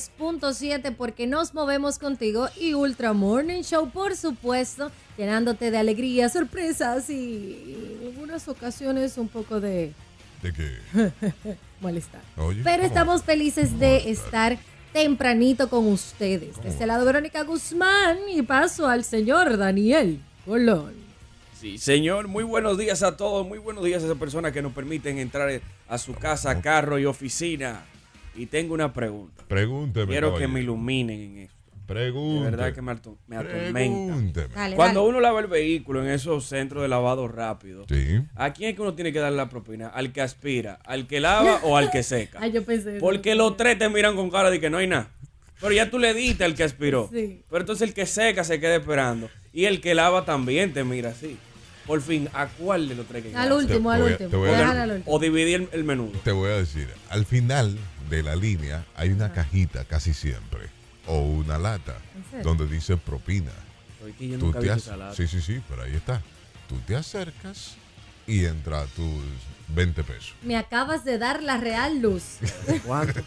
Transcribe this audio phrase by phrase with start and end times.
[0.00, 7.08] 93.7 porque nos movemos contigo y Ultra Morning Show, por supuesto, llenándote de alegría, sorpresas
[7.10, 9.92] y en algunas ocasiones un poco de
[10.42, 11.12] ¿De qué?
[11.80, 12.22] malestar.
[12.38, 12.86] Oye, Pero ¿cómo?
[12.88, 14.58] estamos felices de estar
[14.92, 16.60] tempranito con ustedes.
[16.60, 20.94] De este lado, Verónica Guzmán y paso al señor Daniel Colón.
[21.56, 24.72] Sí, señor, muy buenos días a todos, muy buenos días a esas personas que nos
[24.72, 27.84] permiten entrar a su casa, carro y oficina.
[28.40, 29.44] Y tengo una pregunta.
[29.48, 30.06] Pregúnteme.
[30.06, 31.54] Quiero que me iluminen en esto.
[31.74, 32.50] De Pregunte.
[32.52, 33.72] verdad que me, ato- me atormenta.
[33.72, 34.54] Pregúnteme.
[34.54, 35.10] Dale, Cuando dale.
[35.10, 38.22] uno lava el vehículo en esos centros de lavado rápido, Sí.
[38.36, 39.88] ¿a quién es que uno tiene que darle la propina?
[39.88, 42.38] ¿Al que aspira, al que lava o al que seca?
[42.42, 42.98] Ay, yo pensé.
[43.00, 45.08] Porque los tres te miran con cara de que no hay nada.
[45.60, 47.10] Pero ya tú le diste al que aspiró.
[47.12, 47.42] Sí.
[47.50, 49.28] Pero entonces el que seca se queda esperando.
[49.52, 51.36] Y el que lava también te mira así.
[51.88, 54.30] Por fin, ¿a cuál de los tres que Al último, al último.
[55.06, 56.12] O dividir el, el menudo.
[56.22, 57.76] Te voy a decir, al final
[58.10, 60.68] de la línea hay una cajita casi siempre,
[61.06, 61.96] o una lata,
[62.42, 63.52] donde dice propina.
[64.18, 65.14] Yo Tú nunca te vi ac- esa lata.
[65.14, 66.20] sí, sí, sí, pero ahí está.
[66.68, 67.76] Tú te acercas
[68.26, 69.22] y entra tus
[69.68, 70.34] 20 pesos.
[70.42, 72.38] Me acabas de dar la real luz.
[72.84, 73.20] ¿Cuánto?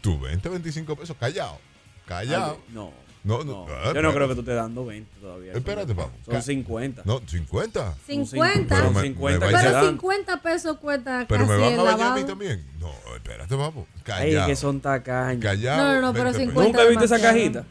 [0.00, 1.58] Tu 20, 25 pesos, callado.
[2.06, 2.58] Callado.
[2.66, 2.92] Ay, no.
[3.24, 3.94] No, no, no.
[3.94, 5.52] Yo no creo que tú estés dando 20 todavía.
[5.52, 6.12] Espérate, vamos.
[6.24, 7.02] Son Ca- 50.
[7.04, 7.94] No, 50.
[8.06, 8.58] 50.
[8.58, 9.84] Son Pero me- 50 me Pero dan.
[9.90, 12.64] 50 pesos cuesta Pero casi me van a bañar a mí también.
[12.80, 13.86] No, espérate, vamos.
[13.96, 14.46] Ay, Callado.
[14.48, 15.42] que son tacaños.
[15.42, 15.82] Callado.
[15.84, 16.52] No, no, no, pero 20 pesos.
[16.54, 17.64] 50 ¿Nunca viste esa cajita?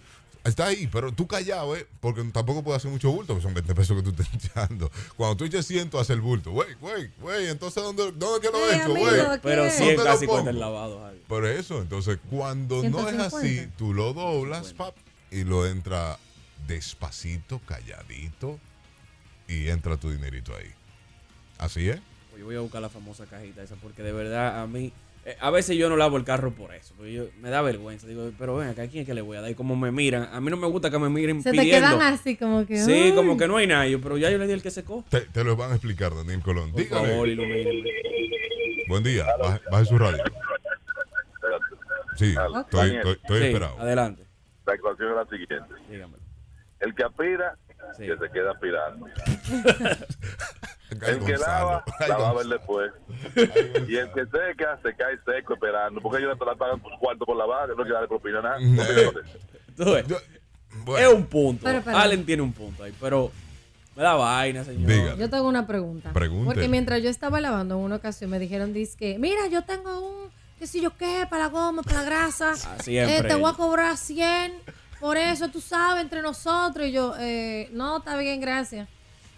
[0.44, 1.86] Está ahí, pero tú callado, ¿eh?
[2.00, 4.90] Porque tampoco puedes hacer mucho bulto, porque son 20 pesos que tú estás echando.
[5.16, 6.50] Cuando tú eches 100, hace el bulto.
[6.52, 9.40] Güey, güey, güey, entonces ¿dónde, dónde que lo Sí, he hecho, güey?
[9.44, 11.00] Pero ¿Dónde 100 lo casi cuesta el lavado.
[11.02, 11.20] Javi.
[11.28, 13.38] Por eso, entonces, cuando no es 150.
[13.38, 14.96] así, tú lo doblas, pap,
[15.32, 16.18] y lo entra
[16.68, 18.60] despacito, calladito,
[19.48, 20.72] y entra tu dinerito ahí.
[21.58, 22.00] Así es.
[22.30, 24.94] Pues yo voy a buscar la famosa cajita esa porque de verdad a mí
[25.26, 28.08] eh, a veces yo no lavo el carro por eso, porque yo, me da vergüenza.
[28.08, 29.52] Digo, pero ven acá, ¿a quién es que le voy a dar?
[29.52, 31.90] Y como me miran, a mí no me gusta que me miren Se te pidiendo.
[31.98, 32.82] quedan así como que.
[32.82, 35.04] Sí, como que no hay nadie, pero ya yo le di el que secó.
[35.10, 36.72] Te, te lo van a explicar, Daniel Colón.
[36.72, 37.08] Por Dígame.
[37.10, 37.28] favor.
[38.88, 39.26] Buen día.
[39.40, 40.24] Baje, baje su radio.
[42.18, 43.80] Sí, estoy, estoy, estoy Sí, esperado.
[43.80, 44.24] adelante.
[44.66, 45.74] La ecuación es la siguiente.
[45.90, 46.18] Dígame.
[46.80, 47.58] El que aspira,
[47.98, 48.06] Sí.
[48.06, 49.08] que se queda aspirando.
[51.08, 52.92] El que lava, la va a ver después.
[53.88, 56.02] Y el que seca, se cae seco esperando.
[56.02, 58.42] Porque ellos no te la pagan tus cuartos por lavar, que no quiere darle propina
[58.42, 58.58] nada.
[58.58, 61.64] Propina no te- Tú ves, Yo- es un punto.
[61.64, 63.32] Pero, pero- Allen tiene un punto ahí, pero
[63.96, 65.18] me da vaina, señor.
[65.18, 66.12] Yo tengo una pregunta.
[66.12, 66.46] Pregunte.
[66.46, 70.30] Porque mientras yo estaba lavando en una ocasión me dijeron, que mira, yo tengo un,
[70.62, 72.52] qué sé yo qué, para la goma, para la grasa.
[72.66, 74.54] Ah, siempre Eh, te voy a cobrar 100.
[75.00, 76.86] Por eso, tú sabes, entre nosotros.
[76.86, 78.88] Y yo, eh, no, está bien, gracias.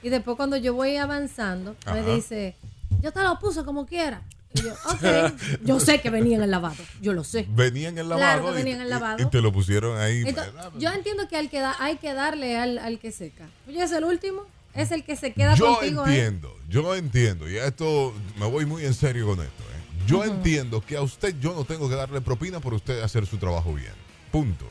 [0.02, 2.58] Y después cuando yo voy avanzando, me dice,
[3.02, 4.22] yo te lo puse como quiera.
[4.54, 5.34] Y yo, ok.
[5.64, 6.84] yo sé que venía en el lavado.
[7.00, 7.48] Yo lo sé.
[7.50, 8.44] venía en el Claro lavado.
[8.48, 9.24] que y- venía en el lavado.
[9.24, 10.24] Y, te lo pusieron ahí.
[10.28, 10.72] Entonces, ¿verdad?
[10.78, 13.46] yo entiendo que al que da- hay que darle al, al que seca.
[13.66, 14.42] Oye, es el último.
[14.76, 16.06] Es el que se queda yo contigo.
[16.06, 16.10] ¿eh?
[16.10, 19.64] entiendo, yo entiendo, y esto me voy muy en serio con esto.
[20.04, 20.08] ¿Eh?
[20.08, 23.38] Yo entiendo que a usted yo no tengo que darle propina por usted hacer su
[23.38, 23.94] trabajo bien.
[24.32, 24.66] Punto.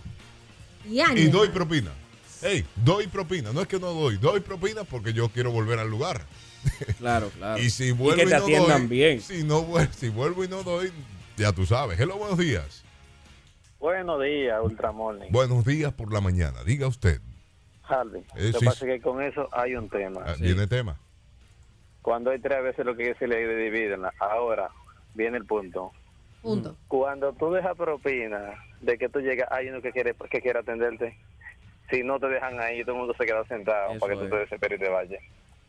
[0.84, 1.92] Y, doy propina.
[2.40, 3.52] Hey, doy propina.
[3.52, 6.22] No es que no doy, doy propina porque yo quiero volver al lugar.
[6.98, 7.62] Claro, claro.
[7.62, 9.20] Y si vuelvo que y, te no atiendan doy, bien.
[9.20, 9.64] Si, no,
[9.96, 10.92] si vuelvo y no doy,
[11.36, 11.98] ya tú sabes.
[12.00, 12.82] Hello, buenos días.
[13.78, 15.32] Buenos días, Ultramorning.
[15.32, 16.62] Buenos días por la mañana.
[16.64, 17.20] Diga usted.
[17.84, 18.64] Harvey, Eh, lo que sí.
[18.64, 20.22] pasa es que con eso hay un tema.
[20.24, 20.44] Ah, Sí.
[20.44, 20.98] Viene tema.
[22.00, 24.70] Cuando hay tres veces lo que se le divide, ahora
[25.14, 25.92] viene el punto.
[26.42, 26.76] Punto.
[26.88, 31.16] Cuando tú dejas propina de que tú llegas, hay uno que quiere que quiere atenderte.
[31.90, 34.24] Si no te dejan ahí, todo el mundo se queda sentado Eso para que tú
[34.24, 34.30] es.
[34.30, 35.22] te desesperes y te vayas.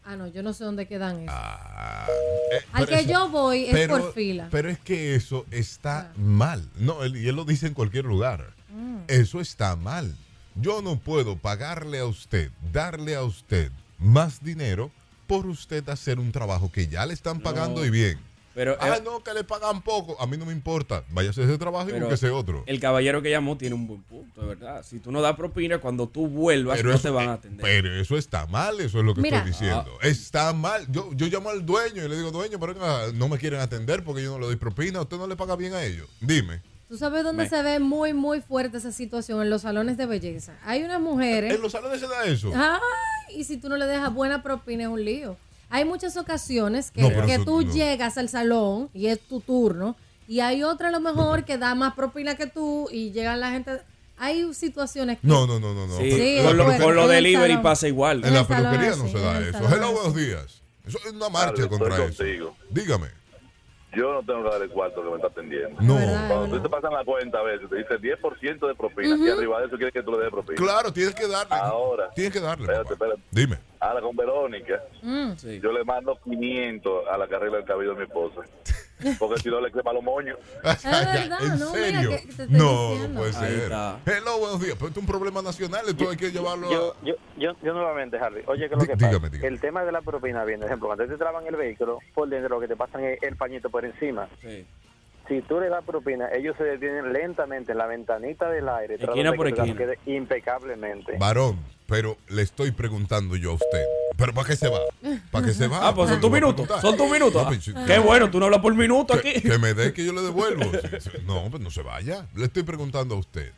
[0.06, 1.36] Ah, no, yo no sé dónde quedan esos.
[1.38, 2.08] Ah,
[2.52, 4.48] eh, Al que eso- yo voy es por fila.
[4.52, 6.14] Pero es que eso está Ah.
[6.18, 6.68] mal.
[6.78, 8.48] No, él, y él lo dice en cualquier lugar.
[8.70, 9.00] Mm.
[9.08, 10.14] Eso está mal.
[10.56, 14.92] Yo no puedo pagarle a usted, darle a usted más dinero
[15.28, 17.86] por usted hacer un trabajo que ya le están pagando No.
[17.86, 18.20] y bien.
[18.56, 20.16] Pero Ah, eh, no, que le pagan poco.
[20.22, 21.03] A mí no me importa.
[21.09, 22.64] Váyase a ese trabajo y búsquese otro.
[22.68, 24.84] el caballero que llamó tiene un buen punto, de verdad.
[24.84, 27.35] Si tú no das propina, cuando tú vuelvas, Pero no eso, te van a eh,
[27.35, 27.61] atender.
[27.64, 29.38] pero eso está mal, eso es lo que Mira.
[29.40, 29.97] estoy diciendo.
[30.02, 30.85] Está mal.
[30.91, 32.76] Yo, yo llamo al dueño y le digo, dueño, pero
[33.14, 35.02] no me quieren atender porque yo no le doy propina.
[35.02, 36.08] Usted no le paga bien a ellos.
[36.22, 36.61] Dime.
[36.90, 39.41] ¿Tú sabes dónde Me- se ve muy, muy fuerte esa situación?
[39.41, 40.53] En los salones de belleza.
[40.64, 41.52] Hay unas mujeres.
[41.55, 42.52] En los salones se da eso.
[42.55, 45.35] Ay, y si tú no le dejas buena propina es un lío.
[45.73, 47.73] Hay muchas ocasiones que, No, que eso tú no.
[47.73, 49.96] llegas al salón y es tu turno
[50.28, 53.49] y hay otra a lo mejor que da más propina que tú y llegan la
[53.49, 53.81] gente.
[54.20, 55.28] Hay situaciones que...
[55.28, 55.87] No, no, no, no.
[55.87, 55.97] no.
[55.97, 58.20] Sí, Sí, con, lo, con lo delivery pasa igual.
[58.20, 59.75] En En la peluquería no se da eso.
[59.75, 60.61] Hello, buenos días.
[60.85, 62.03] Eso es una marcha Claro, contra eso.
[62.23, 62.55] contigo.
[62.69, 63.08] Dígame.
[63.95, 65.81] Yo no tengo que dar el cuarto que me está atendiendo.
[65.81, 65.95] No.
[66.28, 69.16] Cuando tú te pasan la cuenta a veces, te dice 10% de propina.
[69.17, 70.55] Y arriba de eso quiere que tú le des propina.
[70.57, 71.55] Claro, tienes que darle.
[71.55, 72.09] Ahora.
[72.16, 72.63] Tienes que darle.
[72.66, 73.05] Espérate, papá.
[73.05, 73.22] espérate.
[73.31, 73.57] Dime.
[73.79, 75.34] Ahora con Verónica, Mm.
[75.37, 75.59] Sí.
[75.61, 78.41] yo le mando 500 a la carrera del cabello de mi esposa.
[79.20, 80.38] Porque si no le crema los moños.
[80.64, 82.09] Es verdad, ¿En no, mira serio?
[82.11, 83.08] que te estoy no, diciendo.
[83.09, 83.72] no puede ser.
[84.05, 84.76] Hello, buenos días.
[84.76, 87.05] Pero esto es un problema nacional, esto hay que llevarlo Yo, a...
[87.05, 89.47] yo, yo, yo nuevamente, Harvey, oye, que lo que dígame, pasa, dígame.
[89.47, 92.50] el tema de la propina, bien, por ejemplo, cuando te traban el vehículo, por dentro
[92.55, 94.28] lo que te pasan es el pañito por encima.
[94.41, 94.66] Sí.
[95.28, 99.32] Si tú le das propina, ellos se detienen lentamente en la ventanita del aire, Esquina
[99.34, 99.94] por que esquina.
[100.05, 101.17] impecablemente.
[101.17, 101.58] Varón,
[101.88, 103.84] pero le estoy preguntando yo a usted.
[104.18, 104.80] ¿Pero para qué se va?
[105.32, 105.88] ¿Para qué se va?
[105.88, 106.68] Ah, pues son tus minutos.
[106.82, 107.41] Son tus minutos.
[107.44, 109.41] No, pues, Qué bueno, tú no hablas por minuto que, aquí.
[109.41, 110.72] que me dé que yo le devuelvo.
[111.26, 112.28] No, pues no se vaya.
[112.35, 113.52] Le estoy preguntando a usted.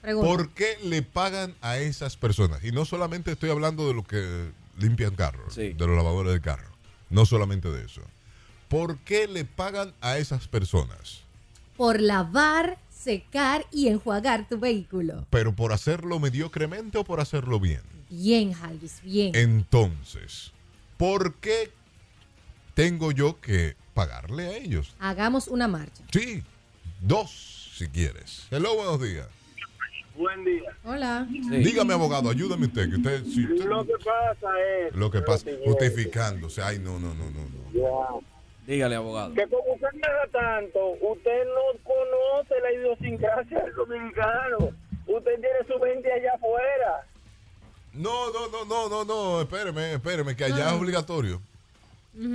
[0.00, 0.28] Pregunta.
[0.28, 2.64] ¿Por qué le pagan a esas personas?
[2.64, 5.72] Y no solamente estoy hablando de los que limpian carros, Sí.
[5.74, 6.68] de los lavadores de carro.
[7.08, 8.00] No solamente de eso.
[8.68, 11.20] ¿Por qué le pagan a esas personas?
[11.76, 15.26] Por lavar, secar y enjuagar tu vehículo.
[15.30, 17.82] ¿Pero por hacerlo mediocremente o por hacerlo bien?
[18.10, 19.34] Bien, Jalvis, bien.
[19.34, 20.52] Entonces,
[20.96, 21.70] ¿por qué
[22.74, 24.94] tengo yo que pagarle a ellos?
[25.00, 26.04] Hagamos una marcha.
[26.12, 26.42] Sí,
[27.00, 28.46] dos si quieres.
[28.50, 29.26] Hello, buenos días.
[30.14, 30.76] Buen día.
[30.84, 31.26] Hola.
[31.30, 31.56] Sí.
[31.56, 32.88] Dígame, abogado, ayúdame usted.
[32.90, 34.48] Que usted, si usted- Lo que pasa
[34.86, 34.94] es.
[34.94, 36.62] lo que pasa, justificándose.
[36.62, 37.40] Ay, no, no, no, no.
[37.48, 37.72] no.
[37.72, 38.26] Ya.
[38.66, 39.34] Dígale, abogado.
[39.34, 44.58] Que como usted viaja tanto, usted no conoce la idiosincrasia del dominicano.
[45.06, 47.06] Usted tiene su gente allá afuera.
[47.92, 50.74] No, no, no, no, no, no, espéreme, espéreme, que allá Ah.
[50.74, 51.42] es obligatorio.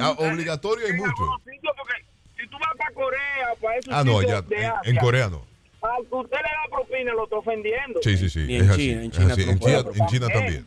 [0.01, 1.13] Ah, obligatorio hay mucho.
[1.15, 2.05] Porque
[2.37, 5.29] si tú vas para Corea, para esos Ah, no, allá, de en, Asia, en Corea
[5.29, 5.43] no.
[5.81, 7.99] al que usted le da propina, lo está ofendiendo.
[8.03, 8.55] Sí, sí, sí.
[8.55, 9.41] Es en así, China, en es China así.
[9.41, 9.99] tú no En China, puedes.
[9.99, 10.65] en China Eh, también.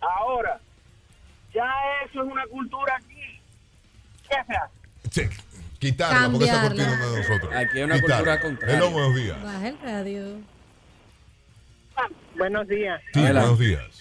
[0.00, 0.60] Ahora,
[1.52, 1.70] ya
[2.06, 3.40] eso es una cultura aquí.
[4.28, 4.79] ¿Qué se hace?
[5.10, 5.22] Sí,
[5.78, 7.54] quitarla, porque esa cortina no es de nosotros.
[7.54, 8.16] Aquí hay una Quitarla.
[8.16, 8.76] cultura contraria.
[8.76, 9.42] Hello, buenos días.
[9.42, 10.24] Baja el radio.
[12.36, 13.00] Buenos días.
[13.12, 13.40] Sí, Adelante.
[13.40, 14.00] buenos días.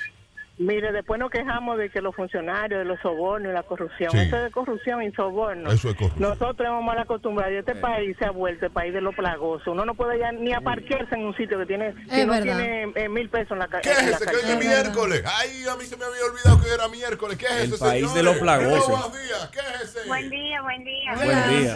[0.59, 4.11] Mire, después nos quejamos de que los funcionarios, de los sobornos y la corrupción.
[4.11, 4.17] Sí.
[4.17, 5.71] Eso es de corrupción y soborno.
[5.71, 6.21] Eso es corrupción.
[6.29, 7.49] Nosotros hemos mal acostumbrado.
[7.53, 7.79] Y este Sí.
[7.79, 9.67] país se ha vuelto el país de los plagosos.
[9.69, 13.07] Uno no puede ya ni aparquearse en un sitio que tiene que no tiene eh,
[13.07, 14.25] mil pesos en la, ca- ¿Qué en es la ese?
[14.25, 15.23] Que hoy es miércoles.
[15.25, 17.37] Ay, a mí se me había olvidado que era miércoles.
[17.37, 18.23] ¿Qué es El ese, país de señores?
[18.25, 18.89] los plagosos.
[18.89, 19.49] Buenos días.
[19.53, 20.07] ¿Qué es ese?
[20.09, 21.15] Buen día, buen día.
[21.15, 21.75] Buen día.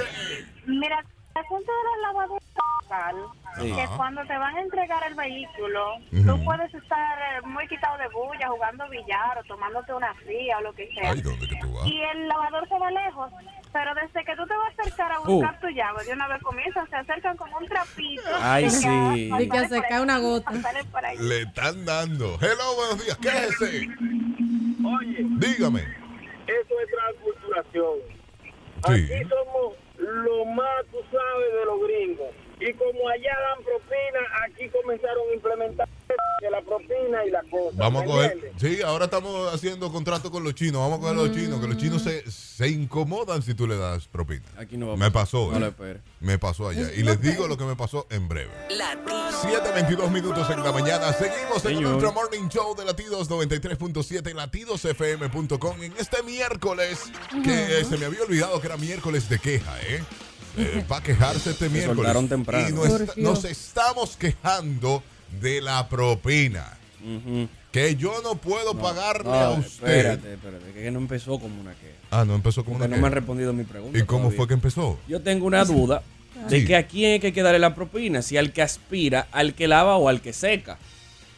[0.66, 1.00] Mira,
[1.36, 2.43] el asunto de la lavadora local,
[3.60, 3.72] Sí.
[3.74, 6.26] que cuando te van a entregar el vehículo, Ujú.
[6.26, 10.62] tú puedes estar eh, muy quitado de bulla, jugando billar o tomándote una fría o
[10.62, 11.12] lo que sea.
[11.12, 11.88] Ay, ¿dónde que tú vas?
[11.88, 13.32] Y el lavador se va lejos.
[13.72, 15.24] Pero desde que tú te vas a acercar a Uh.
[15.26, 18.22] buscar tu llave, de una vez comienzan, se acercan como un trapito.
[18.42, 18.88] Ay, Y que sí.
[18.88, 20.52] a- Y que pasarle se por cae ahí, una gota.
[21.20, 22.38] Le están dando.
[22.42, 23.18] Hello, buenos días.
[23.18, 23.88] ¿Qué es ese?
[24.86, 25.80] Oye, Dígame.
[25.82, 27.98] eso es transculturación.
[28.88, 29.14] Sí.
[29.14, 32.36] Aquí somos lo más, tú sabes, de los gringos.
[32.66, 35.90] Y como allá dan propina, aquí comenzaron a implementar
[36.40, 37.76] que la propina y la cosa.
[37.78, 38.52] Vamos a ¿me coger.
[38.58, 40.80] Sí, ahora estamos haciendo contrato con los chinos.
[40.80, 43.76] Vamos a coger a los chinos, que los chinos se, se incomodan si tú le
[43.76, 44.46] das propina.
[44.58, 45.52] Aquí no va a Me pasó.
[45.52, 46.00] No eh.
[46.22, 46.94] Me pasó allá.
[46.94, 48.52] Y les digo lo que me pasó en breve.
[48.70, 51.12] 7.22 minutos en la mañana.
[51.12, 51.96] Seguimos en el Señor.
[51.96, 57.12] Ultra Morning Show de Latidos 93.7 latidosfm.com en este miércoles
[57.44, 60.02] que se me había olvidado que era miércoles de queja, ¿eh?
[60.88, 62.30] Para quejarse este miércoles.
[62.30, 62.68] temprano.
[63.16, 65.04] Y nos, estamos quejando
[65.42, 66.78] de la propina.
[67.72, 69.88] Que yo no puedo pagarle No, a usted.
[69.98, 71.94] Espérate, espérate, que no empezó como una queja.
[72.12, 73.20] Ah, no empezó como Porque una no me han queja.
[73.22, 73.98] respondido mi pregunta.
[73.98, 74.38] ¿Y cómo todavía.
[74.38, 75.00] fue que empezó?
[75.08, 76.04] Yo tengo una duda
[76.50, 76.66] de Sí.
[76.66, 79.98] que a quién hay que darle la propina, si al que aspira, al que lava
[79.98, 80.78] o al que seca.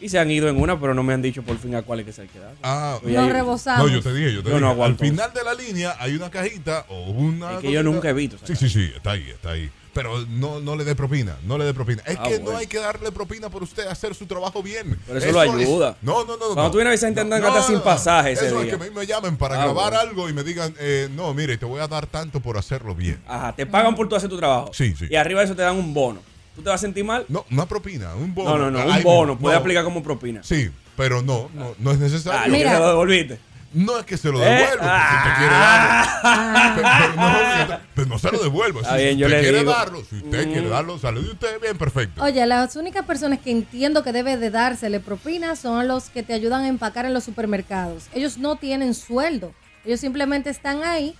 [0.01, 2.01] Y se han ido en una, pero no me han dicho por fin a cuál
[2.01, 2.53] es que se hay que dar.
[2.61, 3.87] Ah, Nos ahí- rebosamos.
[3.87, 4.75] No, yo te dije, yo te Yo dije.
[4.75, 7.53] no Al final de la línea hay una cajita o una.
[7.53, 9.71] Es que yo nunca he visto Sí, sí, sí, está ahí, está ahí.
[9.93, 12.03] Pero no, no le dé propina, no le dé propina.
[12.05, 14.99] Es Ah, que no hay que darle propina por usted hacer su trabajo bien.
[15.07, 15.91] Pero eso lo ayuda.
[15.91, 16.37] es- no, no, no.
[16.47, 16.71] Cuando no.
[16.71, 18.73] tú vienes a gente andan hasta sin pasaje ese Eso día.
[18.73, 19.99] es que a mí me llamen para Ah, grabar bueno.
[20.09, 23.21] algo y me digan, eh, no, mire, te voy a dar tanto por hacerlo bien.
[23.25, 24.71] Ajá, te pagan por tú hacer tu trabajo.
[24.73, 25.05] Sí, sí.
[25.09, 26.19] Y arriba de eso te dan un bono.
[26.55, 27.25] ¿Tú te vas a sentir mal?
[27.27, 28.57] No, una propina, un bono.
[28.57, 29.37] No, no, no, un bono.
[29.37, 29.61] Puede No.
[29.61, 30.41] aplicar como propina.
[30.43, 32.39] Sí, pero no, no, no es necesario.
[32.43, 32.73] Ah, Mira.
[32.73, 33.39] que lo devolviste.
[33.73, 36.09] No es que se lo Eh, devuelva, si usted quiere darlo.
[36.23, 36.73] ah.
[36.75, 37.15] Pero, pero
[37.67, 38.79] no, pero no se lo devuelva.
[38.81, 39.71] Está si bien, usted quiere digo.
[39.71, 40.51] darlo, si usted Mm.
[40.53, 42.23] quiere darlo, sale de usted, bien, perfecto.
[42.23, 46.33] Oye, las únicas personas que entiendo que debe de dársele propina son los que te
[46.33, 48.05] ayudan a empacar en los supermercados.
[48.13, 49.53] Ellos no tienen sueldo.
[49.83, 51.13] Ellos simplemente están ahí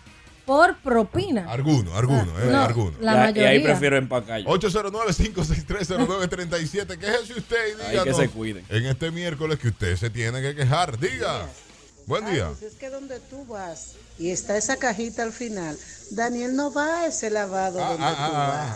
[0.45, 1.51] por propina.
[1.51, 2.97] Alguno, alguno, eh, No, alguno.
[2.99, 3.49] la Y a- Y mayoría.
[3.49, 4.49] ahí prefiero empacar yo.
[4.49, 6.97] 809-5630937.
[6.97, 8.65] Quéjese usted y Ay, díganos que se cuiden.
[8.69, 10.97] en este miércoles que usted se tiene que quejar.
[10.99, 11.47] Diga.
[12.07, 12.49] Buen día.
[12.49, 15.75] Pues es que donde tú vas, y está esa cajita al final,
[16.11, 18.27] Daniel no va a ese lavado Ah, donde ah, tú ah,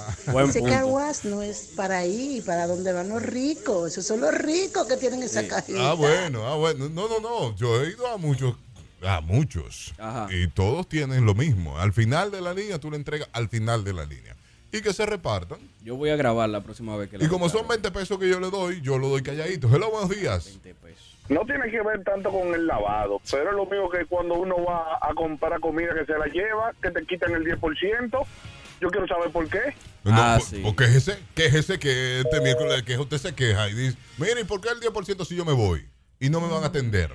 [0.08, 0.18] vas.
[0.28, 0.32] ah.
[0.32, 0.74] Buen ese punto.
[0.76, 3.92] car wash no es para ahí, para donde van los ricos.
[3.92, 5.92] Esos son los ricos que tienen esa cajita.
[5.92, 6.90] Ah, bueno, ah, bueno.
[6.90, 7.56] No, no, no.
[7.56, 8.56] Yo he ido a muchos,
[9.04, 9.94] a muchos.
[10.30, 11.78] Y todos tienen lo mismo.
[11.80, 14.36] Al final de la línea, tú le entregas al final de la línea.
[14.72, 15.58] Y que se repartan.
[15.84, 18.30] Yo voy a grabar la próxima vez que la Y como son 20 pesos que
[18.30, 19.68] yo le doy, yo lo doy calladito.
[19.74, 20.60] Hello, buenos días.
[21.28, 24.64] No tiene que ver tanto con el lavado, pero es lo mismo que cuando uno
[24.64, 28.26] va a comprar comida que se la lleva, que te quitan el 10%.
[28.82, 29.60] Yo quiero saber por qué.
[30.04, 33.98] No, Ah, o- O quéjese, quéjese que este miércoles que usted se queja y dice,
[34.18, 35.86] mire, ¿y por qué el 10% si yo me voy?
[36.20, 37.12] Y no me van a atender.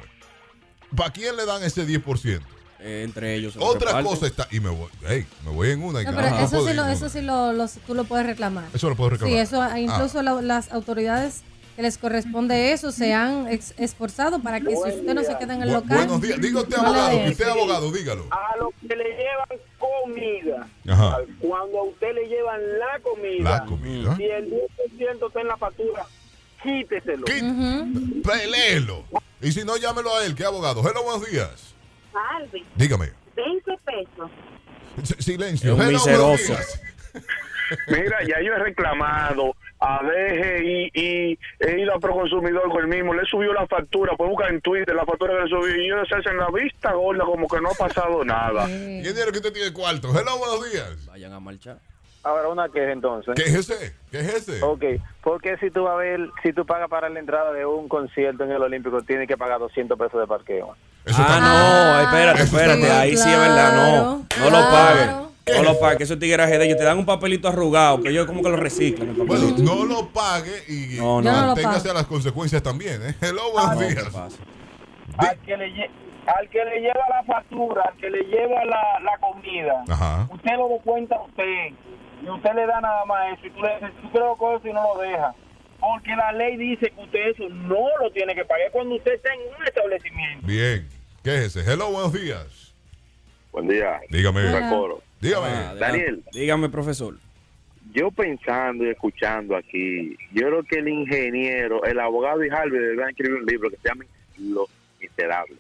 [0.97, 2.41] ¿Para quién le dan ese 10%?
[2.81, 3.55] Eh, entre ellos.
[3.59, 6.03] Otra cosa está, y me voy, hey, me voy en una.
[6.03, 8.65] y No, pero uno eso sí, lo, eso sí lo, tú lo puedes reclamar.
[8.75, 9.33] Eso lo puedo reclamar.
[9.35, 9.81] Sí, eso Ah.
[9.81, 11.43] incluso la- las autoridades
[11.77, 15.55] que les corresponde eso se han ex- esforzado para que si usted no se queda
[15.55, 15.97] en el Bu- local.
[15.97, 16.41] buenos días.
[16.41, 18.27] Diga usted, no abogado, que usted es abogado, dígalo.
[18.31, 21.17] A los que le llevan comida, Ajá.
[21.41, 24.17] cuando a usted le llevan la comida, La comida.
[24.17, 26.07] si el 10% está en la factura,
[26.63, 27.25] quíteselo.
[28.23, 29.05] Peléelo.
[29.41, 30.81] Y si no, llámelo a él, que es abogado.
[30.89, 31.75] Hello, buenos días.
[32.37, 33.11] Alvin, Dígame.
[33.37, 34.31] 20 pesos.
[35.03, 35.73] S- Silencio.
[35.73, 36.27] Es un Hello, miseroso.
[36.27, 36.81] buenos días.
[37.89, 43.15] Mira, ya yo he reclamado a DGI y he ido a Proconsumidor con el mismo,
[43.15, 45.87] le he subido la factura, puede buscar en Twitter la factura que le subí y
[45.87, 48.67] ellos se hacen la vista gorda como que no ha pasado nada.
[48.67, 50.09] ¿Quién dice que usted tiene cuarto?
[50.19, 51.07] Hello, buenos días.
[51.07, 51.81] Vayan a marchar.
[52.25, 53.35] Ahora, una queja entonces.
[53.37, 53.95] ¿Qué es ese?
[54.11, 54.63] ¿Qué es ese?
[54.63, 54.83] Ok,
[55.23, 58.45] porque si tú vas a ver, si tú pagas para la entrada de un concierto
[58.45, 60.75] en el Olímpico, tienes que pagar 200 pesos de parqueo.
[61.15, 62.91] ah, no, espérate, espérate.
[62.91, 64.27] Ahí sí es verdad, no.
[64.39, 64.71] No lo claro.
[64.71, 65.25] pagues.
[65.57, 66.79] No lo pagues, eso es tigueraje de ellos.
[66.79, 69.11] Te dan un papelito arrugado, que ellos como que lo reciclan.
[69.11, 71.31] El Bueno, no lo pague y No, no.
[71.31, 71.91] Yo no lo téngase pago.
[71.91, 73.03] a las consecuencias también.
[73.07, 73.15] ¿eh?
[73.21, 74.15] Hello, buenos No, ¿qué días.
[75.19, 75.91] Al que le,
[76.27, 80.27] al que le lleva la factura, al que le lleva la, la comida, Ajá.
[80.33, 81.69] usted lo descuenta a usted
[82.23, 84.69] y usted le da nada más eso y tú le dices, tú creo que eso
[84.69, 85.35] y no lo deja.
[85.81, 89.35] Porque la ley dice que usted eso no lo tiene que pagar cuando usted está
[89.35, 90.47] en un establecimiento.
[90.47, 90.89] Bien.
[91.23, 91.73] ¿Qué es ese?
[91.73, 92.75] Hello, buenos días.
[93.53, 94.01] Buen día.
[94.11, 94.43] Dígame.
[95.21, 95.49] Dígame.
[95.49, 96.23] Ah, Daniel.
[96.33, 97.17] Dígame, profesor.
[97.93, 103.11] Yo pensando y escuchando aquí, yo creo que el ingeniero, el abogado y Harvey deberían
[103.11, 104.07] escribir un libro que se llame
[104.39, 104.69] Los
[105.01, 105.59] Miserables.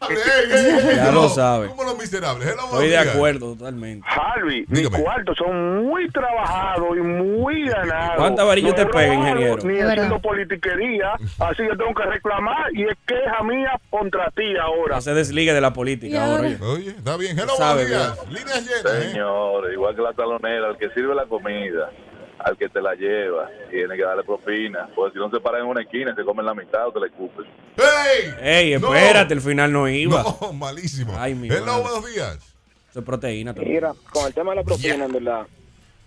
[0.96, 1.68] Ya lo sabe.
[1.68, 2.48] ¿Cómo los miserables?
[2.48, 4.06] Hello, Estoy de acuerdo totalmente.
[4.08, 8.16] Harvey, mis cuartos son muy trabajados y muy ganados.
[8.16, 9.56] ¿Cuántas varillas No te pega, ingeniero?
[9.64, 14.96] Ni haciendo politiquería, así que tengo que reclamar y es queja mía contra ti ahora.
[14.96, 16.48] No se desligue de la política ahora.
[16.62, 16.90] oye.
[16.90, 17.38] Está bien.
[17.38, 18.28] Hello, Sabe buenos días.
[18.30, 18.94] Líneas llenas.
[19.04, 19.10] ¿eh?
[19.10, 21.90] Señor, igual que la talonera, el que sirve la comida,
[22.38, 24.88] al que te la lleva, tiene que darle propina.
[24.94, 27.06] Porque si no se paran en una esquina, se comen la mitad o te la
[27.06, 27.44] escupen.
[27.76, 28.34] ¡Ey!
[28.42, 30.22] Ey, espérate, el final no iba.
[30.40, 31.14] No, malísimo.
[31.16, 31.82] Ay, mi Hello, madre.
[31.82, 32.56] buenos días.
[32.90, 33.74] Eso es proteína también.
[33.74, 35.46] Mira, con el tema de la propina, en verdad,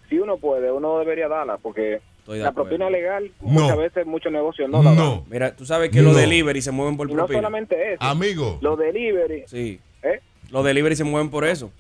[0.10, 2.70] si uno puede, uno debería darla, porque de la acuerdo.
[2.70, 3.48] propina legal, No.
[3.62, 5.24] muchas veces muchos negocios no la dan.
[5.30, 6.10] Mira, tú sabes que No.
[6.10, 7.40] los delivery se mueven por Y no propina.
[7.40, 8.04] solamente eso.
[8.04, 8.58] Amigo.
[8.62, 9.80] Los delivery, Sí.
[10.04, 10.22] ¿eh?
[10.50, 11.72] Los delivery se mueven por eso.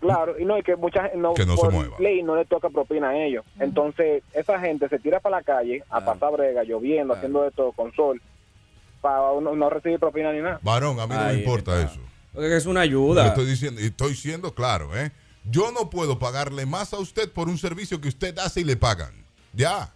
[0.00, 1.96] Claro, y no, y que mucha gente no, Que no se mueva.
[1.98, 3.44] ley no le toca propina a ellos.
[3.58, 7.72] Entonces, esa gente se tira para la calle a pasar brega, lloviendo, haciendo de todo
[7.72, 8.20] con sol,
[9.02, 10.58] para no, no recibir propina ni nada.
[10.62, 12.00] Varón, a mí no me importa eso.
[12.32, 13.26] Porque es una ayuda.
[13.26, 15.12] estoy diciendo, y estoy siendo claro, ¿eh?
[15.44, 18.76] Yo no puedo pagarle más a usted por un servicio que usted hace y le
[18.76, 19.12] pagan.
[19.52, 19.92] Ya.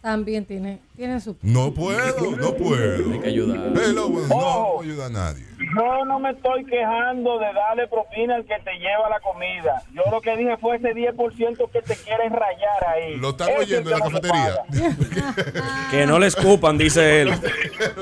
[0.00, 1.36] También tiene, tiene su...
[1.42, 3.12] No puedo, no puedo.
[3.12, 3.72] Hay que ayudar.
[3.76, 5.44] Hello, bueno, no puedo ayudar a nadie.
[5.58, 9.82] Yo no me estoy quejando de darle propina al que te lleva la comida.
[9.92, 13.16] Yo lo que dije fue ese 10% que te quieren rayar ahí.
[13.16, 15.64] Lo están Ese oyendo en la que no se cafetería.
[15.90, 17.30] Que no le escupan, dice él.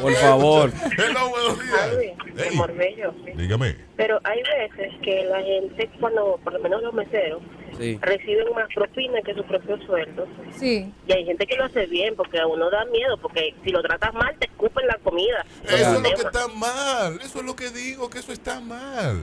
[0.00, 0.70] Por favor.
[0.98, 2.14] Hello, buenos días.
[2.34, 3.32] de Marbella, sí.
[3.36, 3.76] Dígame.
[3.96, 7.42] Pero hay veces que la gente, cuando, por lo menos los meseros,
[7.78, 7.98] Sí.
[8.00, 10.26] reciben más propina que su propio sueldo.
[10.58, 10.92] Sí.
[11.06, 13.82] Y hay gente que lo hace bien, porque a uno da miedo, porque si lo
[13.82, 15.44] tratas mal, te escupen la comida.
[15.64, 17.18] Eso es lo que está mal.
[17.22, 19.22] Eso es lo que digo, que eso está mal.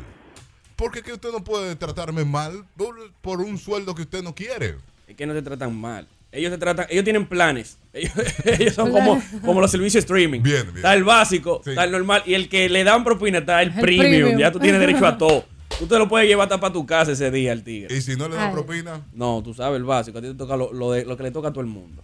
[0.76, 4.76] Porque que usted no puede tratarme mal por, por un sueldo que usted no quiere.
[5.08, 6.08] Es que no te tratan mal.
[6.32, 7.78] Ellos te tratan, ellos tienen planes.
[7.94, 8.12] Ellos,
[8.44, 10.42] ellos son como, como los servicios streaming.
[10.42, 10.78] Bien, bien.
[10.78, 12.24] Está el básico, está el normal.
[12.26, 14.10] Y el que le dan propina está el, El premium.
[14.10, 14.40] premium.
[14.40, 15.46] Ya tú tienes derecho a todo.
[15.80, 17.94] Tú te lo puedes llevar hasta para tu casa ese día el tigre.
[17.96, 19.02] ¿Y si no le dan propina?
[19.14, 20.20] No, tú sabes el básico.
[20.20, 22.04] A ti te toca lo, lo de- lo que le toca a todo el mundo.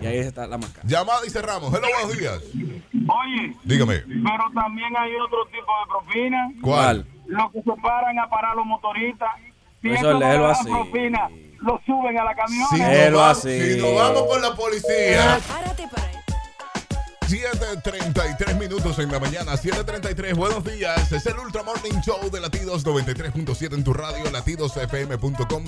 [0.00, 0.86] Y ahí está la máscara.
[0.88, 1.72] Llamada y cerramos.
[1.72, 2.40] Hello, buenos días.
[3.08, 3.98] Oye, Dígame.
[4.00, 6.50] pero también hay otro tipo de propina.
[6.60, 7.06] ¿Cuál?
[7.26, 9.30] Los que se paran a parar los motoristas.
[9.80, 10.68] Si Eso léelo así.
[10.70, 11.28] propina,
[11.60, 12.76] lo suben a la camioneta.
[12.76, 13.74] Si Léelo así.
[13.74, 15.38] si nos vamos con la policía.
[17.32, 21.10] 7.33 minutos en la mañana, 7.33, buenos días.
[21.12, 25.64] Es el Ultra Morning Show de Latidos 93.7 en tu radio, latidosfm.com.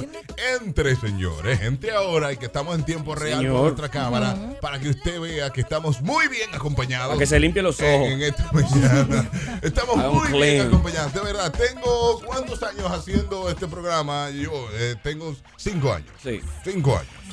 [0.61, 3.54] Entre, señores, entre ahora y que estamos en tiempo real Señor.
[3.54, 7.09] con nuestra cámara para que usted vea que estamos muy bien acompañados.
[7.09, 8.09] Para que se limpie los ojos.
[8.09, 9.30] En esta mañana.
[9.62, 11.14] Estamos muy bien acompañados.
[11.14, 14.28] De verdad, tengo cuántos años haciendo este programa.
[14.28, 16.11] Yo eh, tengo cinco años.
[16.23, 16.42] Sí.
[16.62, 17.25] Cinco años.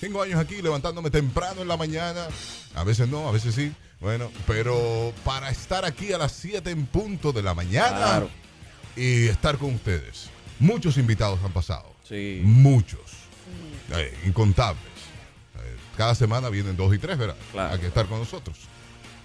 [0.00, 2.26] Cinco años aquí levantándome temprano en la mañana.
[2.74, 3.72] A veces no, a veces sí.
[4.00, 8.30] Bueno, pero para estar aquí a las 7 en punto de la mañana Claro.
[8.96, 10.30] y estar con ustedes.
[10.58, 11.94] Muchos invitados han pasado.
[12.08, 12.40] Sí.
[12.42, 13.00] Muchos.
[13.92, 14.82] Eh, incontables.
[15.56, 17.36] Eh, cada semana vienen dos y tres, ¿verdad?
[17.70, 18.56] Hay que estar con nosotros.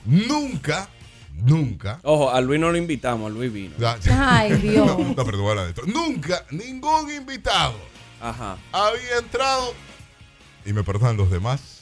[0.05, 0.89] Nunca,
[1.33, 1.99] nunca.
[2.03, 3.75] Ojo, a Luis no lo invitamos, a Luis vino.
[4.11, 4.85] Ay, Dios.
[4.85, 5.83] No, no, esto.
[5.85, 7.75] Nunca, ningún invitado
[8.21, 8.57] Ajá.
[8.71, 9.73] había entrado,
[10.65, 11.79] y me perdonan los demás,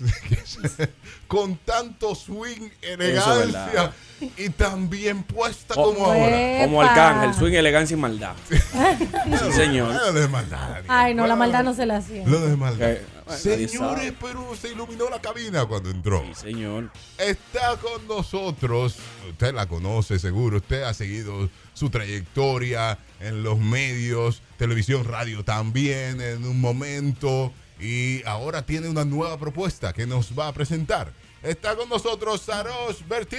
[1.28, 3.94] con tanto swing, elegancia
[4.38, 6.64] y tan bien puesta Co- como ahora.
[6.66, 8.34] Como Arcángel, swing, elegancia y maldad.
[8.50, 9.90] sí, señor.
[9.94, 10.82] Nada de maldad.
[10.88, 12.26] Ay, no, la maldad no se la hacía.
[12.28, 12.98] Lo de maldad.
[13.26, 16.22] Nadie Señores, pero se iluminó la cabina cuando entró.
[16.36, 16.92] Sí, señor.
[17.18, 18.98] Está con nosotros,
[19.30, 26.20] usted la conoce seguro, usted ha seguido su trayectoria en los medios, televisión, radio también
[26.20, 31.12] en un momento y ahora tiene una nueva propuesta que nos va a presentar.
[31.44, 33.38] Está con nosotros Saros Bertín.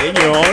[0.00, 0.46] Señor.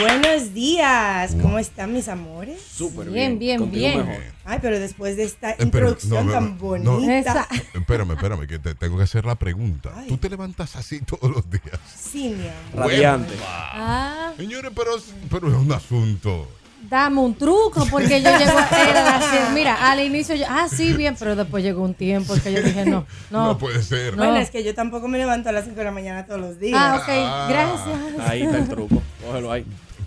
[0.00, 2.60] Buenos días, ¿cómo están mis amores?
[2.60, 3.98] Súper Bien, bien, bien.
[4.04, 4.22] mejor.
[4.44, 6.92] Ay, pero después de esta Espérame, introducción no, no, tan no, no.
[6.96, 7.20] bonita.
[7.20, 9.92] Esa- Espérame, espérame, que te tengo que hacer la pregunta.
[10.08, 11.78] ¿Tú te levantas así todos los días?
[11.96, 12.90] Sí, mi amor.
[12.90, 13.34] Radiante.
[13.46, 16.48] Ah, Señores, pero, es- pero es un asunto.
[16.92, 21.16] Dame un truco, porque yo llego a las- Mira, al inicio yo, ah, sí, bien,
[21.18, 23.46] pero después llegó un tiempo que yo dije, no, no.
[23.46, 24.14] No puede ser.
[24.14, 26.58] Bueno, es que yo tampoco me levanto a las 5 de la mañana todos los
[26.60, 26.78] días.
[26.78, 28.28] Ah, ok, gracias.
[28.28, 29.02] Ahí está el truco.
[29.26, 29.64] Cógelo ahí.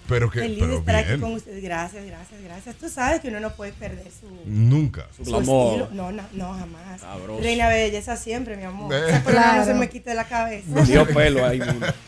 [0.08, 1.22] Pero que, Feliz de pero estar aquí bien.
[1.22, 1.63] con ustedes.
[1.63, 2.75] Gracias, gracias, gracias.
[2.75, 5.08] Tú sabes que uno no puede perder su, Nunca.
[5.18, 5.89] Su su glamour.
[5.94, 7.01] No, no, no, jamás.
[7.01, 7.42] Sabroso.
[7.42, 8.94] Reina de belleza siempre, mi amor.
[8.94, 9.01] Eh.
[9.10, 9.65] Esa corona no Claro.
[9.65, 10.82] se me quite de la cabeza.
[10.84, 11.60] Dio pelo ahí.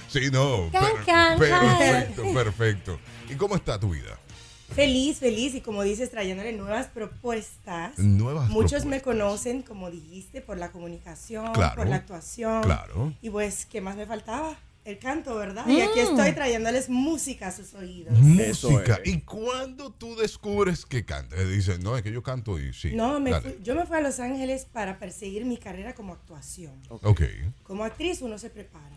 [0.10, 0.70] Sí, no.
[1.08, 3.00] Can, perfecto, perfecto.
[3.32, 4.16] ¿Y cómo está tu vida?
[4.78, 7.98] Feliz, feliz y como dices, trayéndole nuevas propuestas.
[8.00, 12.62] Nuevas Muchos me conocen, como dijiste, por la comunicación, Claro, por la actuación.
[12.64, 13.14] claro.
[13.22, 14.56] Y pues, ¿qué más me faltaba?
[14.86, 15.68] El canto, ¿verdad?
[15.68, 18.18] Y aquí estoy trayéndoles música a sus oídos.
[18.20, 19.00] Música.
[19.04, 19.12] es.
[19.14, 21.50] ¿Y cuándo tú descubres que cantas?
[21.50, 22.94] Dices, no, es que yo canto y sí.
[22.96, 26.72] No, me fui- yo me fui a Los Ángeles para perseguir mi carrera como actuación.
[26.90, 27.22] Ok.
[27.64, 28.96] Como actriz uno se prepara.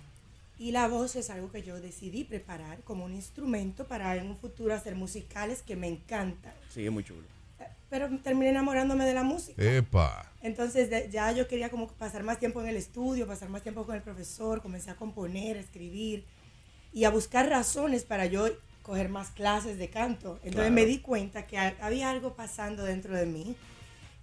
[0.60, 4.36] Y la voz es algo que yo decidí preparar como un instrumento para en un
[4.36, 6.52] futuro hacer musicales que me encantan.
[6.68, 7.22] Sí, es muy chulo.
[7.88, 9.60] Pero terminé enamorándome de la música.
[9.62, 10.30] Epa.
[10.42, 13.84] Entonces de- ya yo quería como pasar más tiempo en el estudio, pasar más tiempo
[13.86, 16.24] con el profesor, comencé a componer, a escribir
[16.92, 18.46] y a buscar razones para yo
[18.82, 20.34] coger más clases de canto.
[20.44, 20.72] Entonces Claro.
[20.74, 23.56] me di cuenta que ha- había algo pasando dentro de mí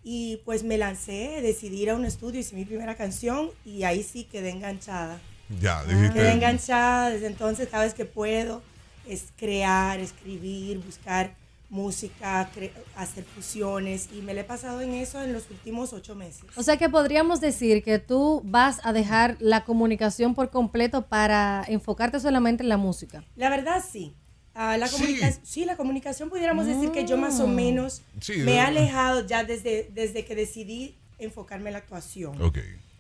[0.03, 4.03] y pues me lancé, decidí ir a un estudio, hice mi primera canción y ahí
[4.03, 5.19] sí quedé enganchada.
[5.61, 6.31] Ya, Quedé dijiste.
[6.31, 8.61] enganchada, desde entonces cada vez que puedo
[9.07, 11.33] es crear, escribir, buscar
[11.69, 12.49] música,
[12.95, 16.43] hacer fusiones y me la he pasado en eso en los últimos ocho meses.
[16.55, 21.63] O sea que podríamos decir que tú vas a dejar la comunicación por completo para
[21.67, 23.23] enfocarte solamente en la música.
[23.35, 24.13] La verdad sí.
[24.53, 25.19] Ah, la Sí.
[25.43, 29.43] sí, la comunicación pudiéramos decir que yo más o menos Sí, me he alejado ya
[29.43, 32.41] desde, desde que decidí enfocarme en la actuación.
[32.41, 32.57] Ok.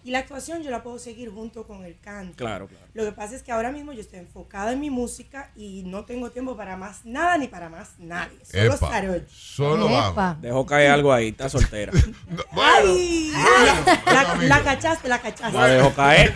[0.07, 2.37] Y la actuación yo la puedo seguir junto con el canto.
[2.37, 2.85] Claro, claro.
[2.93, 6.05] Lo que pasa es que ahora mismo yo estoy enfocada en mi música y no
[6.05, 8.37] tengo tiempo para más nada ni para más nadie.
[8.49, 9.25] Solo Epa.
[9.27, 10.41] Solo vamos.
[10.41, 11.91] Dejó caer algo ahí, está soltera.
[12.53, 13.31] ¡Ay!
[14.05, 14.47] La, la- amigo.
[14.47, 15.57] la cachaste, la cachaste.
[15.57, 16.33] La dejó caer.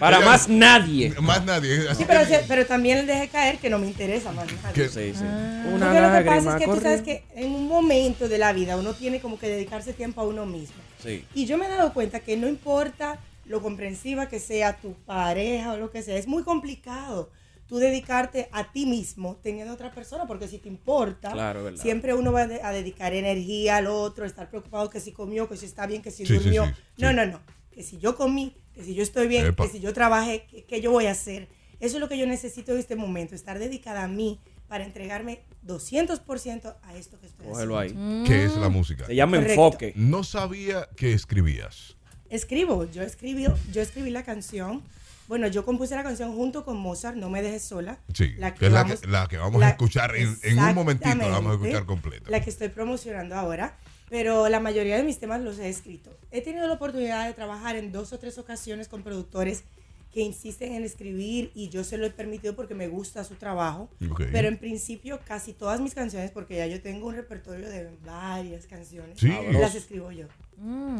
[0.00, 1.14] Para Ella- más nadie.
[1.20, 1.94] Más nadie.
[1.94, 4.88] Sí, pero, pero también le dejé caer que no me interesa más nadie.
[4.88, 5.24] Sí, sí.
[5.62, 8.52] Porque Una lo que pasa es que tú sabes que en un momento de la
[8.52, 10.74] vida uno tiene como que dedicarse tiempo a uno mismo.
[11.00, 11.22] Sí.
[11.34, 13.03] Y yo me he dado cuenta que no importa
[13.46, 17.30] lo comprensiva que sea tu pareja o lo que sea, es muy complicado
[17.66, 22.30] tú dedicarte a ti mismo teniendo otra persona, porque si te importa, Claro, siempre uno
[22.32, 26.02] va a dedicar energía al otro, estar preocupado que si comió, que si está bien,
[26.02, 26.64] que si Sí, durmió.
[26.66, 27.14] sí, no, sí.
[27.16, 27.40] no, no.
[27.70, 29.64] Que si yo comí, que si yo estoy bien, Epa.
[29.64, 31.48] que si yo trabajé, que, que yo voy a hacer.
[31.80, 34.38] Eso es lo que yo necesito en este momento, estar dedicada a mí
[34.68, 38.00] para entregarme 200% a esto que estoy Cógelo haciendo.
[38.00, 38.24] ahí.
[38.26, 39.06] ¿Qué es la música?
[39.06, 39.52] Se llama Correcto.
[39.66, 39.92] enfoque.
[39.96, 41.93] No sabía que escribías.
[42.30, 44.82] Escribo, yo escribí, yo escribí la canción.
[45.28, 47.98] Bueno, yo compuse la canción junto con Mozart, No me dejes sola.
[48.12, 50.58] Sí, La que es la vamos- que, la que vamos la- a escuchar en, en
[50.58, 52.30] un momentito, la vamos a escuchar completa.
[52.30, 53.76] La que estoy promocionando ahora.
[54.10, 56.10] Pero la mayoría de mis temas los he escrito.
[56.30, 59.64] He tenido la oportunidad de trabajar en dos o tres ocasiones con productores
[60.12, 63.88] que insisten en escribir y yo se lo he permitido porque me gusta su trabajo.
[64.10, 64.24] Ok.
[64.30, 68.66] Pero en principio casi todas mis canciones, porque ya yo tengo un repertorio de varias
[68.66, 69.32] canciones, Sí.
[69.52, 70.26] las escribo yo.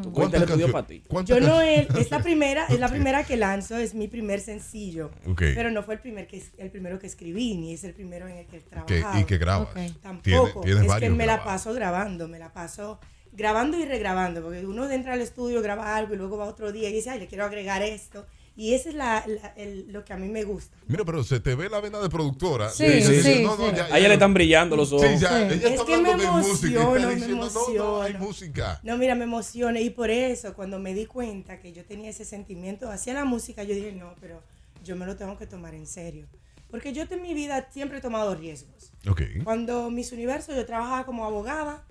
[0.03, 1.03] Tu cuenta el estudio para ti.
[1.25, 5.11] Yo no es, es la primera, es la primera que lanzo, es mi primer sencillo.
[5.37, 8.37] Pero no fue el primer que el primero que escribí, ni es el primero en
[8.39, 9.21] el que he Que- trabajado.
[9.21, 9.69] y que grabas.
[10.03, 10.61] Tampoco.
[10.63, 12.99] Tienes es que me la paso grabando, me la paso
[13.33, 16.89] grabando y regrabando, porque uno entra al estudio, graba algo y luego va otro día
[16.89, 18.27] y dice, ay, le quiero agregar esto.
[18.57, 20.77] Y eso es la, la- el- lo que a mí me gusta.
[20.87, 22.71] Mira, pero se te ve la vena de productora.
[22.71, 23.77] Sí, sí, sí, no, no, sí.
[23.77, 25.09] ya- A ella le están brillando los ojos.
[25.09, 28.19] Sí, ya, ella Es está que me emociono, me diciendo, no, no, hay emociono.
[28.27, 28.81] música.
[28.85, 32.25] No, mira, me emociona y por eso cuando me di cuenta que yo tenía ese
[32.25, 34.41] sentimiento hacia la música, yo dije, no, pero
[34.85, 36.27] yo me lo tengo que tomar en serio.
[36.71, 38.93] Porque yo en mi vida siempre he tomado riesgos.
[39.09, 39.23] Ok.
[39.43, 41.85] Cuando Miss Universo yo trabajaba como abogada,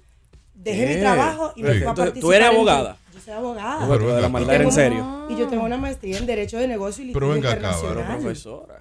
[0.54, 2.22] dejé Eh, mi trabajo y me fui a ¿Tú- participar.
[2.22, 2.98] tú eres en- abogada?
[3.14, 3.88] Yo soy abogada.
[3.88, 5.28] Pero de la maldad en serio.
[5.30, 8.06] Y yo tengo una maestría en Derecho de Negocio y Pero Litigio venga acá, Internacional.
[8.08, 8.80] pero profesora.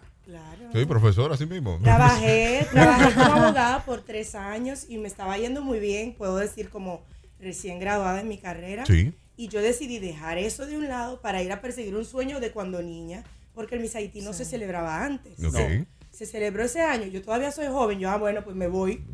[0.72, 1.78] Soy profesor así mismo.
[1.82, 6.70] Trabajé, trabajé como abogada por tres años y me estaba yendo muy bien, puedo decir
[6.70, 7.02] como
[7.40, 8.86] recién graduada en mi carrera.
[8.86, 9.12] Sí.
[9.36, 12.52] Y yo decidí dejar eso de un lado para ir a perseguir un sueño de
[12.52, 13.22] cuando niña,
[13.54, 15.32] porque el Miss Haití no se celebraba antes.
[15.44, 15.52] Ok.
[15.52, 15.86] No.
[16.10, 19.04] Se celebró ese año, yo todavía soy joven, yo, ah, bueno, pues me voy.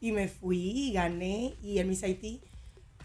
[0.00, 1.54] Y me fui y gané.
[1.62, 2.40] Y el Miss Haití,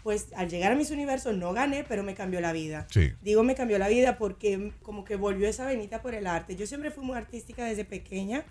[0.02, 2.86] pues al llegar a Miss Universo no gané, pero me cambió la vida.
[2.90, 3.12] Sí.
[3.22, 6.56] Digo me cambió la vida porque como que volvió esa venita por el arte.
[6.56, 8.44] Yo siempre fui muy artística desde pequeña,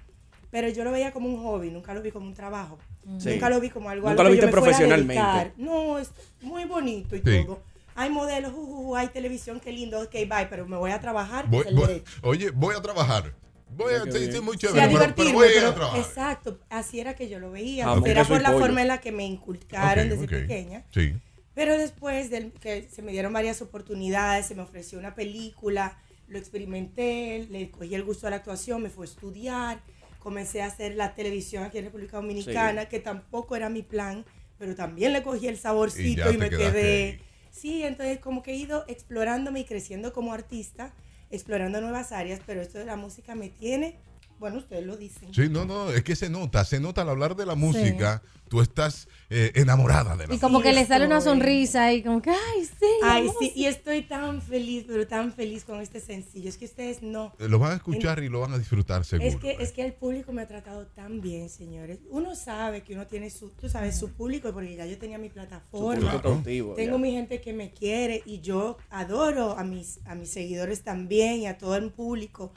[0.51, 2.77] pero yo lo veía como un hobby, nunca lo vi como un trabajo.
[3.19, 3.29] Sí.
[3.31, 5.23] Nunca lo vi como algo, Nunca algo lo que yo viste me a profesionalmente.
[5.23, 5.53] dedicar.
[5.57, 7.45] No, es muy bonito y Sí.
[7.45, 7.63] todo.
[7.97, 10.99] Hay modelos, uh, uh, uh, hay televisión, qué lindo, ok, bye, pero me voy a
[10.99, 11.49] trabajar.
[11.49, 13.33] Voy- voy- oye, voy a trabajar.
[13.75, 15.69] Voy a, sí, sí, muy Sí, a chévere, pero, pero divertirme, voy a ir pero-
[15.69, 15.99] a trabajar.
[15.99, 17.85] exacto, así era que yo lo veía.
[17.85, 18.59] Jamón, era por y la pollo.
[18.65, 20.29] forma en la que me inculcaron Ok, desde ok.
[20.31, 20.83] pequeña.
[20.93, 21.13] Sí.
[21.53, 26.37] Pero después de que se me dieron varias oportunidades, se me ofreció una película, lo
[26.37, 29.81] experimenté, le cogí el gusto a la actuación, me fue a estudiar,
[30.19, 34.25] comencé a hacer la televisión aquí en República Dominicana, que tampoco era mi plan,
[34.57, 37.19] pero también le cogí el Y saborcito y, te me quedé.
[37.51, 40.93] Sí, entonces como que he ido explorándome y creciendo como artista,
[41.29, 43.95] explorando nuevas áreas, pero esto de la música me tiene,
[44.39, 45.33] bueno, ustedes lo dicen.
[45.33, 48.61] Sí, no, no, es que se nota, se nota al hablar de la música, tú
[48.61, 52.29] estás eh, enamorada de la Y como que le sale una sonrisa y como que,
[52.31, 52.85] ay, sí.
[53.03, 56.49] Ay, sí, y estoy tan feliz, pero tan feliz con este sencillo.
[56.49, 57.33] Es que ustedes no.
[57.39, 59.27] Eh, Lo van a escuchar y lo van a disfrutar seguro.
[59.29, 61.99] Es que, es que el público me ha tratado tan bien, señores.
[62.09, 65.29] Uno sabe que uno tiene su, tú sabes, su público, porque ya yo tenía mi
[65.29, 65.95] plataforma.
[66.01, 67.01] público cautivo, Tengo ya.
[67.01, 71.47] mi gente que me quiere y yo adoro a mis, a mis seguidores también y
[71.47, 72.53] a todo el público.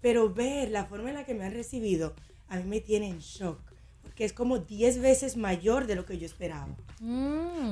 [0.00, 2.14] Pero ver la forma en la que me han recibido,
[2.48, 3.58] a mí me tiene en shock.
[4.02, 6.68] Porque es como 10 veces mayor de lo que yo esperaba.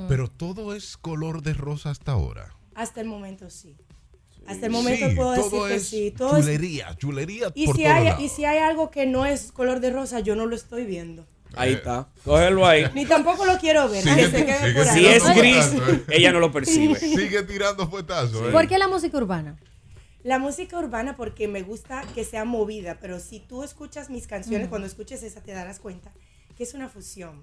[0.09, 2.55] Pero todo es color de rosa hasta ahora.
[2.75, 3.75] Hasta el momento sí.
[4.47, 6.15] Hasta el momento Sí, puedo decir todo que sí.
[6.17, 8.23] Todo es- chulería, chulería y, por si todos hay, lados.
[8.23, 11.27] y si hay algo que no es color de rosa, yo no lo estoy viendo.
[11.55, 12.09] Ahí está.
[12.25, 12.85] Cógelo ahí.
[12.95, 14.03] Ni tampoco lo quiero ver.
[14.05, 14.99] Sigue- que se quede por ahí.
[15.01, 16.05] Si es gris, ¿eh?
[16.11, 16.95] ella no lo percibe.
[16.99, 18.49] Sigue tirando fuetazos.
[18.49, 18.53] ¿eh?
[18.53, 19.57] ¿Por qué la música urbana?
[20.29, 24.69] La música urbana porque me gusta que sea movida, pero si tú escuchas mis canciones,
[24.69, 26.13] cuando escuches esa te darás cuenta
[26.55, 27.41] que es una fusión.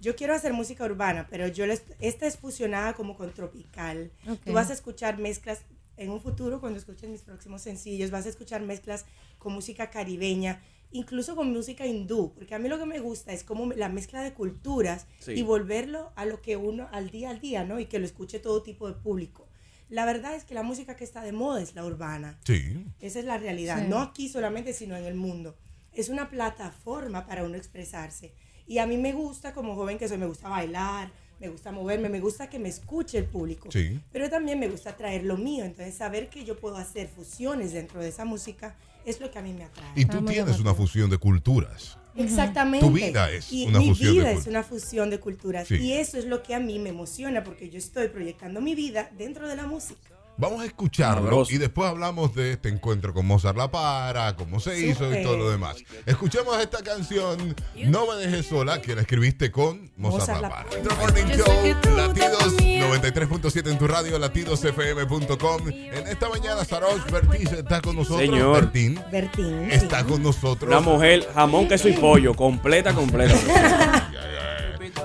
[0.00, 4.10] Yo quiero hacer música urbana, pero yo les- esta es fusionada como con tropical.
[4.28, 4.40] Ok.
[4.46, 5.60] Tú vas a escuchar mezclas
[5.96, 9.04] en un futuro cuando escuches mis próximos sencillos, vas a escuchar mezclas
[9.38, 13.44] con música caribeña, incluso con música hindú, porque a mí lo que me gusta es
[13.44, 15.34] como la mezcla de culturas Sí.
[15.34, 17.78] y volverlo a lo que uno al día al día, ¿no?
[17.78, 19.46] Y que lo escuche todo tipo de público.
[19.88, 22.38] La verdad es que la música que está de moda es la urbana.
[22.44, 22.84] Sí.
[23.00, 23.82] Esa es la realidad.
[23.82, 23.88] Sí.
[23.88, 25.56] No aquí solamente, sino en el mundo.
[25.92, 28.32] Es una plataforma para uno expresarse.
[28.66, 32.08] Y a mí me gusta, como joven que soy, me gusta bailar, me gusta moverme,
[32.08, 33.70] me gusta que me escuche el público.
[33.70, 34.00] Sí.
[34.12, 35.64] Pero también me gusta traer lo mío.
[35.64, 39.42] Entonces, saber que yo puedo hacer fusiones dentro de esa música es lo que a
[39.42, 39.92] mí me atrae.
[39.94, 41.98] Y tú tienes una fusión de culturas.
[42.16, 42.86] Exactamente.
[42.86, 45.68] Tu vida es y una mi fusión de vida cul- es una fusión de culturas.
[45.68, 45.76] Sí.
[45.76, 49.10] Y eso es lo que a mí me emociona porque yo estoy proyectando mi vida
[49.18, 50.13] dentro de la música.
[50.36, 51.52] Vamos a escucharlo Sabroso.
[51.54, 55.36] y después hablamos de este encuentro con Mozart La Para, cómo se hizo y todo
[55.36, 55.76] lo demás.
[56.06, 57.54] Escuchemos esta canción,
[57.86, 60.96] No me dejes sola, que la escribiste con Mozart, Mozart La La Para.
[60.96, 65.68] Morning Show, Latidos 93.7 en tu radio, latidosfm.com.
[65.68, 68.20] En esta mañana, Sarosh Bertiz está con nosotros.
[68.20, 68.60] Señor.
[68.60, 69.70] Bertín Bertín.
[69.70, 70.68] está con nosotros.
[70.68, 74.10] Una mujer, jamón, queso y pollo, completa, completa.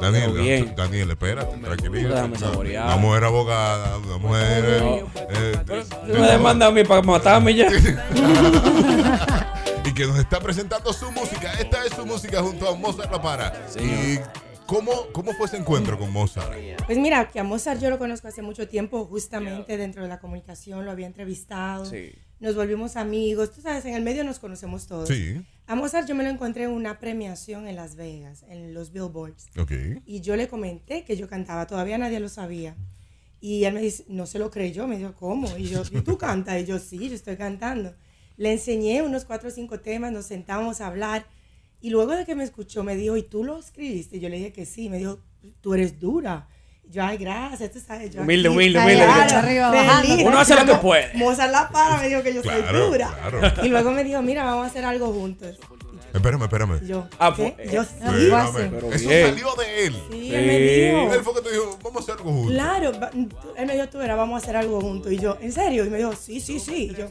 [0.02, 0.74] Daniel, bien.
[0.76, 2.46] Daniel, espérate, tranquilízate.
[2.78, 4.64] Una mujer abogada, una mujer.
[4.66, 5.74] eh, eh, Tú
[6.14, 7.68] me demandas a mí para matarme ya.
[9.86, 11.52] y que nos está presentando su música.
[11.60, 13.54] Esta es su música junto a Mozart La Para.
[13.80, 14.20] ¿Y
[14.66, 16.52] cómo, cómo fue ese encuentro con Mozart?
[16.86, 20.20] Pues mira, que a Mozart yo lo conozco hace mucho tiempo, justamente dentro de la
[20.20, 21.86] comunicación, lo había entrevistado.
[21.86, 22.14] Sí.
[22.40, 23.52] Nos volvimos amigos.
[23.52, 25.10] Tú sabes, en el medio nos conocemos todos.
[25.10, 25.42] Sí.
[25.68, 29.48] A Mozart yo me lo encontré en una premiación en Las Vegas, en los Billboards.
[29.58, 29.72] Ok.
[30.06, 32.76] Y yo le comenté que yo cantaba, todavía nadie lo sabía.
[33.42, 35.58] Y él me dice, no se lo creyó, me dijo, ¿cómo?
[35.58, 36.62] Y yo, ¿y tú cantas?
[36.62, 37.96] Y yo, sí, yo estoy cantando.
[38.36, 41.26] Le enseñé unos cuatro o cinco temas, nos sentamos a hablar.
[41.82, 44.18] Y luego de que me escuchó, me dijo, ¿y tú lo escribiste?
[44.18, 44.90] Y yo le dije que sí.
[44.90, 45.20] Me dijo,
[45.62, 46.50] tú eres dura.
[46.92, 48.10] Yo, ay, gracias, tú sabes.
[48.16, 49.36] Yo Humilde, aquí, humilde, claro, humilde.
[49.36, 50.24] Arriba, bajando.
[50.26, 51.12] Uno hace lo que puede.
[51.14, 53.10] Mozart La Para me dijo que yo Claro, soy dura.
[53.30, 53.66] claro.
[53.66, 55.58] Y luego me dijo, mira, vamos a hacer algo juntos.
[56.14, 56.80] Espérame, espérame.
[56.86, 57.54] Yo, Ah, ¿qué?
[57.56, 57.90] pues, Yo sí.
[58.02, 58.70] Espérame.
[58.72, 59.28] Pero Eso bien.
[59.30, 59.96] salió de él.
[60.12, 61.14] Sí, él me dijo.
[61.14, 62.54] Él fue que te dijo, vamos a hacer algo juntos.
[62.54, 62.92] Claro,
[63.58, 65.12] él me dijo, tú verás, vamos a hacer algo juntos.
[65.12, 65.86] Y yo, ¿en serio?
[65.86, 66.92] Y me dijo, sí, sí, sí.
[66.92, 67.06] Y yo,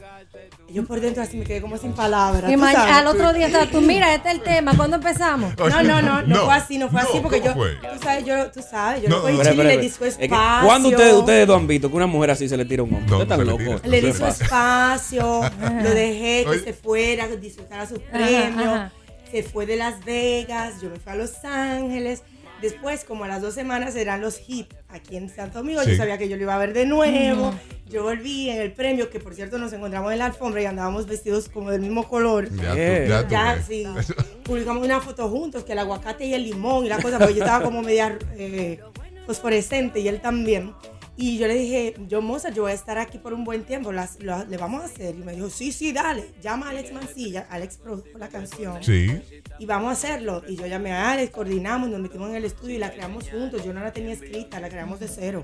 [0.67, 2.51] y yo por dentro así me quedé como sin palabras.
[2.51, 5.53] Al otro día estaba tú, mira, este es el tema, ¿cuándo empezamos?
[5.57, 7.89] No, no, no, no, No, fue así, no fue no, así, porque ¿cómo yo, fue?
[7.97, 9.87] tú sabes, yo, tú sabes, yo No, lo cogí Espera, chill y espera, le di
[9.87, 10.11] espera.
[10.11, 10.67] su Es que, espacio.
[10.67, 13.09] ¿Cuándo ustedes, ustedes dos han visto que una mujer así se le tira un hombre?
[13.09, 13.81] No, Ustedes no están locos.
[13.81, 13.91] tira.
[13.95, 15.41] Le di su espacio,
[15.83, 18.88] lo dejé que se fuera, que disfrutara su premio.
[19.31, 22.23] Se fue de Las Vegas, yo me fui a Los Ángeles.
[22.61, 25.81] Después, como a las dos semanas, eran los HIP aquí en Santo Domingo.
[25.83, 25.91] Sí.
[25.91, 27.53] Yo sabía que yo lo iba a ver de nuevo.
[27.87, 31.07] Yo volví en el premio, que por cierto nos encontramos en la alfombra y andábamos
[31.07, 32.49] vestidos como del mismo color.
[32.53, 33.03] Ya, Yeah.
[33.03, 33.65] tú, ya, tú Ya, ves.
[33.65, 33.83] sí.
[34.43, 37.43] Publicamos una foto juntos, que el aguacate y el limón y la cosa, porque yo
[37.43, 38.79] estaba como media eh,
[39.25, 40.73] fosforescente y él también.
[41.21, 43.91] Y yo le dije, yo, Moza, yo voy a estar aquí por un buen tiempo,
[43.91, 45.15] las- lo- le vamos a hacer.
[45.15, 48.81] Y me dijo, sí, sí, dale, llama a Alex Mancilla, Alex produjo la canción.
[48.81, 49.21] Sí.
[49.59, 50.43] Y vamos a hacerlo.
[50.47, 53.65] Y yo llamé a Alex, coordinamos, nos metimos en el estudio y la creamos juntos.
[53.65, 55.43] Yo no la tenía escrita, la creamos de cero.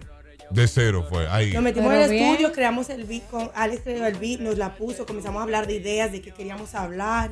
[0.51, 1.27] De cero fue.
[1.27, 1.51] Ahí.
[1.51, 2.23] Nos metimos Pero en el bien.
[2.31, 5.67] estudio, creamos el beat, con Alex creó el beat, nos la puso, comenzamos a hablar
[5.67, 7.31] de ideas, de qué queríamos hablar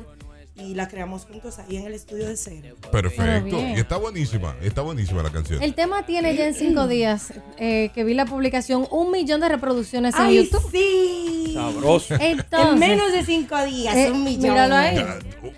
[0.56, 2.76] y la creamos juntos ahí en el estudio de cero.
[2.92, 3.60] Perfecto.
[3.60, 4.54] Y está buenísima.
[4.62, 5.62] Está buenísima la canción.
[5.62, 9.48] El tema tiene ya en cinco días eh, que vi la publicación un millón de
[9.48, 10.70] reproducciones en ¡Ay, YouTube.
[10.70, 11.52] sí!
[11.54, 12.14] Sabroso.
[12.20, 14.42] Entonces, en menos de cinco días, eh, un millón.
[14.42, 15.04] Míralo ahí.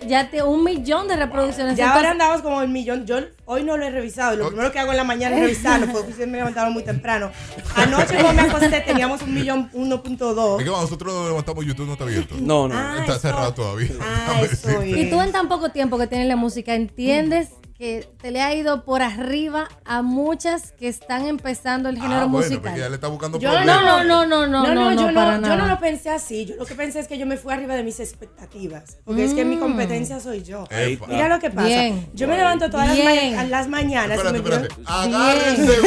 [0.07, 1.77] Ya te un millón de reproducciones.
[1.77, 3.05] Ya ahora Entonces, andamos como el millón.
[3.05, 4.33] Yo hoy no lo he revisado.
[4.35, 7.31] y Lo primero que hago en la mañana es revisarlo, porque me levantaron muy temprano.
[7.75, 10.59] Anoche cuando me acosté teníamos un millón 1.2.
[10.59, 12.35] Es que nosotros nos levantamos, YouTube no está abierto.
[12.39, 12.75] No, no.
[12.77, 13.89] Ah, está eso- cerrado todavía.
[14.01, 14.99] Ah, eso decirte.
[15.01, 18.55] y tú en tan poco tiempo que tienes la música, ¿entiendes que te le ha
[18.55, 22.61] ido por arriba a muchas que están empezando el género Ah, bueno, musical?
[22.61, 23.83] porque ya le está buscando Yo problemas.
[23.83, 26.45] no, no, no, no, no, no, yo, para no, yo no lo pensé así.
[26.45, 28.97] Yo lo que pensé es que yo me fui arriba de mis expectativas.
[29.05, 29.59] Porque es que mi Mm.
[29.59, 30.65] competencia soy yo.
[30.71, 31.05] Epa.
[31.07, 31.67] Mira lo que pasa.
[31.67, 32.09] Bien.
[32.15, 32.97] Yo me levanto todas las,
[33.35, 34.17] ma- las mañanas.
[34.17, 34.75] y Espérate, me espérate.
[34.85, 35.77] Agárrense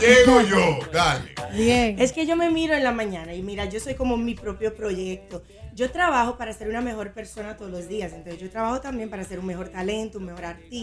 [0.00, 0.78] llego yo.
[0.92, 1.34] Dale.
[1.54, 1.96] Bien.
[1.98, 4.74] Es que yo me miro en la mañana y mira, yo soy como mi propio
[4.74, 5.42] proyecto.
[5.74, 8.12] Yo trabajo para ser una mejor persona todos los días.
[8.12, 10.77] Entonces yo trabajo también para ser un mejor talento, un mejor artista.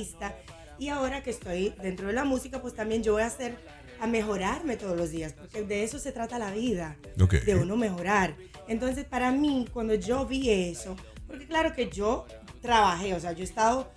[0.78, 3.56] Y ahora que estoy dentro de la música, pues también yo voy a hacer
[4.02, 7.36] a mejorarme todos los días, porque de eso se trata la vida, Ok.
[7.46, 8.36] de uno mejorar.
[8.68, 12.26] Entonces, para mí, cuando yo vi eso, porque claro que yo
[12.62, 13.90] trabajé, o sea, yo he estado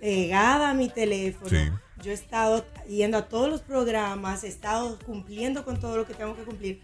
[0.00, 1.70] pegada a mi teléfono, Sí.
[2.02, 6.14] yo he estado yendo a todos los programas, he estado cumpliendo con todo lo que
[6.14, 6.80] tengo que cumplir.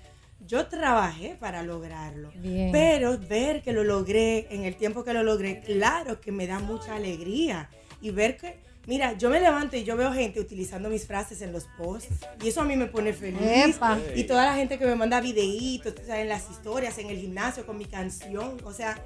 [0.47, 2.71] Yo trabajé para lograrlo, Bien.
[2.73, 6.61] pero ver que lo logré en el tiempo que lo logré, claro que me da
[6.61, 7.69] mucha alegría.
[8.01, 11.53] Y ver que, mira, yo me levanto y yo veo gente utilizando mis frases en
[11.53, 12.09] los posts
[12.43, 13.41] y eso a mí me pone feliz.
[13.43, 13.99] Epa.
[14.17, 17.19] Y toda la gente que me manda videitos, o sea, en las historias, en el
[17.19, 18.99] gimnasio con mi canción, o sea,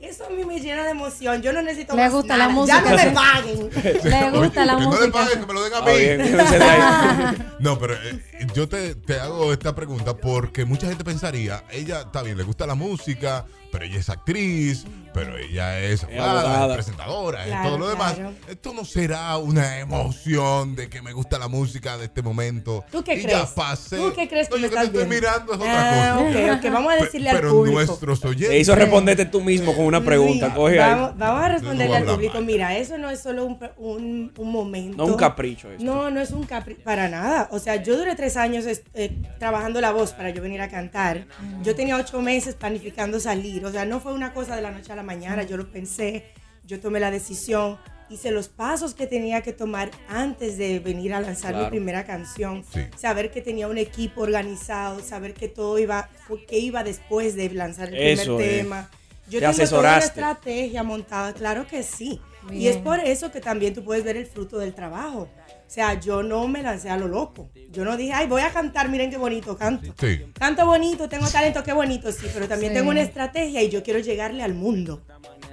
[0.00, 1.40] eso a mí me llena de emoción.
[1.42, 2.54] Yo no necesito Le más gusta la nada.
[2.56, 2.82] música.
[2.84, 3.70] Ya no me paguen.
[4.04, 5.12] Le gusta la que no música.
[5.12, 5.90] paguen, que me lo den a mí.
[5.90, 7.46] ahí.
[7.60, 8.20] No, pero eh,
[8.52, 12.66] yo te, te hago esta pregunta porque mucha gente pensaría, ella está bien, le gusta
[12.66, 17.78] la música, pero ella es actriz, pero ella es abogada, es presentadora, es Claro, todo
[17.78, 18.14] lo demás.
[18.14, 18.32] claro.
[18.48, 22.84] Esto no será una emoción de que me gusta la música de este momento.
[22.92, 23.38] ¿Tú qué y crees?
[23.38, 23.96] ya pasé.
[23.96, 25.14] ¿Tú qué crees que No, me yo que te estoy viendo?
[25.14, 26.52] mirando es Ah, otra cosa.
[26.54, 27.76] ok, ok, vamos a decirle al pero público.
[27.78, 28.50] nuestros oyentes.
[28.50, 30.46] E hizo responderte tú mismo con una pregunta.
[30.48, 31.12] Sí, Coge ahí.
[31.16, 32.34] vamos, a responderle No al público.
[32.34, 32.44] mal.
[32.44, 34.96] Mira, eso no es solo un, un, un momento.
[34.98, 35.82] No un capricho esto.
[35.84, 36.82] No, no es un capricho.
[36.84, 37.48] Para nada.
[37.50, 40.68] O sea, yo duré tres años es- eh, trabajando la voz para yo venir a
[40.68, 41.26] cantar.
[41.62, 43.61] Yo tenía ocho meses planificando salir.
[43.64, 45.42] O sea, no fue una cosa de la noche a la mañana.
[45.44, 46.24] Yo lo pensé,
[46.66, 47.78] yo tomé la decisión.
[48.10, 52.62] Hice los pasos que tenía que tomar antes de venir a lanzar mi primera canción.
[52.72, 52.80] Sí.
[52.96, 56.10] Saber que tenía un equipo organizado, saber que todo iba,
[56.46, 58.60] que iba después de lanzar el Eso primer es.
[58.62, 58.90] tema.
[59.28, 60.06] Yo Te tengo toda una asesoraste.
[60.08, 62.20] estrategia montada, claro que sí.
[62.50, 65.28] Y es por eso que también tú puedes ver el fruto del trabajo.
[65.72, 67.48] O sea, yo no me lancé a lo loco.
[67.70, 69.94] Yo no dije, ay, voy a cantar, miren qué bonito canto.
[69.98, 70.20] Sí.
[70.38, 72.78] Canto bonito, tengo talento, qué bonito, sí, pero también Sí.
[72.78, 75.00] tengo una estrategia y yo quiero llegarle al mundo.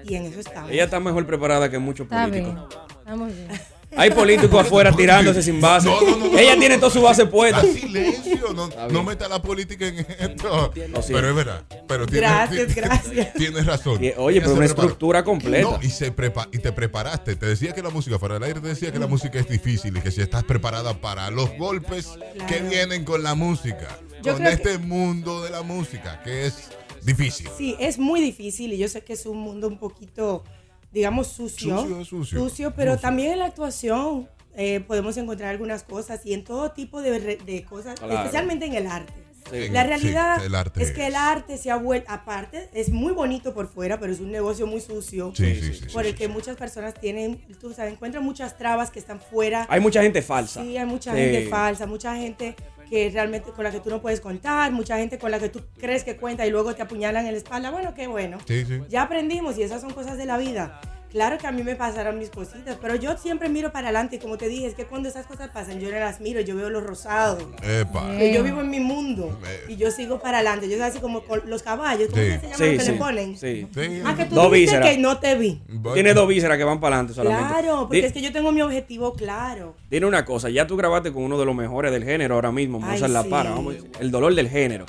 [0.04, 0.72] Y en eso estamos.
[0.72, 2.44] Ella está mejor preparada que muchos Está bien.
[2.54, 2.82] políticos.
[3.00, 3.48] Está muy bien.
[3.95, 5.89] Hay políticos afuera tirándose sin base.
[6.38, 7.62] Ella tiene toda su base puesta.
[7.63, 10.71] Silencio, no, no meta la política en esto.
[11.02, 11.12] sí.
[11.12, 11.63] Pero es verdad.
[11.88, 13.34] Pero tiene- Gracias, tiene- gracias.
[13.34, 13.97] Tienes razón.
[13.97, 14.65] Oye, Ella pero una preparó.
[14.65, 15.71] estructura completa.
[15.71, 17.36] No, y, se prepa- y te preparaste.
[17.36, 19.97] Te decía que la música, fuera del aire, te decía que la música es difícil
[19.97, 22.10] y que si estás preparada para los golpes
[22.47, 23.88] que vienen con la música.
[24.21, 26.69] Yo con este mundo de la música, que es
[27.04, 27.47] difícil.
[27.58, 30.43] Sí, es muy difícil y yo sé que es un mundo un poquito,
[30.91, 31.82] digamos, sucio.
[31.82, 32.73] Sucio, sucio.
[32.75, 33.02] pero Sucio.
[33.02, 37.38] también en la actuación eh, podemos encontrar algunas cosas y en todo tipo de, re-
[37.45, 38.15] de cosas, Claro.
[38.15, 39.13] especialmente en el arte.
[39.52, 39.69] Sí.
[39.69, 40.38] La realidad
[40.78, 44.19] es que el arte se ha vuelto, aparte, es muy bonito por fuera, pero es
[44.19, 45.32] un negocio muy sucio.
[45.36, 48.99] Sí, sí, sí, por el que muchas personas tienen, tú sabes, encuentran muchas trabas que
[48.99, 49.65] están fuera.
[49.69, 50.62] Hay mucha gente falsa.
[50.62, 51.19] Sí, hay mucha Sí.
[51.19, 52.56] gente falsa, mucha gente
[52.89, 55.62] que realmente con la que tú no puedes contar, mucha gente con la que tú
[55.78, 57.71] crees que cuenta y luego te apuñalan en la espalda.
[57.71, 58.38] Bueno, qué bueno.
[58.47, 58.82] Sí, sí.
[58.89, 60.82] Ya aprendimos y esas son cosas de la vida.
[61.12, 64.19] Claro que a mí me pasaron mis cositas, pero yo siempre miro para adelante y
[64.19, 66.69] como te dije, es que cuando esas cosas pasan, yo no las miro, yo veo
[66.69, 67.43] los rosados.
[67.63, 68.15] Epa.
[68.17, 70.67] Que yo vivo en mi mundo y yo sigo para adelante.
[70.69, 72.30] Yo soy así como con los caballos, ¿cómo Sí.
[72.30, 72.91] que se llama Sí, lo que sí.
[72.91, 73.38] le ponen?
[73.38, 73.67] Sí.
[74.06, 75.62] Ah, que tú Dos dijiste que no te vi.
[75.95, 77.54] Tiene dos vísceras que van para adelante solamente.
[77.54, 79.76] Claro, porque es que yo tengo mi objetivo claro.
[79.89, 82.80] Dime una cosa, ya tú grabaste con uno de los mejores del género ahora mismo,
[82.80, 83.24] Mozart La.
[83.24, 84.86] Para, vamos a decir, el dolor del género.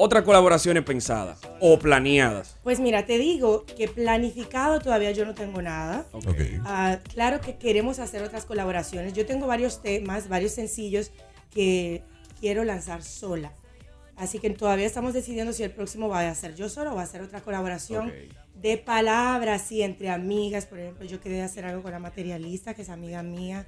[0.00, 2.56] Otras colaboraciones pensadas o planeadas.
[2.62, 6.06] Pues mira, te digo que planificado todavía yo no tengo nada.
[6.64, 9.12] Ah, claro que queremos hacer otras colaboraciones.
[9.12, 11.10] Yo tengo varios temas, varios sencillos
[11.50, 12.04] que
[12.38, 13.52] quiero lanzar sola.
[14.14, 17.02] Así que todavía estamos decidiendo si el próximo va a ser yo solo o va
[17.02, 18.12] a ser otra colaboración
[18.54, 20.66] de palabras, sí, entre amigas.
[20.66, 23.66] Por ejemplo, yo quería hacer algo con la materialista, que es amiga mía.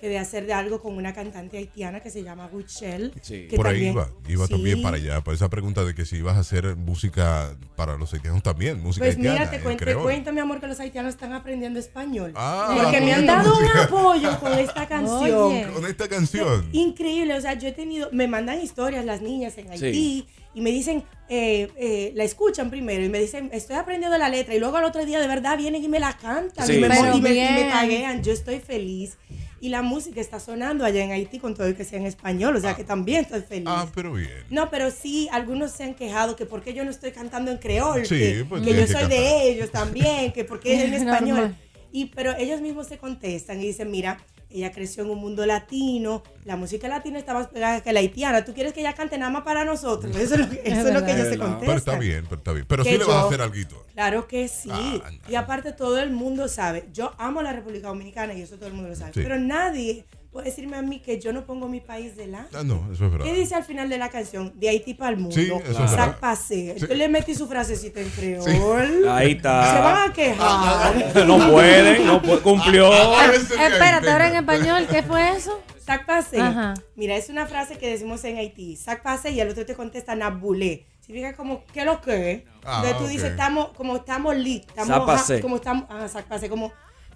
[0.00, 3.10] Quería hacer de algo con una cantante haitiana que se llama Wichelle.
[3.20, 4.52] que Por ahí también- iba, iba Sí.
[4.52, 8.12] también para allá, para esa pregunta de que si ibas a hacer música para los
[8.14, 9.38] haitianos también, música Pues haitiana.
[9.40, 12.32] mira, te, en cuen- te cuento, mi amor, que los haitianos están aprendiendo español.
[12.34, 15.52] Ah, porque me han dado un apoyo con esta canción.
[15.52, 15.66] Oye.
[15.72, 16.68] Con esta canción.
[16.72, 19.84] Increíble, o sea, yo he tenido, me mandan historias las niñas en Sí.
[19.84, 24.28] Haití y me dicen, eh, eh, la escuchan primero y me dicen, estoy aprendiendo la
[24.30, 26.72] letra y luego al otro día de verdad vienen y me la cantan Sí.
[26.74, 28.22] y, me, y me- y me taguean.
[28.24, 29.18] Yo estoy feliz.
[29.62, 32.56] Y la música está sonando allá en Haití con todo el que sea en español,
[32.56, 33.66] o sea que también estoy feliz.
[33.68, 34.30] Ah, pero bien.
[34.48, 37.58] No, pero sí, algunos se han quejado que por qué yo no estoy cantando en
[37.58, 39.10] creol, Sí, que, pues que yo que soy cantar.
[39.10, 41.54] de ellos también, que por qué en español.
[41.92, 44.18] Y pero ellos mismos se contestan y dicen, mira,
[44.50, 48.44] ella creció en un mundo latino, la música latina está más pegada que la haitiana.
[48.44, 50.14] ¿Tú quieres que ella cante nada más para nosotros?
[50.16, 51.60] Eso es lo que, eso es lo que ellos se contestan.
[51.60, 52.66] Pero está bien, pero está bien.
[52.68, 53.54] Pero Que sí le vas a hacer algo.
[53.94, 54.68] Claro que sí.
[54.72, 58.66] Ah, y aparte todo el mundo sabe, yo amo la República Dominicana y eso todo
[58.68, 59.20] el mundo lo sabe, Sí.
[59.22, 62.56] pero nadie puede decirme a mí que yo no pongo mi país delante.
[62.56, 63.24] Ah, no, eso es verdad.
[63.26, 64.52] ¿Qué dice al final de la canción?
[64.58, 65.34] De Haití para el mundo.
[65.34, 65.88] Sí, eso es verdad.
[65.96, 66.76] Sac pasé.
[66.78, 66.86] Sí.
[66.88, 69.08] Yo le metí su frasecita en creol.
[69.08, 69.74] Ahí está.
[69.74, 71.26] Se van a quejar.
[71.26, 72.90] No pueden, no pu- cumplió.
[73.22, 75.60] Espérate, ahora en español, ¿qué fue eso?
[75.84, 76.40] Sac pasé.
[76.40, 76.74] Ajá.
[76.94, 78.76] Mira, es una frase que decimos en Haití.
[78.76, 80.86] Sac pasé y el otro te contesta nabulé.
[81.00, 82.46] Significa como, ¿qué lo que?
[82.64, 83.10] Ah, Entonces tú ok.
[83.10, 84.68] dices, estamos, como estamos lit.
[84.68, 85.34] Estamos, Sac pasé.
[85.36, 86.72] ja- como estamos, ah, sac pasé, como,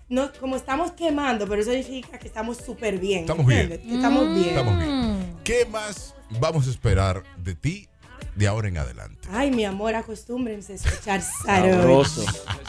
[0.09, 3.21] no, como estamos quemando, pero eso significa que estamos súper bien.
[3.21, 3.73] Estamos bien.
[3.73, 4.49] estamos bien.
[4.49, 5.37] Estamos bien.
[5.45, 7.89] ¿Qué más vamos a esperar de ti
[8.35, 9.29] de ahora en adelante?
[9.33, 12.05] Ay, mi amor, acostúmbrense a escuchar Saroy.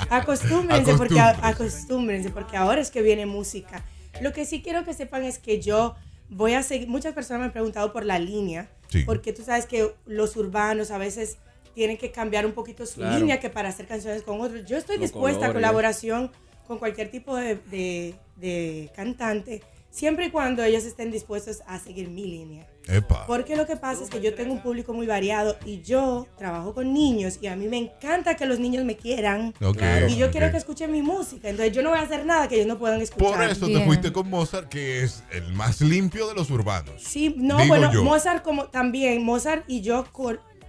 [0.09, 2.29] Acostúmbrense porque, Acostúmbrense.
[2.29, 3.83] porque ahora es que viene música.
[4.21, 5.95] Lo que sí quiero que sepan es que yo
[6.29, 6.87] voy a seguir.
[6.87, 9.03] Muchas personas me han preguntado por la línea, Sí.
[9.03, 11.37] porque tú sabes que los urbanos a veces
[11.73, 13.17] tienen que cambiar un poquito su Claro.
[13.17, 14.63] línea que para hacer canciones con otros.
[14.65, 16.31] Yo estoy Los dispuesta a colaboración
[16.67, 22.09] con cualquier tipo de, de- de cantante, siempre y cuando ellos estén dispuestos a seguir
[22.09, 22.67] mi línea.
[22.87, 23.25] Epa.
[23.25, 26.73] Porque lo que pasa es que yo tengo un público muy variado y yo trabajo
[26.75, 29.53] con niños y a mí me encanta que los niños me quieran.
[29.63, 31.49] Ok, y yo quiero que escuchen mi música.
[31.49, 33.31] Entonces yo no voy a hacer nada que ellos no puedan escuchar.
[33.31, 37.01] Por eso te fuiste con Mozart, que es el más limpio de los urbanos.
[37.01, 38.03] Sí, no, bueno, yo.
[38.03, 40.05] Mozart como también, Mozart y yo,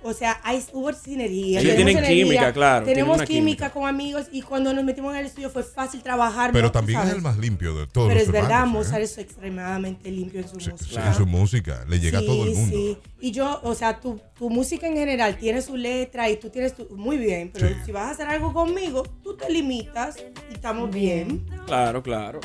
[0.07, 1.61] o sea, hay, hubo sinergia.
[1.61, 3.71] Sí, tenemos tienen química, claro, Tenemos química, química.
[3.71, 6.53] con amigos y cuando nos metimos en el estudio fue fácil trabajar.
[6.53, 8.79] Pero también es el más limpio de todos Pero los es verdad, urbanos, ¿eh?
[8.79, 11.07] Mozart es extremadamente limpio en su Sí, música.
[11.09, 12.77] En su música, le llega a todo el mundo.
[12.77, 16.51] Sí, y yo, o sea, tu, tu música en general tiene su letra y tú
[16.51, 17.75] tienes tu, muy bien, pero Sí.
[17.87, 20.17] si vas a hacer algo conmigo, tú te limitas
[20.51, 21.47] y estamos bien.
[21.67, 22.41] Claro, claro.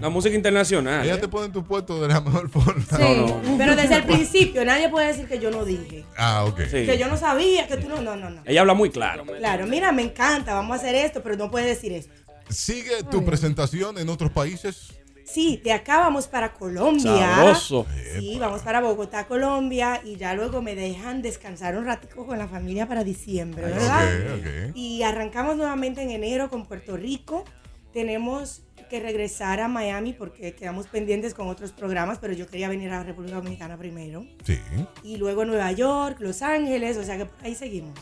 [0.00, 1.04] La música internacional.
[1.04, 1.18] Ella ¿eh?
[1.18, 2.84] te pone en tu puesto de la mejor forma.
[2.98, 3.58] No, no.
[3.58, 6.60] Pero desde el principio nadie puede decir que yo no dije, Ah, ok.
[6.70, 6.86] Sí.
[6.86, 8.42] que yo no sabía, que tú no, no, no, no.
[8.44, 9.24] Ella habla muy claro.
[9.24, 12.12] Claro, mira, me encanta, vamos a hacer esto, pero no puedes decir esto.
[12.48, 14.92] ¿Sigue tu presentación en otros países?
[15.24, 17.34] Sí, de acá vamos para Colombia.
[17.34, 17.84] Sabroso.
[18.16, 22.46] Sí, vamos para Bogotá, Colombia, y ya luego me dejan descansar un ratico con la
[22.46, 24.04] familia para diciembre, ¿verdad?
[24.04, 24.76] Ok, ok.
[24.76, 27.44] Y arrancamos nuevamente en enero con Puerto Rico.
[27.92, 32.90] Tenemos que regresar a Miami porque quedamos pendientes con otros programas, pero yo quería venir
[32.90, 34.24] a la República Dominicana primero.
[34.44, 34.58] Sí.
[35.02, 37.98] Y luego Nueva York, Los Ángeles, o sea que por ahí seguimos.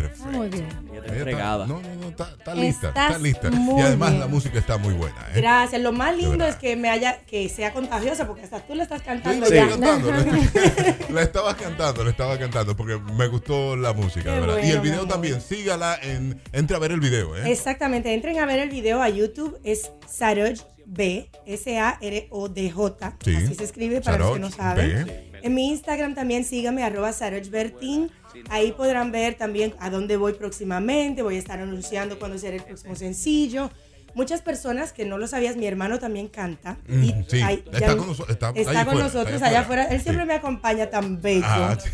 [0.00, 0.24] Perfecto.
[0.30, 0.66] Muy bien.
[0.90, 1.66] Ella está entregada.
[1.66, 3.50] No, no, no, está, está lista, Estás está lista.
[3.50, 4.20] muy Y además bien.
[4.20, 5.16] la música está muy buena.
[5.28, 5.32] ¿eh?
[5.36, 5.80] Gracias.
[5.82, 9.02] Lo más lindo es que me haya, que sea contagiosa porque hasta tú le estás
[9.02, 9.68] cantando Sí, ya.
[9.68, 14.58] cantando, le, le estaba cantando, le estaba cantando porque me gustó la música, Qué ¿verdad?
[14.62, 17.50] y el video también, sígala en, entre a ver el video, ¿eh?
[17.50, 23.34] Exactamente, entren a ver el video a YouTube, es Saroj B, S-A-R-O-D-J, Sí.
[23.36, 25.04] así se escribe para los que no saben.
[25.06, 25.31] B.
[25.42, 27.12] En mi Instagram también síganme, arroba
[27.50, 28.10] Bertin,
[28.48, 32.62] ahí podrán ver también a dónde voy próximamente, voy a estar anunciando cuándo será el
[32.62, 33.70] próximo sencillo.
[34.14, 36.76] Muchas personas que no lo sabías, mi hermano también canta.
[36.86, 39.84] Mm, y sí, ahí- está ya- con noso- está está con afuera, nosotros allá afuera.
[39.86, 40.04] Él Sí.
[40.04, 41.46] siempre me acompaña tan bello.
[41.48, 41.88] Ah, sí.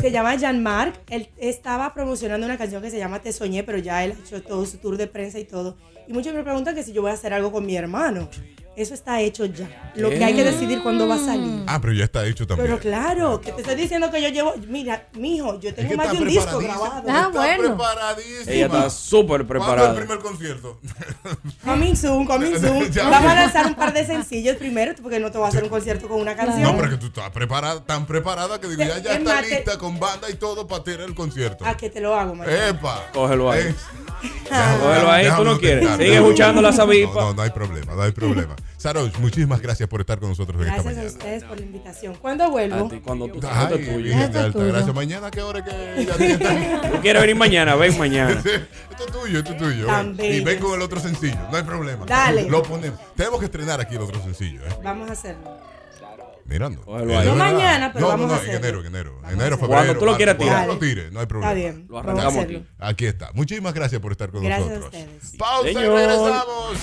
[0.00, 0.94] Se llama Jean Marc.
[1.10, 4.40] Él estaba promocionando una canción que se llama Te Soñé, pero ya él ha hecho
[4.40, 5.76] todo su tour de prensa y todo.
[6.06, 8.28] Y muchos me preguntan que si yo voy a hacer algo con mi hermano.
[8.76, 9.92] Eso está hecho ya.
[9.94, 11.62] Lo que hay que decidir cuándo va a salir.
[11.66, 12.66] Ah, pero ya está hecho también.
[12.68, 14.54] Pero claro, que te estoy diciendo que yo llevo.
[14.68, 17.02] Mira, mijo, yo tengo que más de un disco grabado.
[17.08, 17.62] Ah, Está bueno.
[17.76, 18.52] preparadísima.
[18.52, 19.90] Ella está súper ¿Cuándo preparada.
[19.90, 20.80] el primer concierto?
[21.64, 22.90] Coming soon, coming soon.
[22.94, 23.08] Ya.
[23.08, 25.68] Vamos a lanzar un par de sencillos primero, porque no te voy a hacer un
[25.70, 26.62] concierto con una canción.
[26.62, 29.78] No, pero que tú estás preparada, tan preparada que digo, ya, ya Es está lista
[29.78, 31.64] con banda y todo para tener el concierto.
[31.64, 32.68] A que te lo hago, María.
[32.70, 33.08] ¡Epa!
[33.12, 33.62] Cógelo ahí.
[33.62, 33.74] Eh,
[34.80, 35.88] Cógelo ahí, tú déjame no quieres.
[35.96, 37.12] Sigue escuchando la sabipa.
[37.14, 38.56] No, no, no hay problema, no hay problema.
[38.76, 42.14] Saroch, muchísimas gracias por estar con nosotros en esta Gracias a ustedes por la invitación.
[42.20, 42.88] ¿Cuándo vuelvo?
[42.88, 43.96] Ti, cuando tú Ay, esto es tuyo.
[43.98, 44.72] Virgen de Esto es alta tuyo.
[44.72, 44.92] gracia.
[44.92, 48.42] Mañana, ¿qué hora que ya Tú quieres venir mañana, ven mañana.
[48.90, 49.86] Esto es tuyo, esto es tuyo.
[50.22, 52.04] Y ven con el otro sencillo, no hay problema.
[52.04, 52.48] Dale.
[52.48, 53.00] Lo ponemos.
[53.16, 54.76] Tenemos que estrenar aquí el otro sencillo, ¿eh?
[54.82, 55.58] Vamos a hacerlo.
[56.46, 56.82] Mirando.
[56.86, 58.58] No mañana, pero no, vamos no, a no, en hacerlo.
[58.68, 59.14] enero, en enero.
[59.22, 59.68] Vamos enero, a febrero.
[59.84, 60.74] Cuando tú lo quieras marzo, cuando tirar.
[60.74, 61.52] lo tires, no hay problema.
[61.52, 61.86] Está bien.
[61.88, 62.58] Lo Vamos a arrancamos hacerlo.
[62.58, 62.68] aquí.
[62.78, 63.30] Aquí está.
[63.32, 65.02] Muchísimas gracias por estar con Gracias a nosotros.
[65.02, 65.36] ustedes.
[65.38, 65.94] Pausa y Señor.
[65.94, 66.78] regresamos.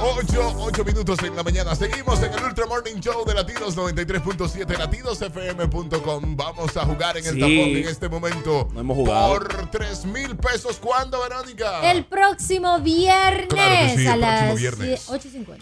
[0.00, 1.74] 8, 8 minutos en la mañana.
[1.74, 6.36] Seguimos en el Ultra Morning Show de Latidos 93.7, latidosfm.com.
[6.36, 7.40] Vamos a jugar en el Sí.
[7.40, 8.68] tapón en este momento.
[8.72, 9.28] No hemos jugado.
[9.34, 10.78] Por 3 mil pesos.
[10.80, 11.90] ¿Cuándo, Verónica?
[11.90, 15.08] El próximo viernes Claro que sí, a el próximo las viernes.
[15.08, 15.56] 8.50.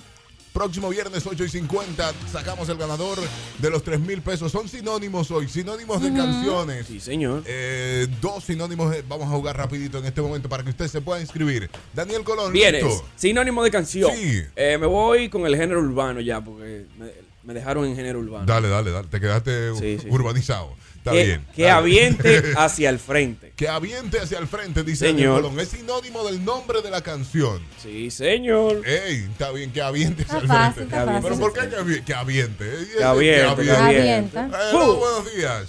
[0.56, 3.18] Próximo viernes 8 y 50 sacamos el ganador
[3.58, 4.50] de los 3 mil pesos.
[4.50, 6.86] Son sinónimos hoy, sinónimos de canciones.
[6.86, 7.42] Sí, señor.
[7.44, 11.20] Eh, dos sinónimos vamos a jugar rapidito en este momento para que usted se pueda
[11.20, 11.68] inscribir.
[11.92, 13.04] Daniel Colón, Vienes, listo.
[13.16, 14.10] sinónimo de canción.
[14.16, 14.44] Sí.
[14.56, 17.10] Eh, me voy con el género urbano ya, porque me,
[17.44, 18.46] me dejaron en género urbano.
[18.46, 19.08] Dale, dale, dale.
[19.08, 20.08] Te quedaste Sí, sí.
[20.08, 20.74] urbanizado.
[21.06, 21.46] Está que, bien.
[21.54, 21.72] que dale.
[21.74, 23.52] aviente hacia el frente.
[23.54, 25.42] Que aviente hacia el frente, dice Señor.
[25.42, 25.60] Colón.
[25.60, 27.62] Es sinónimo del nombre de la canción.
[27.80, 28.82] Sí, señor.
[28.84, 30.82] Ey, está bien, que aviente hacia el frente.
[30.82, 31.22] está fácil.
[31.22, 32.64] Pero ¿por qué que, avi- que aviente?
[32.98, 34.38] Que aviente, que aviente.
[34.38, 34.70] Avienta.
[34.70, 35.68] Hello, buenos días.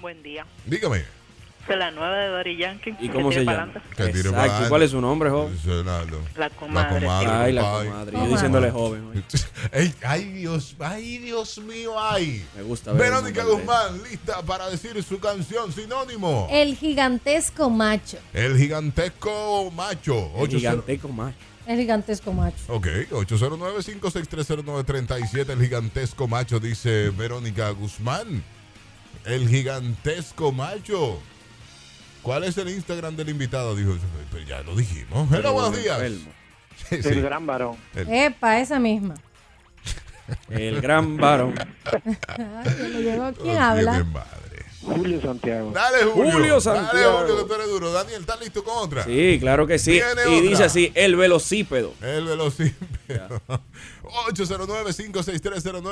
[0.00, 0.46] Buen día.
[0.66, 1.04] Dígame.
[1.68, 2.94] De la nueva de Daddy Yankee.
[3.00, 3.52] ¿Y cómo se llama?
[3.52, 3.80] adelante.
[3.96, 4.30] Que tire Exacto.
[4.32, 4.68] para adelante.
[4.68, 5.58] ¿Cuál es su nombre, joven?
[6.36, 7.00] La comadre.
[7.00, 7.28] comadre.
[7.30, 7.88] Ay, la compadre.
[7.90, 8.18] comadre.
[8.18, 9.08] Yo diciéndole joven.
[9.10, 9.22] oye.
[9.72, 12.44] Ey, ay, Dios, ay, Dios mío, ay.
[12.54, 13.10] Me gusta ver.
[13.10, 16.46] Verónica el Guzmán, lista para decir su canción sinónimo.
[16.50, 18.18] El gigantesco macho.
[18.34, 20.30] El gigantesco macho.
[20.36, 21.36] El 80 giganteco macho.
[21.66, 22.56] El gigantesco macho.
[22.68, 25.48] Ok, 809-5630937.
[25.50, 28.44] El gigantesco macho, dice Verónica Guzmán.
[29.24, 31.18] El gigantesco macho.
[32.24, 33.76] ¿Cuál es el Instagram del invitado?
[33.76, 33.96] Dijo,
[34.32, 35.30] pero ya lo dijimos.
[35.30, 36.00] Hello, buenos días.
[36.00, 36.32] Enfermo.
[36.88, 37.08] Sí, sí.
[37.10, 37.76] El gran varón.
[37.94, 39.14] El- Epa, esa misma.
[40.48, 41.54] El gran varón.
[43.42, 44.04] ¿Quién habla?
[44.84, 45.70] Julio Santiago.
[45.72, 46.32] Dale, Julio.
[46.32, 47.18] Julio Dale, Santiago.
[47.20, 47.92] Julio, que tú eres duro.
[47.92, 49.04] Daniel, ¿estás listo con otra?
[49.04, 49.92] Sí, claro que sí.
[49.92, 50.50] Viene Y otra.
[50.50, 51.92] dice así, el velocípedo.
[52.02, 53.40] El velocípedo.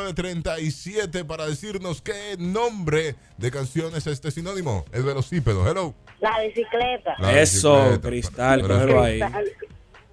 [0.03, 4.85] 809-56309-37 para decirnos qué nombre de canción es este sinónimo.
[4.93, 5.69] El velocípedo.
[5.69, 5.95] Hello.
[6.21, 7.15] La bicicleta.
[7.19, 8.09] La Eso, bicicleta.
[8.09, 9.21] Cristal, cógelo ahí.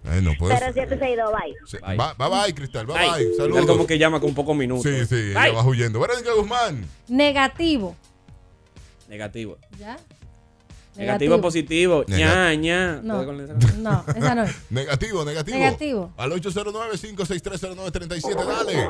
[0.10, 0.58] Ay, no puedes.
[0.60, 1.54] 0762, bye.
[1.68, 1.98] Sí, Bye.
[1.98, 2.86] Bye, bye, bye, Cristal.
[2.88, 3.10] Bye, bye.
[3.26, 3.66] Cristal Saludos.
[3.66, 4.84] como que llama con pocos minutos.
[4.84, 6.00] Sí, sí, ella va huyendo.
[6.00, 6.86] Verónica Guzmán.
[7.10, 7.96] Negativo.
[9.10, 9.58] Negativo.
[9.78, 9.98] ¿Ya?
[10.96, 12.04] Negativo, positivo.
[12.08, 13.02] Ña, ña.
[13.04, 14.56] No, no, esa no es.
[14.72, 15.58] Negativo, negativo.
[15.58, 16.14] Negativo.
[16.18, 18.46] Al 809-56309-37.
[18.46, 18.88] Dale.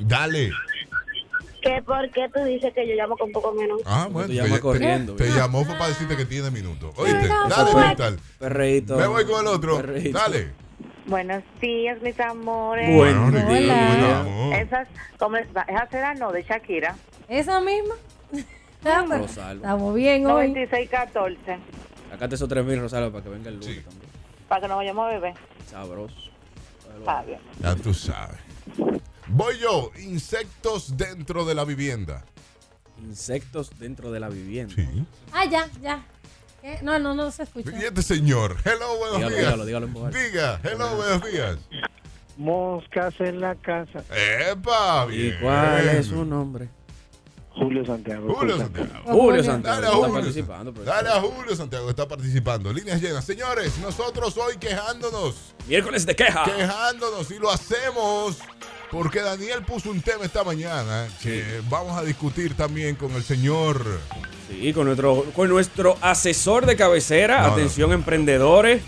[0.00, 0.50] Dale.
[1.60, 3.80] ¿Qué, ¿Por qué tú dices que yo llamo con poco menos?
[3.84, 4.28] Ah, bueno.
[4.28, 6.92] te que llama ya- corriendo, Te, llamó fue para decirte que tiene minutos.
[6.96, 7.28] Oíste.
[7.28, 7.84] Dale, pues.
[7.86, 8.18] Cristal.
[8.38, 8.96] Perreíto.
[8.96, 9.76] Me voy con el otro.
[9.76, 10.16] Perreíto.
[10.18, 10.52] Dale.
[11.06, 12.94] Buenos días, mis amores.
[12.94, 14.24] Buen Bueno, día.
[14.26, 14.58] Hola.
[14.60, 14.88] Esas,
[15.18, 15.62] ¿cómo está?
[15.62, 16.96] Esa será no de Shakira.
[17.28, 17.94] ¿Esa misma?
[18.82, 19.54] Pero Rosalba.
[19.54, 20.48] Estamos bien hoy.
[20.48, 21.58] 9614.
[22.12, 23.82] Acá te esos 3000 Rosario para que venga el lunes Sí.
[23.82, 24.10] también.
[24.48, 25.34] Para que nos vayamos a beber.
[25.70, 26.14] Sabroso.
[26.98, 27.40] Está bien.
[27.60, 28.38] Ya tú sabes.
[29.26, 29.90] Voy yo.
[30.00, 32.24] Insectos dentro de la vivienda.
[33.02, 34.74] Insectos dentro de la vivienda.
[34.74, 34.88] Sí.
[35.32, 36.04] Ah, ya, ya.
[36.62, 36.78] ¿Qué?
[36.82, 37.70] No, no, no se escucha.
[37.78, 38.56] Y este señor.
[38.64, 39.44] Hello, buenos Dígalo, días.
[39.44, 40.12] dígalo, dígalo en voz.
[40.14, 41.58] Diga, hello, buenos días.
[42.36, 44.02] Moscas en la casa.
[44.50, 45.06] ¡Epa!
[45.10, 45.36] ¿Y Bien.
[45.40, 46.68] cuál es su nombre?
[47.58, 48.34] Julio Santiago.
[48.34, 48.90] Julio Santiago.
[49.04, 49.76] Julio Santiago.
[49.76, 50.14] Dale a está Julio.
[50.14, 50.72] participando.
[50.72, 50.94] profesor.
[50.94, 52.72] Dale a Julio Santiago, que está participando.
[52.72, 53.24] Líneas llenas.
[53.24, 55.54] Señores, nosotros hoy quejándonos.
[55.66, 56.44] Miércoles de queja.
[56.44, 58.38] Quejándonos y lo hacemos
[58.90, 63.84] porque Daniel puso un tema esta mañana que vamos a discutir también con el señor.
[64.48, 67.42] Sí, con nuestro, con nuestro asesor de cabecera.
[67.42, 67.52] No, no.
[67.54, 68.82] atención, emprendedores.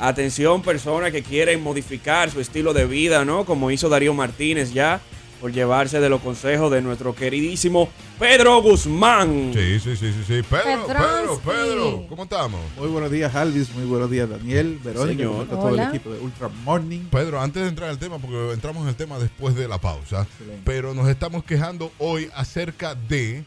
[0.00, 3.44] Atención, personas que quieren modificar su estilo de vida, ¿no?
[3.44, 5.00] Como hizo Darío Martínez ya,
[5.40, 9.52] por llevarse de los consejos de nuestro queridísimo Pedro Guzmán.
[9.54, 10.42] Sí, sí, sí, sí, sí.
[10.42, 11.40] Pedro, Pedro.
[11.44, 12.60] Pedro, ¿cómo estamos?
[12.76, 13.72] Muy buenos días, Alvis.
[13.74, 15.44] Muy buenos días, Daniel, Verónica, Señor.
[15.46, 15.88] y todo el Hola.
[15.90, 17.00] equipo de Ultra Morning.
[17.10, 20.22] Pedro, antes de entrar al tema, porque entramos en el tema después de la pausa,
[20.22, 20.62] Excelente.
[20.64, 23.44] pero nos estamos quejando hoy acerca de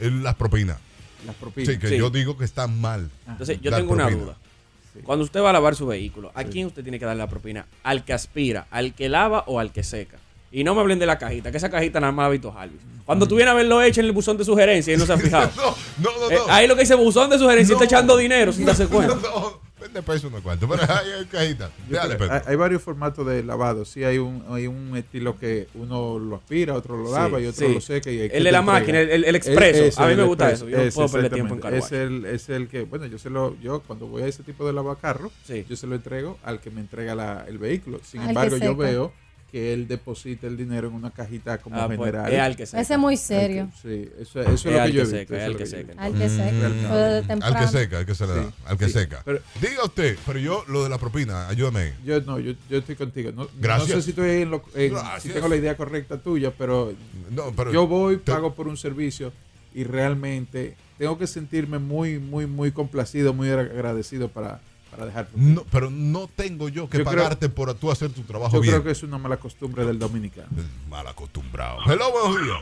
[0.00, 0.78] eh, las propinas.
[1.26, 1.72] Las propinas.
[1.74, 1.98] Sí, que Sí.
[1.98, 3.10] yo digo que están mal.
[3.28, 4.36] Entonces, yo Dar tengo una duda.
[5.02, 7.66] Cuando usted va a lavar su vehículo, ¿a quién usted tiene que darle la propina?
[7.82, 10.18] ¿Al que aspira, al que lava o al que seca?
[10.56, 12.80] Y no me hablen de la cajita, que esa cajita nada más ha visto Jarvis.
[13.04, 15.18] Cuando tú vienes a verlo hecho en el buzón de sugerencia y no se ha
[15.18, 15.50] fijado.
[15.56, 16.30] No, no, no.
[16.30, 16.52] Eh, no.
[16.52, 19.16] ahí lo que dice buzón de sugerencia y está echando dinero sin darse cuenta.
[19.16, 21.70] No, vende peso no cuánto, pero ahí hay cajita.
[21.90, 22.34] Yo Dale, creo- Pedro.
[22.34, 23.84] hay, hay varios formatos de lavado.
[23.84, 27.66] Sí, hay un, hay un estilo que uno lo aspira, otro lo lava y otro
[27.66, 27.74] sí.
[27.74, 28.10] lo seca.
[28.12, 28.62] Y hay El de la entrega.
[28.62, 30.02] máquina, el- el- el expreso.
[30.02, 30.66] A mí me gusta expreso.
[30.68, 30.70] eso.
[30.70, 31.88] Yo no Ese, puedo perder tiempo en exactamente.
[31.90, 34.44] car Es el, es el que, bueno, yo se lo, yo cuando voy a ese
[34.44, 35.66] tipo de lavacarro, Sí.
[35.68, 38.00] yo se lo entrego al que me entrega la- el vehículo.
[38.04, 38.82] Sin Al embargo, yo seca.
[38.82, 39.12] veo
[39.54, 42.32] que él deposita el dinero en una cajita como Ah, pues, general.
[42.32, 42.80] es al que seca.
[42.82, 43.70] Ese es muy serio.
[43.80, 45.34] Sí, eso, eso es Es lo al que yo he visto.
[45.36, 45.92] al que he seca.
[45.96, 46.68] Al que seca.
[46.68, 47.42] Mm.
[47.44, 48.42] Al que seca, al que se le da.
[48.42, 48.48] Sí.
[48.66, 48.92] Al que Sí.
[48.94, 49.22] seca.
[49.24, 51.92] Pero- Diga usted, pero yo lo de la propina, ayúdame.
[52.04, 53.30] Yo no, yo, yo estoy contigo.
[53.30, 53.90] No, Gracias.
[53.90, 55.22] no sé si, estoy en lo- en- Gracias.
[55.22, 56.92] si tengo la idea correcta tuya, pero,
[57.30, 59.32] No, pero yo voy, te- pago por un servicio
[59.72, 64.60] y realmente tengo que sentirme muy, muy, muy complacido, muy agra- agradecido para,
[64.94, 65.26] para dejar.
[65.34, 68.60] No, pero no tengo yo que Yo creo- pagarte por tú hacer tu trabajo Yo
[68.60, 68.74] bien.
[68.74, 70.48] creo que es una mala costumbre del dominicano.
[70.88, 71.78] Mal acostumbrado.
[71.86, 72.58] Hello, buenos días.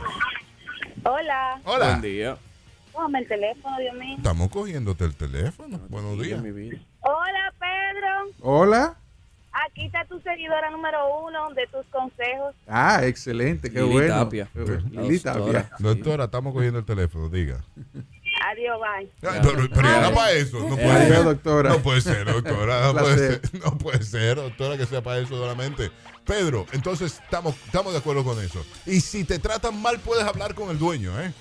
[1.05, 1.61] Hola.
[1.65, 1.87] Hola.
[1.89, 2.37] Buen día.
[2.91, 4.17] Póngame el teléfono, Dios mío.
[4.17, 5.79] Estamos cogiéndote el teléfono.
[5.89, 6.41] Buenos días.
[6.41, 6.77] mi vida.
[7.01, 8.31] Hola, Pedro.
[8.41, 8.97] Hola.
[9.69, 12.55] Aquí está tu seguidora número uno de tus consejos.
[12.67, 14.15] Ah, excelente, qué Lili bueno.
[14.15, 14.49] Tapia.
[14.51, 14.83] Qué bueno.
[15.03, 15.19] Lili.
[15.19, 15.69] Tapia.
[15.79, 17.63] Doctora, estamos cogiendo el teléfono, diga.
[18.51, 19.29] Adiós, bye.
[19.29, 20.59] Ay, pero, pero era para eso.
[20.59, 21.23] No puede adiós, ser.
[21.23, 21.69] doctora.
[21.69, 22.87] No puede ser, doctora.
[22.87, 25.91] No puede ser, no puede ser, doctora, que sea para eso solamente.
[26.25, 28.65] Pedro, entonces estamos, estamos de acuerdo con eso.
[28.85, 31.33] Y si te tratan mal, puedes hablar con el dueño, ¿eh?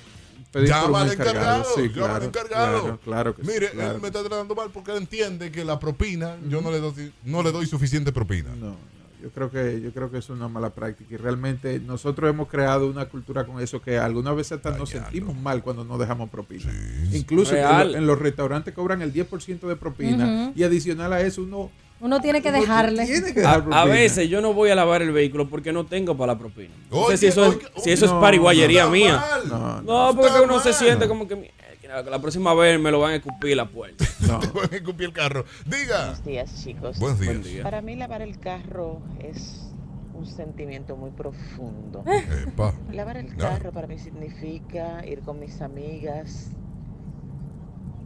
[0.55, 2.82] Llama al encargado, sí, llama al claro, encargado.
[2.82, 5.64] Claro, claro que sí, Mire, claro él me está tratando mal porque él entiende que
[5.64, 8.50] la propina, yo no le doy, no le doy suficiente propina.
[8.55, 8.76] No,
[9.23, 12.89] yo creo que yo creo que es una mala práctica y realmente nosotros hemos creado
[12.89, 16.73] una cultura con eso que algunas veces hasta nos sentimos mal cuando no dejamos propina.
[17.12, 17.93] Incluso en, Real.
[17.93, 21.70] lo- en los restaurantes cobran el 10% de propina y adicional a eso uno
[22.01, 23.07] Uno tiene que uno dejarle.
[23.07, 23.85] tiene que A, dejar a propina.
[23.85, 26.75] veces yo no voy a lavar el vehículo porque no tengo para la propina.
[26.91, 29.16] No sé Oye, si eso es, oye, si eso no, es pariguayería mía.
[29.49, 29.49] mal.
[29.49, 31.61] No, No, porque uno se siente como que "Mierda, que
[32.01, 34.05] la próxima vez me lo van a escupir la puerta.
[34.26, 34.38] no.
[34.38, 35.45] Te van a escupir el carro.
[35.66, 35.99] Diga.
[35.99, 36.99] Buenos días, chicos.
[36.99, 37.32] Buenos días.
[37.34, 37.62] Buen día.
[37.62, 39.68] Para mí lavar el carro es
[40.14, 42.05] un sentimiento muy profundo.
[42.47, 42.74] Epa.
[42.93, 43.38] Lavar el No.
[43.38, 46.51] carro para mí significa ir con mis amigas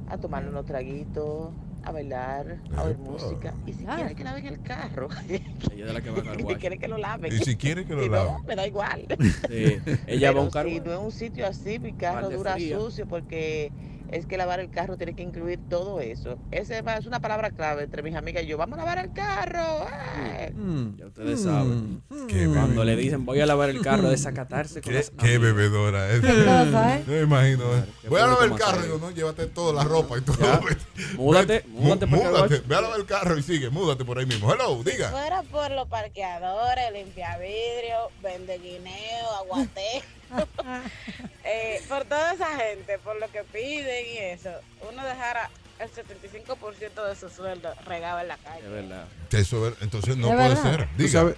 [0.08, 1.50] a tomar unos traguitos,
[1.86, 3.54] a bailar, a oír música.
[3.66, 6.58] Y si quieren que laven el carro, Ella es la que va a y carguar.
[6.58, 7.32] quieren que lo laven.
[7.32, 8.46] Y si quiere que lo Si no, laven.
[8.46, 9.06] me da igual.
[9.48, 12.76] Sí, ella va a un si no es un sitio así, mi carro dura fría.
[12.78, 13.70] sucio porque
[14.12, 16.38] es que lavar el carro tiene que incluir todo eso.
[16.50, 18.56] Esa es una palabra clave entre mis amigas y yo.
[18.56, 19.86] Vamos a lavar el carro.
[20.26, 20.52] ¡eh!
[20.54, 20.96] Mm.
[20.96, 22.02] Ya ustedes saben.
[22.28, 25.38] Qué Cuando bebé- le dicen voy a lavar el carro, desacatarse con Qué, las qué
[25.38, 26.22] bebedora es.
[26.24, 27.04] ¿eh?
[27.06, 27.64] Yo me imagino.
[27.76, 27.84] ¿eh?
[28.08, 28.82] Voy a lavar el carro.
[28.82, 30.36] Digo, no, llévate toda la ropa y todo.
[31.16, 32.62] Múdate, Mú- múdate para múdate.
[32.66, 33.70] Ve a lavar el carro y sigue.
[33.70, 34.52] Múdate por ahí mismo.
[34.52, 35.10] Hello, diga.
[35.10, 40.02] fuera por los parqueadores, limpia vidrio, vende guineo, aguate.
[41.44, 44.50] eh, por toda esa gente, por lo que piden y eso,
[44.90, 48.60] uno dejara el 75% de su sueldo regado en la calle.
[48.64, 49.06] Es verdad.
[49.32, 50.62] Eso, entonces no ¿De puede verdad?
[50.62, 50.88] ser.
[50.96, 51.34] Diga.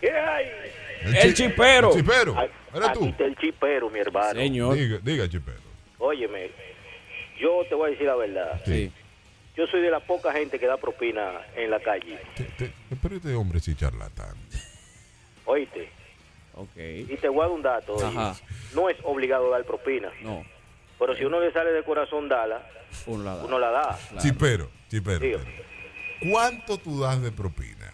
[0.00, 0.46] ¿Qué hay?
[1.04, 1.90] El chi- chipero.
[1.92, 2.34] el chipero.
[2.74, 3.04] ¿Eres Aquí tú?
[3.06, 4.40] está el chipero, mi hermano.
[4.40, 4.74] Señor.
[4.74, 5.60] Diga, diga, chipero.
[5.98, 6.50] Óyeme,
[7.40, 8.60] yo te voy a decir la verdad.
[8.64, 8.90] Sí.
[9.56, 12.18] Yo soy de la poca gente que da propina en la calle.
[12.34, 14.34] Te- te- Pero este hombre sí charlatán.
[16.56, 17.04] Oíste.
[17.06, 17.10] Ok.
[17.10, 17.96] Y te voy a dar un dato.
[18.74, 20.10] No es obligado dar propina.
[20.22, 20.44] No.
[20.98, 22.62] Pero si uno le sale de corazón darla,
[23.06, 23.44] Uno la da.
[23.44, 23.98] uno la da.
[24.10, 24.22] Claro.
[24.22, 25.18] Chipero, chipero.
[25.18, 25.40] Diga.
[26.30, 27.92] ¿Cuánto tú das de propina?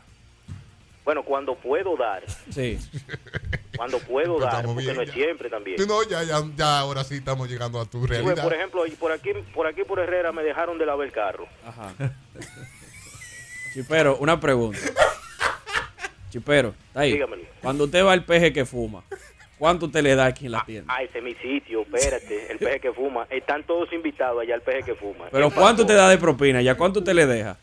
[1.02, 2.78] Bueno, cuando puedo dar, Sí.
[3.76, 5.14] Cuando puedo Pero dar, estamos porque bien, no es ya.
[5.14, 5.78] siempre también.
[5.78, 8.42] Sí, No, ya, ya, ya ahora sí estamos llegando a tu Sí, pues, realidad.
[8.44, 11.48] por ejemplo, por aquí, por aquí por Herrera me dejaron de lavar el carro.
[11.66, 11.94] Ajá.
[13.72, 14.78] Chipero, una pregunta.
[16.30, 17.12] Chipero, está ahí.
[17.12, 17.42] Dígamelo.
[17.60, 19.02] Cuando usted va al peje que fuma,
[19.58, 20.94] ¿cuánto usted le da aquí en la tienda?
[20.96, 23.26] Ah, ese es mi sitio, espérate, el peje que fuma.
[23.28, 25.26] Están todos invitados allá al peje que fuma.
[25.30, 26.62] Pero ¿Qué ¿cuánto te da de propina?
[26.62, 27.58] ¿Ya cuánto usted le deja?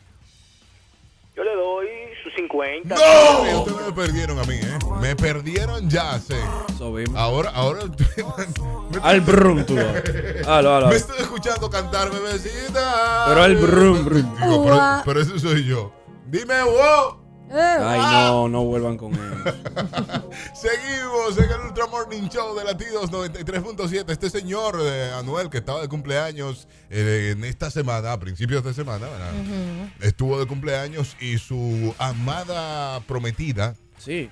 [1.34, 1.86] Yo le doy
[2.22, 2.94] sus 50.
[2.94, 3.60] ¡No!
[3.62, 4.78] Ustedes me perdieron a mí, ¿eh?
[5.00, 6.36] Me perdieron ya, sé.
[7.14, 7.80] Ahora, ahora.
[9.02, 9.76] Al brum, tú.
[10.46, 10.88] Halo, halo.
[10.88, 13.24] Me estoy escuchando cantar, bebecita.
[13.28, 14.36] Pero al brum, brum.
[14.36, 15.92] Digo, pero, pero ese soy yo.
[16.26, 17.27] Dime, wow.
[17.50, 19.20] Ay, no, no vuelvan con él.
[20.54, 24.10] Seguimos en el Ultra Morning Show de Latidos 93.7.
[24.10, 28.74] Este señor eh, Anuel, que estaba de cumpleaños eh, en esta semana, a principios de
[28.74, 29.32] semana, ¿verdad?
[30.00, 33.74] estuvo de cumpleaños y su amada prometida.
[33.98, 34.30] Sí.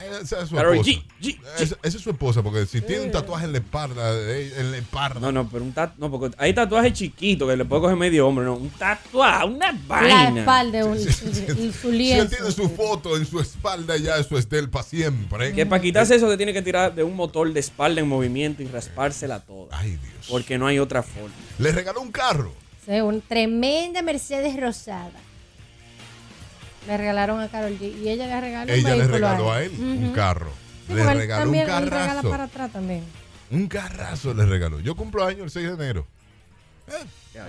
[0.00, 0.82] Esa es su esposa.
[0.82, 4.14] G, G, Esa, esa es su esposa, porque si tiene un tatuaje en la espalda,
[4.14, 5.18] de- en la espalda.
[5.20, 6.00] No, no, pero un tatuaje.
[6.00, 8.54] No, porque hay tatuajes chiquitos que le puede coger medio hombre, no.
[8.54, 10.40] Un tatuaje, una La vaina.
[10.40, 12.28] espalda, un- su Si él lienzo.
[12.36, 15.52] tiene su foto en su espalda, ya eso es de él para siempre.
[15.52, 18.62] Que para quitarse eso te tiene que tirar de un motor de espalda en movimiento
[18.62, 19.76] y raspársela toda.
[19.78, 20.26] Ay, Dios.
[20.28, 21.34] Porque no hay otra forma.
[21.58, 22.52] Le regaló un carro.
[22.86, 25.10] Sí, una tremenda Mercedes rosada.
[26.86, 27.94] Le regalaron a Carol G.
[28.02, 30.50] Y ella le regaló un Ella le vehículo regaló a él un carro.
[30.86, 32.30] Sí, Le regaló un también, él regala carrazo.
[32.30, 33.04] para atrás también.
[33.50, 34.80] Un carrazo le regaló.
[34.80, 36.06] Yo cumplo años el 6 de enero.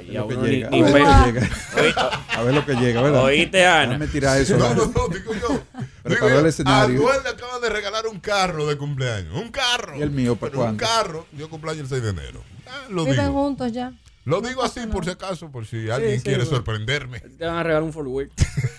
[0.10, 0.92] Lo a ni- ver lo
[1.26, 2.10] que llega.
[2.36, 3.24] A ver lo que llega, ¿verdad?
[3.24, 3.86] Oíste, Ana.
[3.94, 4.58] Déjame tirar eso.
[4.58, 5.62] No, no, no, digo yo.
[6.06, 6.82] Digo yo, el a.
[6.84, 9.34] Anuel le acaban de regalar un carro de cumpleaños.
[9.36, 9.98] Un carro.
[9.98, 11.26] ¿Y el mío para Pero un carro.
[11.32, 12.44] Yo cumplo años el 6 de enero.
[12.68, 13.24] Ah, lo digo.
[13.32, 13.94] juntos ya.
[14.26, 16.58] Lo digo así por si acaso, por si alguien sí, quiere bueno.
[16.58, 17.20] sorprenderme.
[17.22, 18.08] Te van a regalar un Ford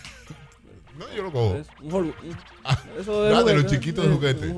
[1.00, 1.62] No, yo lo cojo.
[1.80, 2.36] Un Ford- un-
[3.00, 4.54] Eso Ah, de los juguete, chiquitos de juguete.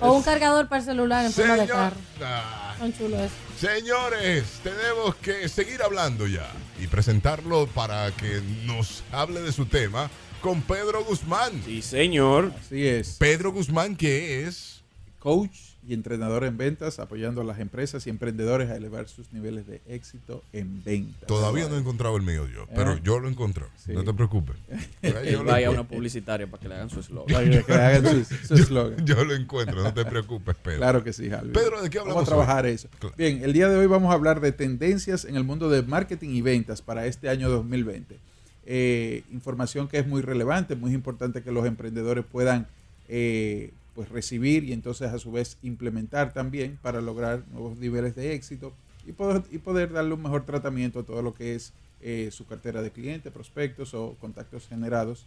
[0.00, 1.96] O un cargador para el celular en forma de Señor- carro.
[2.24, 2.74] Ah.
[2.78, 3.32] Son chulos esos.
[3.60, 6.50] Señores, tenemos que seguir hablando ya
[6.80, 10.10] y presentarlo para que nos hable de su tema
[10.40, 11.62] con Pedro Guzmán.
[11.64, 12.52] Sí, señor.
[12.58, 13.16] Así es.
[13.18, 14.82] Pedro Guzmán, que es
[15.18, 15.56] Coach
[15.88, 19.80] y entrenador en ventas, apoyando a las empresas y emprendedores a elevar sus niveles de
[19.88, 21.26] éxito en ventas.
[21.28, 23.00] Todavía no he encontrado el mío yo, pero Eh.
[23.04, 23.64] yo lo encontré.
[23.76, 23.92] Sí.
[23.92, 24.56] No te preocupes.
[25.30, 27.32] Yo vaya a una publicitaria para que le hagan su eslogan.
[27.34, 29.04] Para que le hagan su- su eslogan.
[29.06, 30.78] Yo lo encuentro, no te preocupes, Pedro.
[30.78, 31.50] Claro que sí, Javi.
[31.52, 32.72] Pedro, ¿de qué hablamos Vamos a trabajar hoy?
[32.72, 32.88] eso.
[32.98, 33.14] Claro.
[33.16, 36.30] Bien, el día de hoy vamos a hablar de tendencias en el mundo de marketing
[36.30, 38.18] y ventas para este año 2020.
[38.68, 42.66] Eh, información que es muy relevante, muy importante que los emprendedores puedan
[43.08, 48.34] eh, pues recibir y entonces a su vez implementar también para lograr nuevos niveles de
[48.34, 48.72] éxito
[49.06, 51.72] y poder, y poder darle un mejor tratamiento a todo lo que es
[52.02, 55.24] eh, su cartera de clientes, prospectos o contactos generados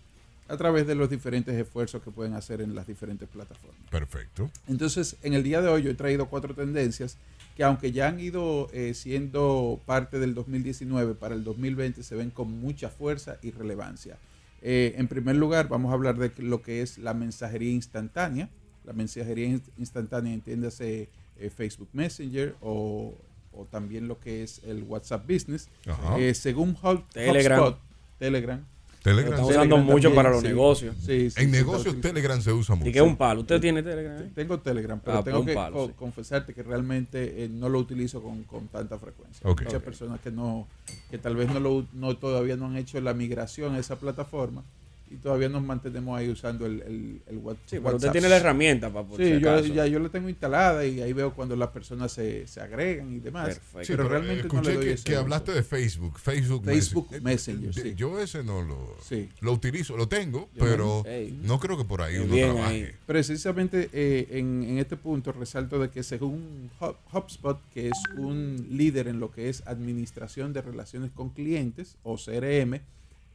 [0.48, 3.80] a través de los diferentes esfuerzos que pueden hacer en las diferentes plataformas.
[3.90, 4.50] Perfecto.
[4.68, 7.18] Entonces, en el día de hoy yo he traído cuatro tendencias
[7.56, 12.30] que aunque ya han ido eh, siendo parte del 2019, para el 2020 se ven
[12.30, 14.18] con mucha fuerza y relevancia.
[14.62, 18.50] Eh, en primer lugar, vamos a hablar de lo que es la mensajería instantánea.
[18.90, 23.14] La mensajería inst- instantánea, entiéndase eh, Facebook Messenger o,
[23.54, 25.70] o también lo que es el WhatsApp Business.
[25.88, 26.18] Ajá.
[26.18, 27.60] Eh, según Hub- Telegram.
[27.60, 27.80] HubSpot,
[28.18, 28.66] Telegram.
[29.04, 29.32] Telegram.
[29.34, 30.48] Estamos usando mucho para los sí.
[30.48, 30.96] negocios.
[31.06, 32.02] Sí, sí, en sí, negocios.
[32.02, 32.90] Telegram se usa mucho.
[32.90, 33.42] Y que es un palo.
[33.42, 34.28] ¿Usted tiene Telegram?
[34.34, 35.94] Tengo Telegram, pero Ah, tengo que palo, co- sí.
[35.96, 39.48] confesarte que realmente eh, no lo utilizo con, con tanta frecuencia.
[39.48, 39.62] Ok.
[39.66, 40.68] Muchas personas que no,
[41.12, 44.64] que tal vez no lo no todavía no han hecho la migración a esa plataforma
[45.12, 48.12] y todavía nos mantenemos ahí usando el, el, el What- Sí, pero usted WhatsApp.
[48.12, 51.14] tiene la herramienta para por Sí, si yo, ya yo la tengo instalada y ahí
[51.14, 53.48] veo cuando las personas se, se agregan y demás.
[53.48, 53.80] Perfecto.
[53.86, 56.20] Sí, pero, pero, realmente eh, no escuché le doy que, ese que hablaste de Facebook.
[56.20, 57.22] Facebook, Facebook Messenger.
[57.24, 57.94] Messenger, sí.
[57.96, 59.30] Yo ese no lo, Sí.
[59.42, 61.04] lo utilizo, lo tengo, Yo pero
[61.44, 61.60] no.
[61.60, 62.74] Creo que por ahí Muy uno bien trabaje.
[62.76, 62.88] ahí.
[63.06, 68.68] Precisamente eh, en, en este punto resalto de que según Hub- HubSpot, que es un
[68.72, 72.82] líder en lo que es administración de relaciones con clientes o CRM,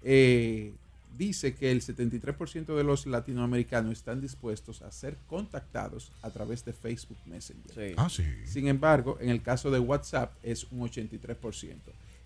[0.02, 0.72] eh,
[1.16, 6.72] dice que el 73% de los latinoamericanos están dispuestos a ser contactados a través de
[6.72, 7.72] Facebook Messenger.
[7.74, 7.94] Sí.
[7.96, 8.24] Ah, sí.
[8.44, 11.76] Sin embargo, en el caso de WhatsApp es un 83%.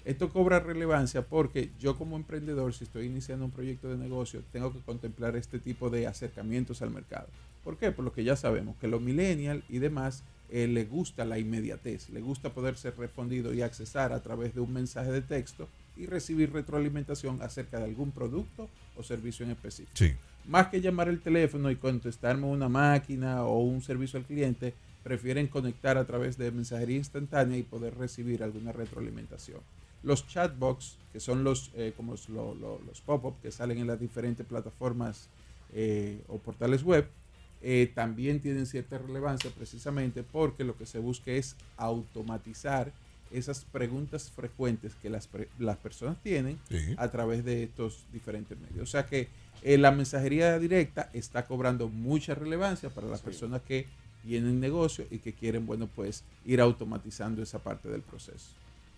[0.05, 4.73] Esto cobra relevancia porque yo como emprendedor, si estoy iniciando un proyecto de negocio, tengo
[4.73, 7.29] que contemplar este tipo de acercamientos al mercado.
[7.63, 7.93] ¿Por qué?
[7.93, 12.09] Por lo que ya sabemos que los millennials y demás eh, le gusta la inmediatez,
[12.09, 15.69] le gusta poder ser respondido y accesar a través de un mensaje de texto
[15.99, 19.93] y recibir retroalimentación acerca de algún producto o servicio en específico.
[19.95, 20.15] Sí.
[20.47, 24.73] Más que llamar el teléfono y contestarme una máquina o un servicio al cliente,
[25.03, 29.61] prefieren conectar a través de mensajería instantánea y poder recibir alguna retroalimentación.
[30.03, 35.29] Los chatbox, que son los, eh, como los pop-up que salen en las diferentes plataformas
[35.73, 37.09] eh, o portales web,
[37.61, 42.93] eh, también tienen cierta relevancia precisamente porque lo que se busca es automatizar
[43.33, 46.95] esas preguntas frecuentes que las, pre- las personas tienen Sí.
[46.97, 48.83] a través de estos diferentes medios.
[48.89, 49.29] O sea que
[49.63, 53.87] eh, la mensajería directa está cobrando mucha relevancia para las personas que
[54.23, 58.47] tienen negocio y que quieren, bueno, pues ir automatizando esa parte del proceso.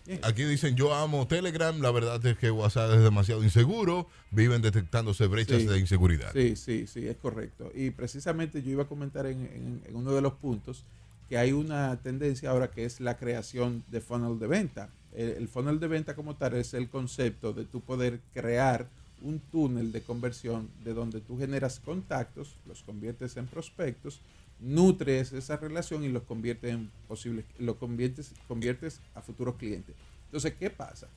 [0.05, 0.19] Bien.
[0.23, 5.27] Aquí dicen, yo amo Telegram, la verdad es que WhatsApp es demasiado inseguro, viven detectándose
[5.27, 5.67] brechas Sí.
[5.67, 6.31] de inseguridad.
[6.33, 7.71] Sí, sí, sí, es correcto.
[7.75, 10.83] Y precisamente yo iba a comentar en, en- en uno de los puntos
[11.31, 14.89] que hay una tendencia ahora que es la creación de funnel de venta.
[15.13, 18.89] El, el funnel de venta como tal es el concepto de tú poder crear
[19.21, 24.19] un túnel de conversión de donde tú generas contactos, los conviertes en prospectos,
[24.59, 29.95] nutres esa relación y los conviertes en posibles, lo conviertes, conviertes a futuros clientes.
[30.25, 31.07] Entonces, ¿qué pasa?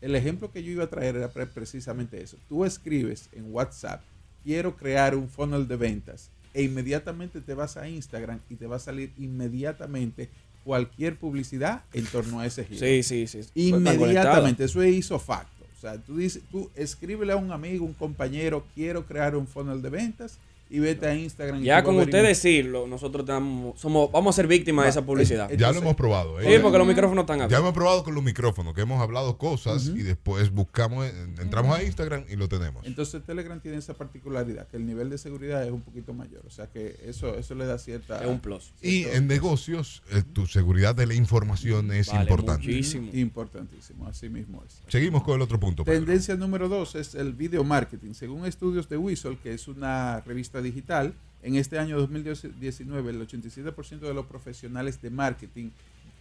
[0.00, 2.38] El ejemplo que yo iba a traer era pre- precisamente eso.
[2.48, 4.00] Tú escribes en WhatsApp,
[4.42, 8.76] quiero crear un funnel de ventas e inmediatamente te vas a Instagram y te va
[8.76, 10.30] a salir inmediatamente
[10.64, 12.80] cualquier publicidad en torno a ese giro.
[12.80, 13.38] Sí, sí, sí.
[13.38, 15.64] Están Inmediatamente, eso es hizo facto.
[15.76, 19.80] O sea, tú dices, tú escríbele a un amigo, un compañero, quiero crear un funnel
[19.80, 20.38] de ventas
[20.70, 21.62] y vete a Instagram.
[21.62, 25.50] Ya con usted decirlo, nosotros estamos, somos, vamos a ser víctimas de esa publicidad.
[25.50, 26.40] ya lo hemos probado.
[26.40, 26.44] ¿eh?
[26.54, 27.64] Sí, porque los micrófonos están Ya abiertos.
[27.64, 31.82] hemos probado con los micrófonos, que hemos hablado cosas y después buscamos, en- entramos a
[31.82, 32.86] Instagram y lo tenemos.
[32.86, 36.42] Entonces Telegram tiene esa particularidad, que el nivel de seguridad es un poquito mayor.
[36.46, 38.22] O sea que eso, eso le da cierta...
[38.22, 38.72] Es un plus.
[38.80, 42.66] Y en negocios, eh, tu seguridad de la información es Vale importante.
[42.66, 43.10] muchísimo.
[43.12, 44.82] Importantísimo, así mismo es.
[44.86, 45.84] Seguimos con el otro punto.
[45.84, 45.98] Pedro.
[45.98, 48.12] Tendencia número dos es el video marketing.
[48.14, 54.00] Según estudios de Whistle, que es una revista digital, en este año 2019 el 87%
[54.00, 55.70] de los profesionales de marketing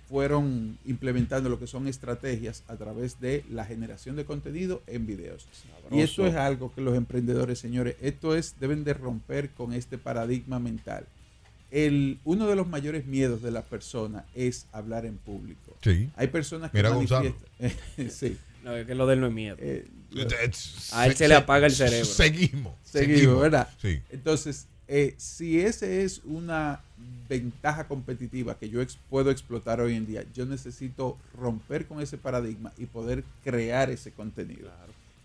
[0.09, 5.47] fueron implementando lo que son estrategias a través de la generación de contenido en videos.
[5.91, 9.99] Y esto es algo que los emprendedores, señores, esto es, deben de romper con este
[9.99, 11.05] paradigma mental.
[11.69, 15.77] El, uno de los mayores miedos de la persona es hablar en público.
[15.83, 16.09] Sí.
[16.15, 17.35] Hay personas que Mira, manifiestan.
[18.09, 18.35] sí.
[18.63, 19.55] No, es que lo de él no es miedo.
[19.59, 19.87] Eh,
[20.93, 22.05] a él se le apaga el cerebro.
[22.05, 22.73] Seguimos.
[22.83, 23.69] Seguimos, ¿verdad?
[23.81, 24.01] Sí.
[24.09, 26.81] Entonces, eh, si ese es una
[27.29, 32.17] ventaja competitiva que yo ex- puedo explotar hoy en día, yo necesito romper con ese
[32.17, 34.71] paradigma y poder crear ese contenido.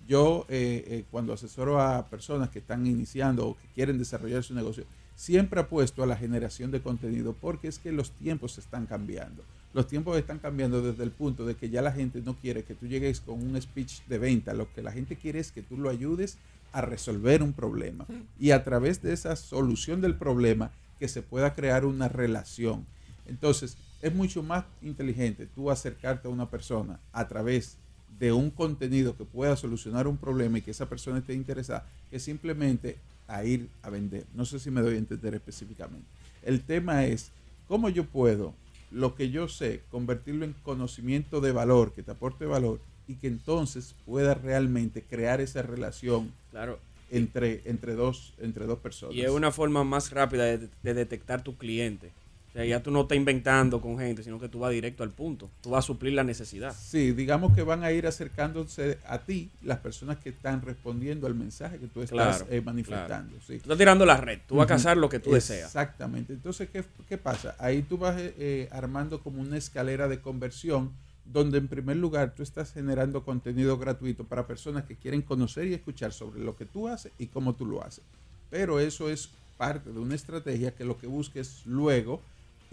[0.07, 4.53] Yo, eh, eh, cuando asesoro a personas que están iniciando o que quieren desarrollar su
[4.55, 4.85] negocio,
[5.17, 9.43] siempre apuesto a la generación de contenido porque es que los tiempos están cambiando.
[9.75, 12.77] Los tiempos están cambiando desde el punto de que ya la gente no quiere que
[12.77, 14.55] tú llegues con un speech de venta.
[14.55, 16.39] Lo que la gente quiere es que tú lo ayudes
[16.73, 18.07] a resolver un problema.
[18.39, 20.71] Y a través de esa solución del problema,
[21.01, 22.87] que se pueda crear una relación.
[23.27, 27.77] Entonces, es mucho más inteligente tú acercarte a una persona a través
[28.19, 32.21] de un contenido que pueda solucionar un problema y que esa persona esté interesada, que
[32.21, 32.97] simplemente
[33.27, 34.25] a ir a vender.
[34.35, 36.07] No sé si me doy a entender específicamente.
[36.43, 37.33] El tema es
[37.67, 38.55] cómo yo puedo
[38.95, 43.27] lo que yo sé, convertirlo en conocimiento de valor, que te aporte valor y que
[43.27, 46.79] entonces pueda realmente crear esa relación Claro.
[47.11, 49.15] entre, entre, dos, entre dos personas.
[49.17, 52.13] Y es una forma más rápida de, de detectar tu cliente.
[52.55, 55.11] O sea, ya tú no estás inventando con gente, sino que tú vas directo al
[55.11, 55.51] punto.
[55.61, 56.73] Tú vas a suplir la necesidad.
[56.73, 61.35] Sí, digamos que van a ir acercándose a ti las personas que están respondiendo al
[61.35, 63.31] mensaje que tú estás Claro, eh, manifestando.
[63.31, 63.45] claro.
[63.45, 63.55] sí.
[63.55, 65.67] Tú estás tirando la red, tú vas a cazar lo que tú deseas.
[65.67, 66.33] Exactamente.
[66.33, 67.57] Entonces, ¿qué, qué pasa?
[67.59, 70.93] Ahí tú vas eh, armando como una escalera de conversión
[71.25, 75.75] donde en primer lugar tú estás generando contenido gratuito para personas que quieren conocer y
[75.75, 78.05] escuchar sobre lo que tú haces y cómo tú lo haces.
[78.49, 82.21] Pero eso es parte de una estrategia que lo que busca es luego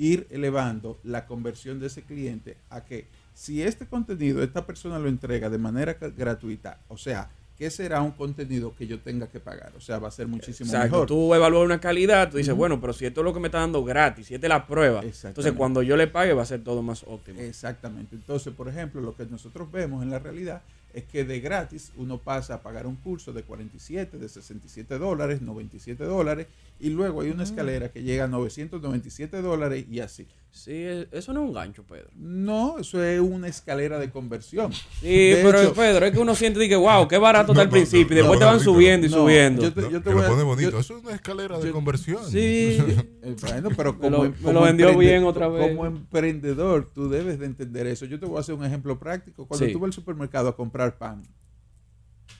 [0.01, 5.07] ir elevando la conversión de ese cliente a que si este contenido esta persona lo
[5.07, 9.73] entrega de manera gratuita, o sea, ¿qué será un contenido que yo tenga que pagar?
[9.77, 11.07] O sea, va a ser muchísimo Exacto, mejor.
[11.07, 13.59] tú evalúas una calidad, tú dices, bueno, pero si esto es lo que me está
[13.59, 16.63] dando gratis, si esta es la prueba, entonces cuando yo le pague va a ser
[16.63, 17.39] todo más óptimo.
[17.39, 18.15] Exactamente.
[18.15, 20.63] Entonces, por ejemplo, lo que nosotros vemos en la realidad
[20.93, 25.41] es que de gratis uno pasa a pagar un curso de 47, de 67 dólares,
[25.41, 26.47] 97 dólares,
[26.79, 30.27] y luego hay una escalera que llega a 997 dólares y así.
[30.53, 32.09] Sí, e, eso no es un gancho, Pedro.
[32.13, 34.73] No, eso es una escalera de conversión.
[34.99, 37.69] Sí, De pero hecho- Pedro, es que uno siente que, wow, qué barato está al
[37.69, 39.61] principio, y después te van no, subiendo y no, subiendo.
[39.61, 40.71] yo te- yo te que voy lo a- pone bonito.
[40.71, 42.19] yo- Eso es una escalera de conversión.
[42.29, 42.77] Sí.
[43.23, 45.69] Eh, bueno, pero Me como, lo- em- me como lo vendió bien otra vez.
[45.69, 48.05] Como emprendedor, tú debes de entender eso.
[48.05, 49.47] Yo te voy a hacer un ejemplo práctico.
[49.47, 49.71] Cuando Sí.
[49.71, 51.21] tú vas al supermercado a comprar pan,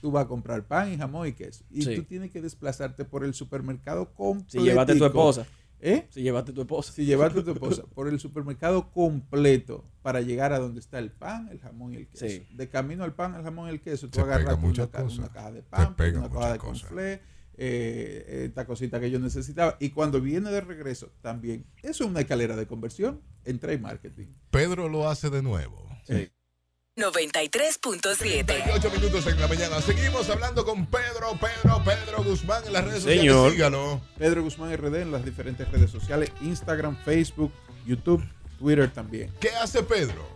[0.01, 1.63] tú vas a comprar pan y jamón y queso.
[1.69, 1.95] Y Sí.
[1.95, 4.49] tú tienes que desplazarte por el supermercado completo.
[4.51, 5.45] Si llevaste tu esposa.
[5.83, 6.07] ¿Eh?
[6.11, 6.93] Si llevaste tu esposa.
[6.93, 11.47] Si llevaste tu esposa por el supermercado completo para llegar a donde está el pan,
[11.51, 12.27] el jamón y el queso.
[12.27, 12.47] Sí.
[12.51, 15.33] De camino al pan, al jamón y el queso, tú Se agarras pega una, ca-
[15.33, 17.21] caja de pan, pega una caja de conflé,
[17.57, 19.77] eh, esta cosita que yo necesitaba.
[19.79, 24.27] Y cuando viene de regreso, también, eso es una escalera de conversión en trade marketing.
[24.51, 25.89] Pedro lo hace de nuevo.
[26.97, 28.63] 93.7.
[28.73, 29.79] 8 minutos en la mañana.
[29.81, 33.49] Seguimos hablando con Pedro, Pedro, Pedro Guzmán en las redes Señor.
[33.49, 33.53] sociales.
[33.53, 34.01] Sígalo.
[34.17, 37.53] Pedro Guzmán RD en las diferentes redes sociales, Instagram, Facebook,
[37.85, 38.21] YouTube,
[38.59, 39.31] Twitter también.
[39.39, 40.27] ¿Qué hace Pedro?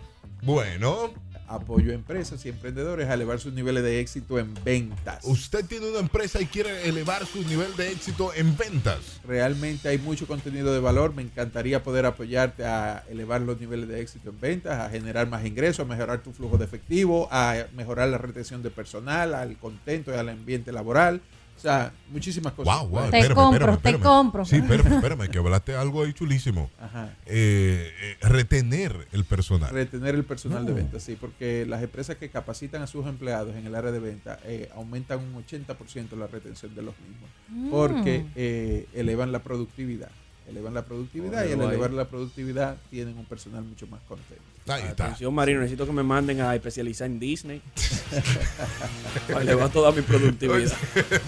[0.44, 1.14] Bueno.
[1.48, 5.24] Apoyo a empresas y emprendedores a elevar sus niveles de éxito en ventas.
[5.26, 9.20] Usted tiene una empresa y quiere elevar su nivel de éxito en ventas.
[9.24, 11.14] Realmente hay mucho contenido de valor.
[11.14, 15.46] Me encantaría poder apoyarte a elevar los niveles de éxito en ventas, a generar más
[15.46, 20.12] ingresos, a mejorar tu flujo de efectivo, a mejorar la retención de personal, al contento
[20.12, 21.22] y al ambiente laboral.
[21.66, 22.80] Sea, muchísimas cosas.
[22.80, 23.10] Wow, wow.
[23.10, 24.46] Te espérame, compro, espérame, te compro.
[24.46, 26.70] Sí, espérame, espérame, que hablaste algo ahí chulísimo.
[26.80, 27.10] Ajá.
[27.26, 29.72] Eh, eh, retener el personal.
[29.72, 33.66] Retener el personal de venta, sí, porque las empresas que capacitan a sus empleados en
[33.66, 37.70] el área de venta eh, aumentan un 80% la retención de los mismos, Mm.
[37.72, 40.12] porque eh, elevan la productividad.
[40.48, 44.44] Elevan la productividad y al elevar la productividad tienen un personal mucho más contento.
[44.68, 45.06] Ahí está.
[45.06, 47.62] Atención, Marino, necesito que me manden a especializar en Disney.
[49.28, 50.72] Para elevar toda mi productividad.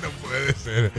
[0.02, 0.92] no puede ser.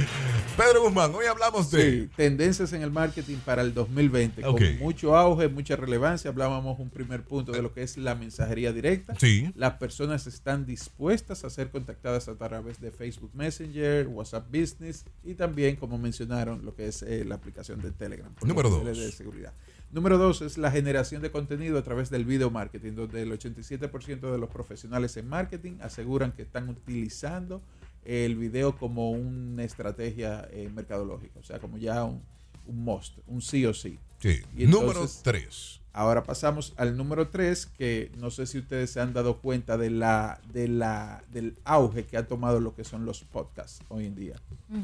[0.57, 2.03] Pedro Guzmán, hoy hablamos de.
[2.03, 4.59] Sí, tendencias en el marketing para el 2020, Ok.
[4.59, 6.31] con mucho auge, mucha relevancia.
[6.31, 9.15] Hablábamos un primer punto de lo que es la mensajería directa.
[9.19, 9.51] Sí.
[9.57, 15.35] Las personas están dispuestas a ser contactadas a través de Facebook Messenger, WhatsApp Business y
[15.35, 18.33] también, como mencionaron, lo que es eh, la aplicación de Telegram.
[18.35, 18.81] por Número dos.
[18.81, 19.53] niveles de seguridad.
[19.91, 24.31] Número dos es la generación de contenido a través del video marketing, donde el 87%
[24.31, 27.63] de los profesionales en marketing aseguran que están utilizando
[28.05, 32.23] el video como una estrategia eh, mercadológica, o sea, como ya un,
[32.67, 33.99] un must, un sí o sí.
[34.19, 34.43] Sí.
[34.57, 35.81] Y Número 3.
[35.93, 39.91] Ahora pasamos al número 3, que no sé si ustedes se han dado cuenta de
[39.91, 44.15] la, de la, del auge que ha tomado lo que son los podcasts hoy en
[44.15, 44.37] día.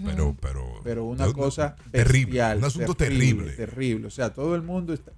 [0.05, 0.81] Pero, pero.
[0.83, 3.53] Pero una cosa terrible, bestial, un asunto terrible.
[3.53, 4.07] Terrible.
[4.07, 5.13] O sea, todo el mundo está.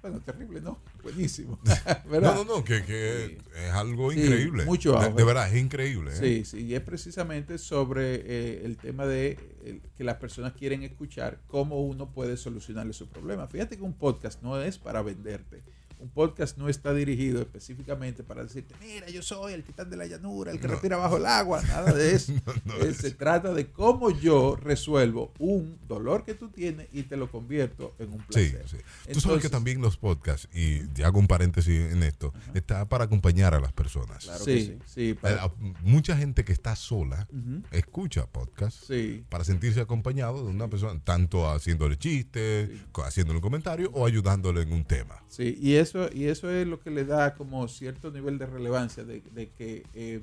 [0.00, 0.78] Bueno, terrible, ¿no?
[1.02, 1.58] Buenísimo.
[1.64, 1.74] No,
[2.10, 2.34] ¿Verdad?
[2.36, 4.64] no, no, que, que es algo Sí, increíble.
[4.64, 6.12] mucho de, de verdad, es increíble.
[6.12, 6.16] ¿eh?
[6.16, 10.82] Sí, sí, y es precisamente sobre eh, el tema de el- que las personas quieren
[10.82, 13.46] escuchar cómo uno puede solucionarle su problema.
[13.48, 15.62] Fíjate que un podcast no es para venderte.
[16.00, 20.06] Un podcast no está dirigido específicamente para decirte, mira, yo soy el titán de la
[20.06, 20.74] llanura, el que No.
[20.74, 22.32] respira bajo el agua, nada de eso.
[22.80, 27.30] Eh, Se trata de cómo yo resuelvo un dolor que tú tienes y te lo
[27.30, 28.84] convierto en un Sí, placer.
[29.12, 33.04] Tú sabes que también los podcasts, y te hago un paréntesis en esto, está para
[33.04, 34.24] acompañar a las personas.
[34.24, 34.78] Claro que Sí, sí.
[34.86, 35.50] sí, para- Eh,
[35.82, 37.26] mucha gente que está sola
[37.70, 39.24] escucha podcasts Sí.
[39.28, 42.70] para sentirse acompañado de una persona, tanto haciéndole chistes,
[43.04, 45.22] haciéndole un comentario o ayudándole en un tema.
[45.28, 49.04] Sí, y eso, y eso es lo que le da como cierto nivel de relevancia
[49.04, 50.20] de, de que eh,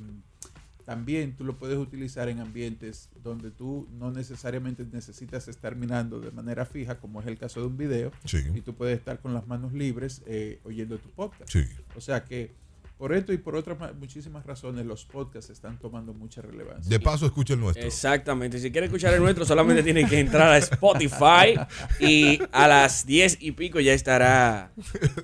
[0.86, 6.30] también tú lo puedes utilizar en ambientes donde tú no necesariamente necesitas estar mirando de
[6.32, 8.38] manera fija, como es el caso de un video, Sí.
[8.54, 11.50] y tú puedes estar con las manos libres eh, oyendo tu podcast.
[11.52, 11.64] Sí.
[11.96, 12.52] O sea que
[12.98, 16.90] por esto y por otras ma- muchísimas razones los podcasts están tomando mucha relevancia.
[16.90, 17.86] De paso, escucha el nuestro.
[17.86, 18.58] Exactamente.
[18.60, 21.60] Si quiere escuchar el nuestro, solamente tiene que entrar a Spotify
[22.00, 24.72] y a las 10 y pico ya estará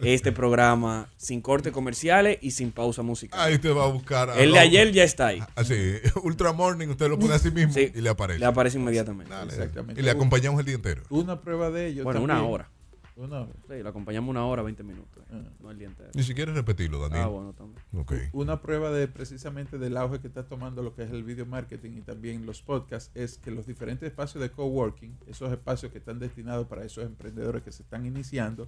[0.01, 3.39] este programa sin cortes comerciales y sin pausa musical.
[3.39, 4.30] Ahí te va a buscar.
[4.30, 5.41] a El de ayer ya está ahí.
[5.55, 8.39] Así, Ultra Morning, usted lo pone así mismo y le aparece.
[8.39, 9.32] Le aparece inmediatamente.
[9.34, 9.51] Dale.
[9.51, 10.01] Exactamente.
[10.01, 11.03] Y le acompañamos el día entero.
[11.09, 12.03] Una prueba de ello.
[12.03, 12.69] Bueno, una hora.
[13.15, 13.51] Una hora.
[13.67, 15.20] Sí, lo acompañamos una hora, 20 minutos.
[15.32, 15.41] Ah.
[15.61, 16.09] No el día entero.
[16.13, 17.21] Ni si quieres repetirlo, Daniel.
[17.23, 17.82] Ah, bueno, también.
[17.95, 18.13] Ok.
[18.34, 21.91] Una prueba de precisamente del auge que está tomando lo que es el video marketing
[21.97, 26.19] y también los podcasts es que los diferentes espacios de coworking, esos espacios que están
[26.19, 28.67] destinados para esos emprendedores que se están iniciando,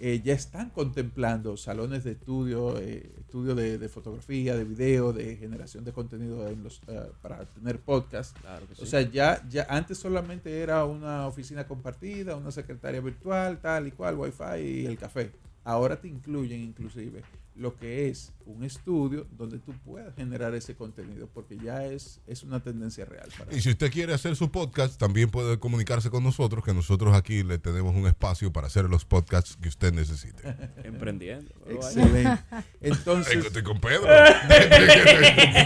[0.00, 5.36] eh, ya están contemplando salones de estudio, eh, estudio de, de fotografía, de video, de
[5.36, 8.36] generación de contenido en los, eh, para tener podcast.
[8.40, 8.86] Claro que O sí.
[8.86, 14.16] sea, ya, ya antes solamente era una oficina compartida, una secretaria virtual, tal y cual,
[14.18, 15.30] wifi y el café.
[15.64, 17.22] Ahora te incluyen inclusive
[17.56, 22.42] lo que es un estudio donde tú puedas generar ese contenido, porque ya es, es
[22.42, 23.28] una tendencia real.
[23.38, 27.14] Para Y si usted quiere hacer su podcast, también puede comunicarse con nosotros, que nosotros
[27.14, 30.42] aquí le tenemos un espacio para hacer los podcasts que usted necesite.
[30.84, 31.48] Emprendiendo.
[31.68, 32.42] Excelente.
[32.80, 34.02] Entonces, estoy con Pedro.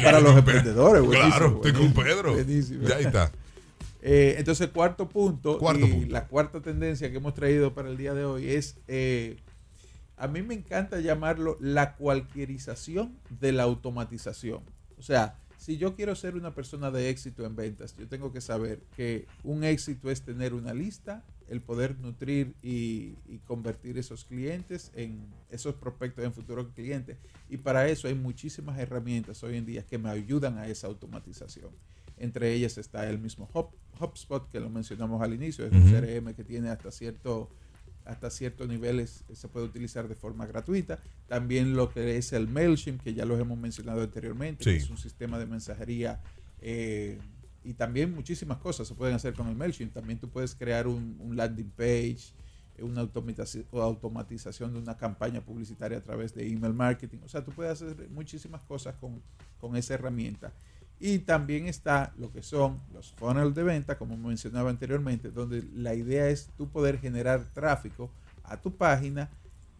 [0.04, 2.32] para los emprendedores, buenísimo, Claro, estoy con Pedro.
[2.34, 2.86] buenísimo.
[2.88, 3.32] Ya ahí está.
[4.00, 6.12] Eh, entonces, cuarto punto, Cuarto y punto.
[6.12, 9.36] la cuarta tendencia que hemos traído para el día de hoy es, eh,
[10.18, 14.62] a mí me encanta llamarlo la cualquierización de la automatización.
[14.98, 18.40] O sea, si yo quiero ser una persona de éxito en ventas, yo tengo que
[18.40, 24.24] saber que un éxito es tener una lista, el poder nutrir y, y convertir esos
[24.24, 25.18] clientes en
[25.50, 27.16] esos prospectos en futuros clientes.
[27.48, 31.70] Y para eso hay muchísimas herramientas hoy en día que me ayudan a esa automatización.
[32.18, 35.90] Entre ellas está el mismo Hub- HubSpot que lo mencionamos al inicio, es un.
[35.90, 37.48] CRM que tiene hasta cierto
[38.08, 40.98] hasta ciertos niveles eh, se puede utilizar de forma gratuita.
[41.28, 44.96] También lo que es el MailChimp, que ya los hemos mencionado anteriormente, que es un
[44.96, 46.20] sistema de mensajería
[46.60, 47.18] eh,
[47.62, 49.92] y también muchísimas cosas se pueden hacer con el MailChimp.
[49.92, 52.32] También tú puedes crear un, un landing page,
[52.78, 57.18] eh, una automatización de una campaña publicitaria a través de email marketing.
[57.24, 59.20] O sea, tú puedes hacer muchísimas cosas con,
[59.60, 60.52] con esa herramienta.
[61.00, 65.94] Y también está lo que son los funnels de venta, como mencionaba anteriormente, donde la
[65.94, 68.10] idea es tú poder generar tráfico
[68.42, 69.30] a tu página,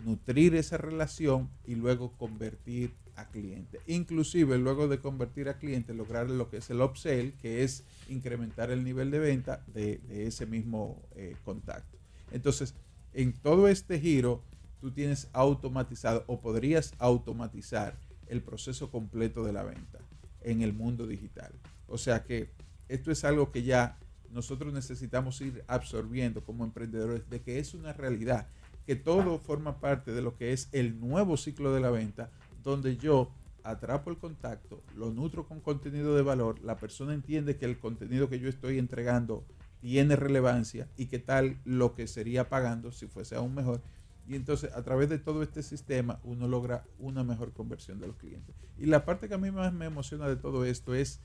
[0.05, 3.81] nutrir esa relación y luego convertir a cliente.
[3.89, 8.71] Inclusive luego de convertir a cliente, lograr lo que es el upsell, que es incrementar
[8.71, 11.99] el nivel de venta de, ese mismo eh, contacto.
[12.31, 12.75] Entonces,
[13.13, 14.45] en todo este giro,
[14.81, 17.97] tú tienes automatizado o podrías automatizar
[18.29, 19.99] el proceso completo de la venta
[20.43, 21.53] en el mundo digital.
[21.87, 22.51] O sea que
[22.89, 23.99] esto es algo que ya
[24.31, 28.47] nosotros necesitamos ir absorbiendo como emprendedores, de que es una realidad,
[28.87, 32.31] que todo forma parte de lo que es el nuevo ciclo de la venta,
[32.63, 33.31] donde yo
[33.63, 38.29] atrapo el contacto, lo nutro con contenido de valor, la persona entiende que el contenido
[38.29, 39.45] que yo estoy entregando
[39.81, 43.81] tiene relevancia y qué tal lo que sería pagando si fuese aún mejor.
[44.29, 48.17] Y entonces a través de todo este sistema uno logra una mejor conversión de los
[48.17, 48.55] clientes.
[48.77, 51.21] Y la parte que a mí más me emociona de todo esto es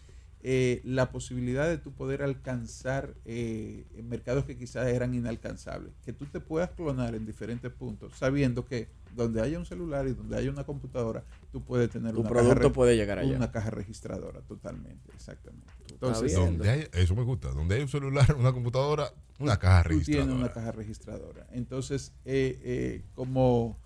[0.46, 5.94] eh, la posibilidad de tú poder alcanzar eh, mercados que quizás eran inalcanzables.
[6.04, 10.14] Que tú te puedas clonar en diferentes puntos, sabiendo que donde haya un celular y
[10.14, 11.24] donde haya una computadora,
[11.54, 13.38] tú puedes tener Tu una producto caja puede llegar allá.
[13.38, 15.72] Una caja registradora, totalmente, exactamente.
[15.90, 17.52] Entonces, donde hay, eso me gusta.
[17.52, 20.26] Donde hay un celular, una computadora, una caja tú registradora.
[20.26, 21.48] tienes una caja registradora.
[21.52, 23.78] Entonces, eh, eh, como,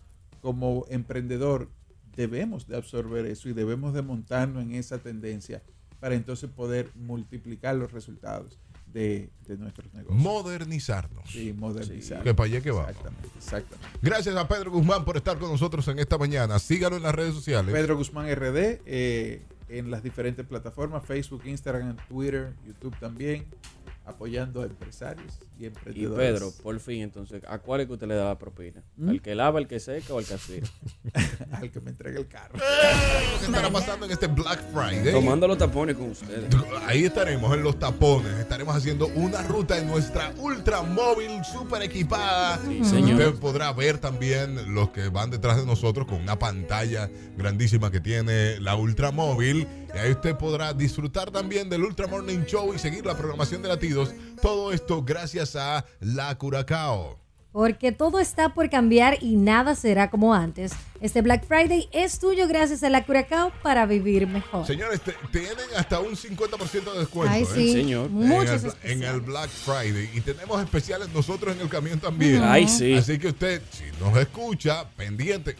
[0.42, 1.70] como emprendedor,
[2.16, 5.62] debemos de absorber eso y debemos de montarnos en esa tendencia
[6.00, 8.60] para entonces poder multiplicar los resultados
[8.94, 10.22] de, de nuestros negocios.
[10.22, 11.30] Modernizarnos.
[11.30, 12.24] Sí, modernizar.
[12.24, 12.90] Que para allá que vamos.
[12.90, 14.00] Exactamente, exactamente.
[14.02, 16.58] Gracias a Pedro Guzmán por estar con nosotros en esta mañana.
[16.60, 17.74] Sígalo en las redes sociales.
[17.74, 23.46] Pedro Guzmán RD eh, en las diferentes plataformas, Facebook, Instagram, Twitter, YouTube también,
[24.08, 26.18] apoyando a empresarios y Y emprendedores.
[26.18, 28.82] Pedro, por fin, entonces, ¿a cuál es que usted le da la propina?
[28.96, 29.10] ¿Mm?
[29.10, 30.68] ¿Al que lava, al que seca o al que aspira?
[31.52, 32.58] al que me entregue el carro.
[33.40, 35.12] ¿Qué estará pasando en este Black Friday?
[35.12, 36.50] Tomando los tapones con ustedes.
[36.86, 38.34] Ahí estaremos en los tapones.
[38.40, 42.60] Estaremos haciendo una ruta en nuestra ultra móvil super equipada.
[42.84, 43.20] señor.
[43.20, 48.00] Usted podrá ver también los que van detrás de nosotros con una pantalla grandísima que
[48.00, 49.68] tiene la ultra móvil.
[49.94, 53.70] Y ahí usted podrá disfrutar también del Ultra Morning Show y seguir la programación de
[53.70, 54.14] latidos.
[54.42, 57.18] Todo esto gracias a La Curacao.
[57.54, 60.74] Porque todo está por cambiar y nada será como antes.
[61.02, 64.68] Este Black Friday es tuyo gracias a la Curacao para vivir mejor.
[64.68, 67.34] Señores, te- tienen hasta un 50% de descuento.
[67.34, 67.48] Ay, ¿eh?
[67.56, 67.74] sí.
[67.74, 68.10] Señor.
[68.10, 70.08] Muchos en, el, en el Black Friday.
[70.14, 72.44] Y tenemos especiales nosotros en el camión también.
[72.44, 72.94] Ay, sí.
[72.94, 75.56] Así que usted, si nos escucha, pendiente.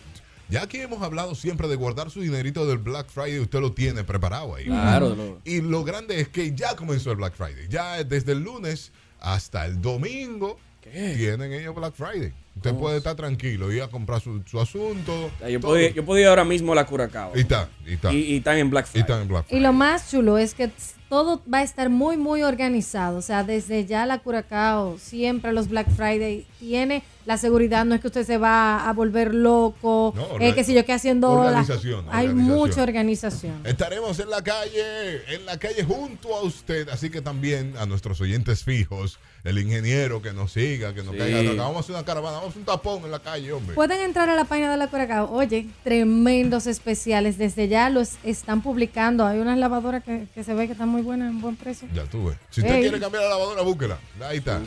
[0.50, 4.04] Ya que hemos hablado siempre de guardar su dinerito del Black Friday, usted lo tiene
[4.04, 4.66] preparado ahí.
[4.66, 7.68] Claro, Y lo grande es que ya comenzó el Black Friday.
[7.70, 12.32] Ya desde el lunes hasta el domingo tienen ellos Black Friday.
[12.56, 12.80] Usted Oh.
[12.80, 15.30] puede estar tranquilo, ir a comprar su, su asunto.
[15.48, 17.34] Yo podía, yo podía ir ahora mismo a la Curacao.
[17.36, 18.12] Y está, y está.
[18.14, 19.02] Y, y están en Black Y Friday.
[19.02, 20.72] están en Black Y lo más chulo es que
[21.10, 23.18] todo va a estar muy, muy organizado.
[23.18, 27.84] O sea, desde ya la Curacao, siempre los Black Friday tiene la seguridad.
[27.86, 30.14] No es que usted se va a volver loco.
[30.16, 31.36] No, eh, que si yo que haciendo.
[31.36, 32.58] la- organización, hay organización.
[32.58, 33.62] mucha organización.
[33.66, 38.22] Estaremos en la calle, en la calle junto a usted, así que también a nuestros
[38.22, 41.20] oyentes fijos, el ingeniero que nos siga, que nos Sí.
[41.20, 41.54] caiga.
[41.54, 43.76] Vamos a hacer una caravana, vamos a hacer un tapón en la calle, hombre.
[43.76, 45.30] Pueden entrar a la página de la Curacao.
[45.32, 47.38] Oye, tremendos especiales.
[47.38, 49.26] Desde ya los están publicando.
[49.26, 51.88] Hay unas lavadoras que, que se ve que están muy buenas, en buen precio.
[51.94, 52.38] Ya tú ves.
[52.50, 52.82] Si usted Ey.
[52.82, 53.98] quiere cambiar la lavadora, búsquela.
[54.22, 54.62] Ahí está.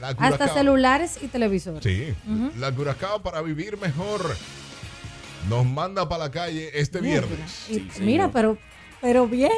[0.00, 1.82] La Hasta celulares y televisores.
[1.82, 2.14] Sí,
[2.58, 4.36] la Curacao para vivir mejor.
[5.48, 7.66] Nos manda para la calle este viernes.
[7.68, 8.56] Y mira, pero,
[9.00, 9.50] pero bien.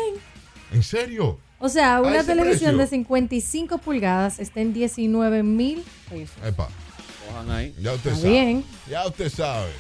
[0.73, 1.39] ¿En serio?
[1.59, 2.79] O sea, ¿A una televisión precio?
[2.79, 6.35] de 55 pulgadas está en 19 mil pesos.
[6.45, 6.69] Epa.
[7.29, 7.75] Cojan ahí.
[7.79, 8.33] Ya usted Está sabe.
[8.33, 8.65] bien.
[8.91, 9.71] Ya usted sabe.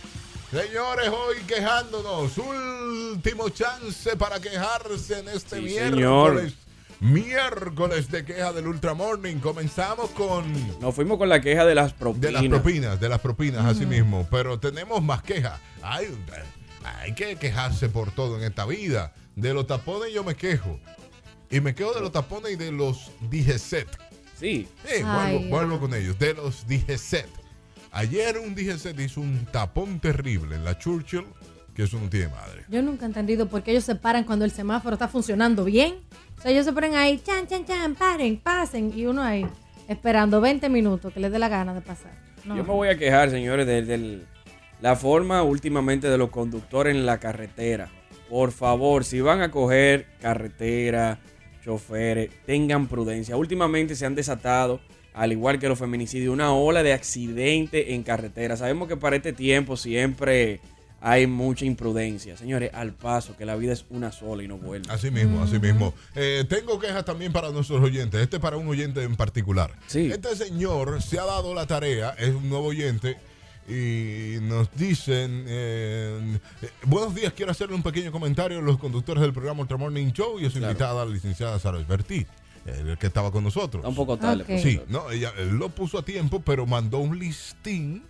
[0.51, 2.33] Señores, hoy quejándonos.
[2.39, 6.53] Último chance para quejarse en este Sí, miércoles.
[7.01, 9.37] Miércoles de queja del Ultra Morning.
[9.37, 10.45] Comenzamos con.
[10.81, 12.23] Nos fuimos con la queja de las propinas.
[12.23, 14.27] De las propinas, de las propinas, así mismo.
[14.31, 15.61] Pero tenemos más quejas.
[15.83, 16.07] Hay,
[16.85, 19.13] hay que quejarse por todo en esta vida.
[19.35, 20.81] De los tapones yo me quejo.
[21.51, 23.89] Y me quejo de los tapones y de los DGCET.
[24.39, 24.67] Sí.
[24.85, 26.19] Sí, Ay, vuelvo, vuelvo con ellos.
[26.19, 27.29] De los DGCET.
[27.93, 31.27] Ayer un DGCET hizo un tapón terrible en la Churchill
[31.77, 32.65] que eso no tiene madre.
[32.71, 35.97] Yo nunca he entendido por qué ellos se paran cuando el semáforo está funcionando bien.
[36.39, 38.93] O sea, ellos se ponen ahí, chan, chan, chan, paren, pasen.
[38.97, 39.47] Y uno ahí,
[39.89, 42.13] esperando 20 minutos que les dé la gana de pasar.
[42.45, 44.27] Yo me voy a quejar, señores, de, del-
[44.81, 47.89] la forma últimamente de los conductores en la carretera.
[48.29, 51.19] Por favor, si van a coger carretera,
[51.65, 53.37] choferes, tengan prudencia.
[53.37, 54.81] Últimamente se han desatado,
[55.15, 58.57] al igual que los feminicidios, una ola de accidentes en carretera.
[58.57, 60.61] Sabemos que para este tiempo siempre
[61.07, 62.37] hay mucha imprudencia.
[62.37, 64.93] Señores, al paso, que la vida es una sola y no vuelve.
[64.93, 65.95] Así mismo, así mismo.
[66.17, 68.21] Eh, tengo quejas también para nuestros oyentes.
[68.21, 69.73] Este para un oyente en particular.
[69.95, 73.19] Este señor se ha dado la tarea, es un nuevo oyente.
[73.69, 79.23] Y nos dicen, eh, eh, buenos días, quiero hacerle un pequeño comentario a los conductores
[79.23, 82.27] del programa Ultra Morning Show y a su invitada, la licenciada Sara Alberti,
[82.65, 83.81] el que estaba con nosotros.
[83.81, 84.61] Está un poco tarde, Ok.
[84.61, 88.03] Sí, no, ella él lo puso a tiempo, pero mandó un listín.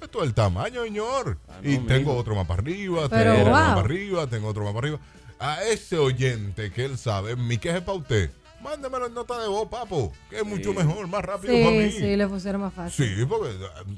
[0.00, 1.38] Esto es el tamaño, señor.
[1.62, 4.64] y no, tengo otro más para arriba, Pero, tengo otro más para arriba, tengo otro
[4.64, 5.00] más para arriba.
[5.40, 8.30] A ese oyente que él sabe, mi queja es para usted.
[8.62, 11.90] Mándemelo en nota de voz, papo, que es mucho mejor, más rápido para mí.
[11.92, 13.06] Sí, sí, le funciona más fácil.
[13.16, 13.50] Sí, porque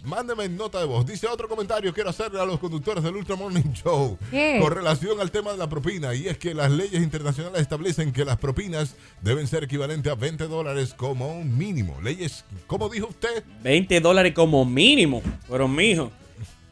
[0.05, 1.07] mándeme en nota de voz.
[1.07, 4.59] Dice otro comentario, quiero hacerle a los conductores del Ultra Morning Show ¿Qué?
[4.61, 6.15] con relación al tema de la propina.
[6.15, 10.47] Y es que las leyes internacionales establecen que las propinas deben ser equivalentes a 20
[10.47, 11.99] dólares como un mínimo.
[12.03, 13.43] Leyes, ¿cómo dijo usted?
[13.63, 15.23] 20 dólares como mínimo.
[15.49, 16.13] Pero, mijo.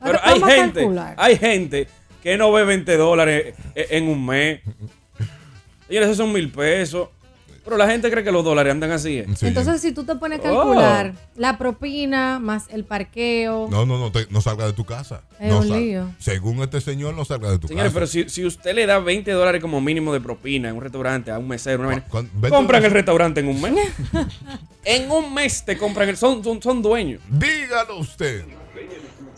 [0.02, 1.14] Pero hay ¿cómo gente, calcular?
[1.18, 1.88] hay gente
[2.22, 4.60] que no ve 20 dólares e- en un mes.
[5.88, 7.08] Señores, esos son mil pesos.
[7.68, 9.18] Pero la gente cree que los dólares andan así.
[9.18, 9.26] ¿eh?
[9.42, 10.56] Entonces, si tú te pones a Oh.
[10.56, 15.20] calcular la propina más el parqueo, No, no, no, te- no salga de tu casa.
[15.38, 16.08] Es no un sal- lío.
[16.18, 17.94] Según este señor, no salga de tu Señores, casa.
[17.94, 21.30] pero si, si usted le da 20 dólares como mínimo de propina en un restaurante,
[21.30, 23.74] a un mesero, una vaina, 20 compran el restaurante en un mes.
[24.84, 26.16] en un mes te compran el.
[26.16, 27.20] Son, son, son dueños.
[27.28, 28.44] Dígalo usted.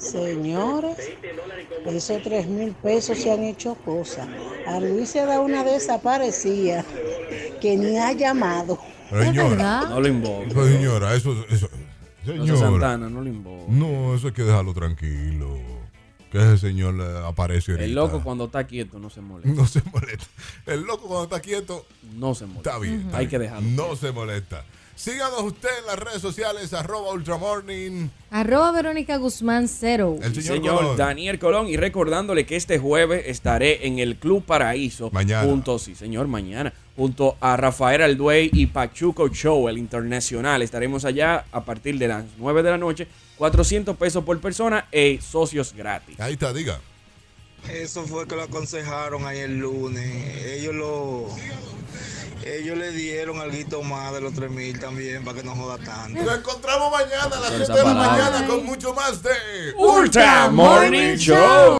[0.00, 0.96] Señores,
[1.86, 4.26] esos tres mil pesos se han hecho cosas.
[4.66, 6.84] A Luis se da una desaparecida
[7.60, 8.78] que ni ha llamado.
[9.10, 9.82] Señora.
[9.90, 10.44] No lo invoco.
[10.48, 11.68] Pero, señora, eso, eso
[12.24, 12.58] No señora.
[12.58, 13.66] Santana, no lo invoco.
[13.68, 15.58] No, eso hay que dejarlo tranquilo.
[16.32, 17.84] Que ese señor le aparece ahorita.
[17.84, 19.52] El loco cuando está quieto no se molesta.
[19.52, 20.26] No se molesta.
[20.64, 21.84] El loco cuando está quieto.
[22.14, 22.70] No se molesta.
[22.70, 23.00] Está bien.
[23.02, 23.68] está Hay que dejarlo.
[23.68, 24.64] No se molesta.
[25.00, 28.10] Síganos usted en las redes sociales, arroba ultramorning.
[28.30, 30.18] arroba Verónica Guzmán cero.
[30.20, 30.96] El señor señor, Colón.
[30.98, 35.48] Daniel Colón y recordándole que este jueves estaré en el Club Paraíso Mañana.
[35.48, 40.60] junto, sí señor, mañana junto a Rafael Alduey y Pachuco Show, el internacional.
[40.60, 45.18] Estaremos allá a partir de las 9 de la noche, 400 pesos por persona e
[45.22, 46.20] socios gratis.
[46.20, 46.78] Ahí está, diga.
[47.68, 50.44] Eso fue que lo aconsejaron ayer lunes.
[50.46, 51.26] Ellos lo.
[52.44, 56.22] Ellos le dieron algo más de los 3000 también para que no joda tanto.
[56.22, 59.30] Nos encontramos mañana a las Esa 7 de la mañana con mucho más de
[59.76, 61.36] Ultra Morning Show.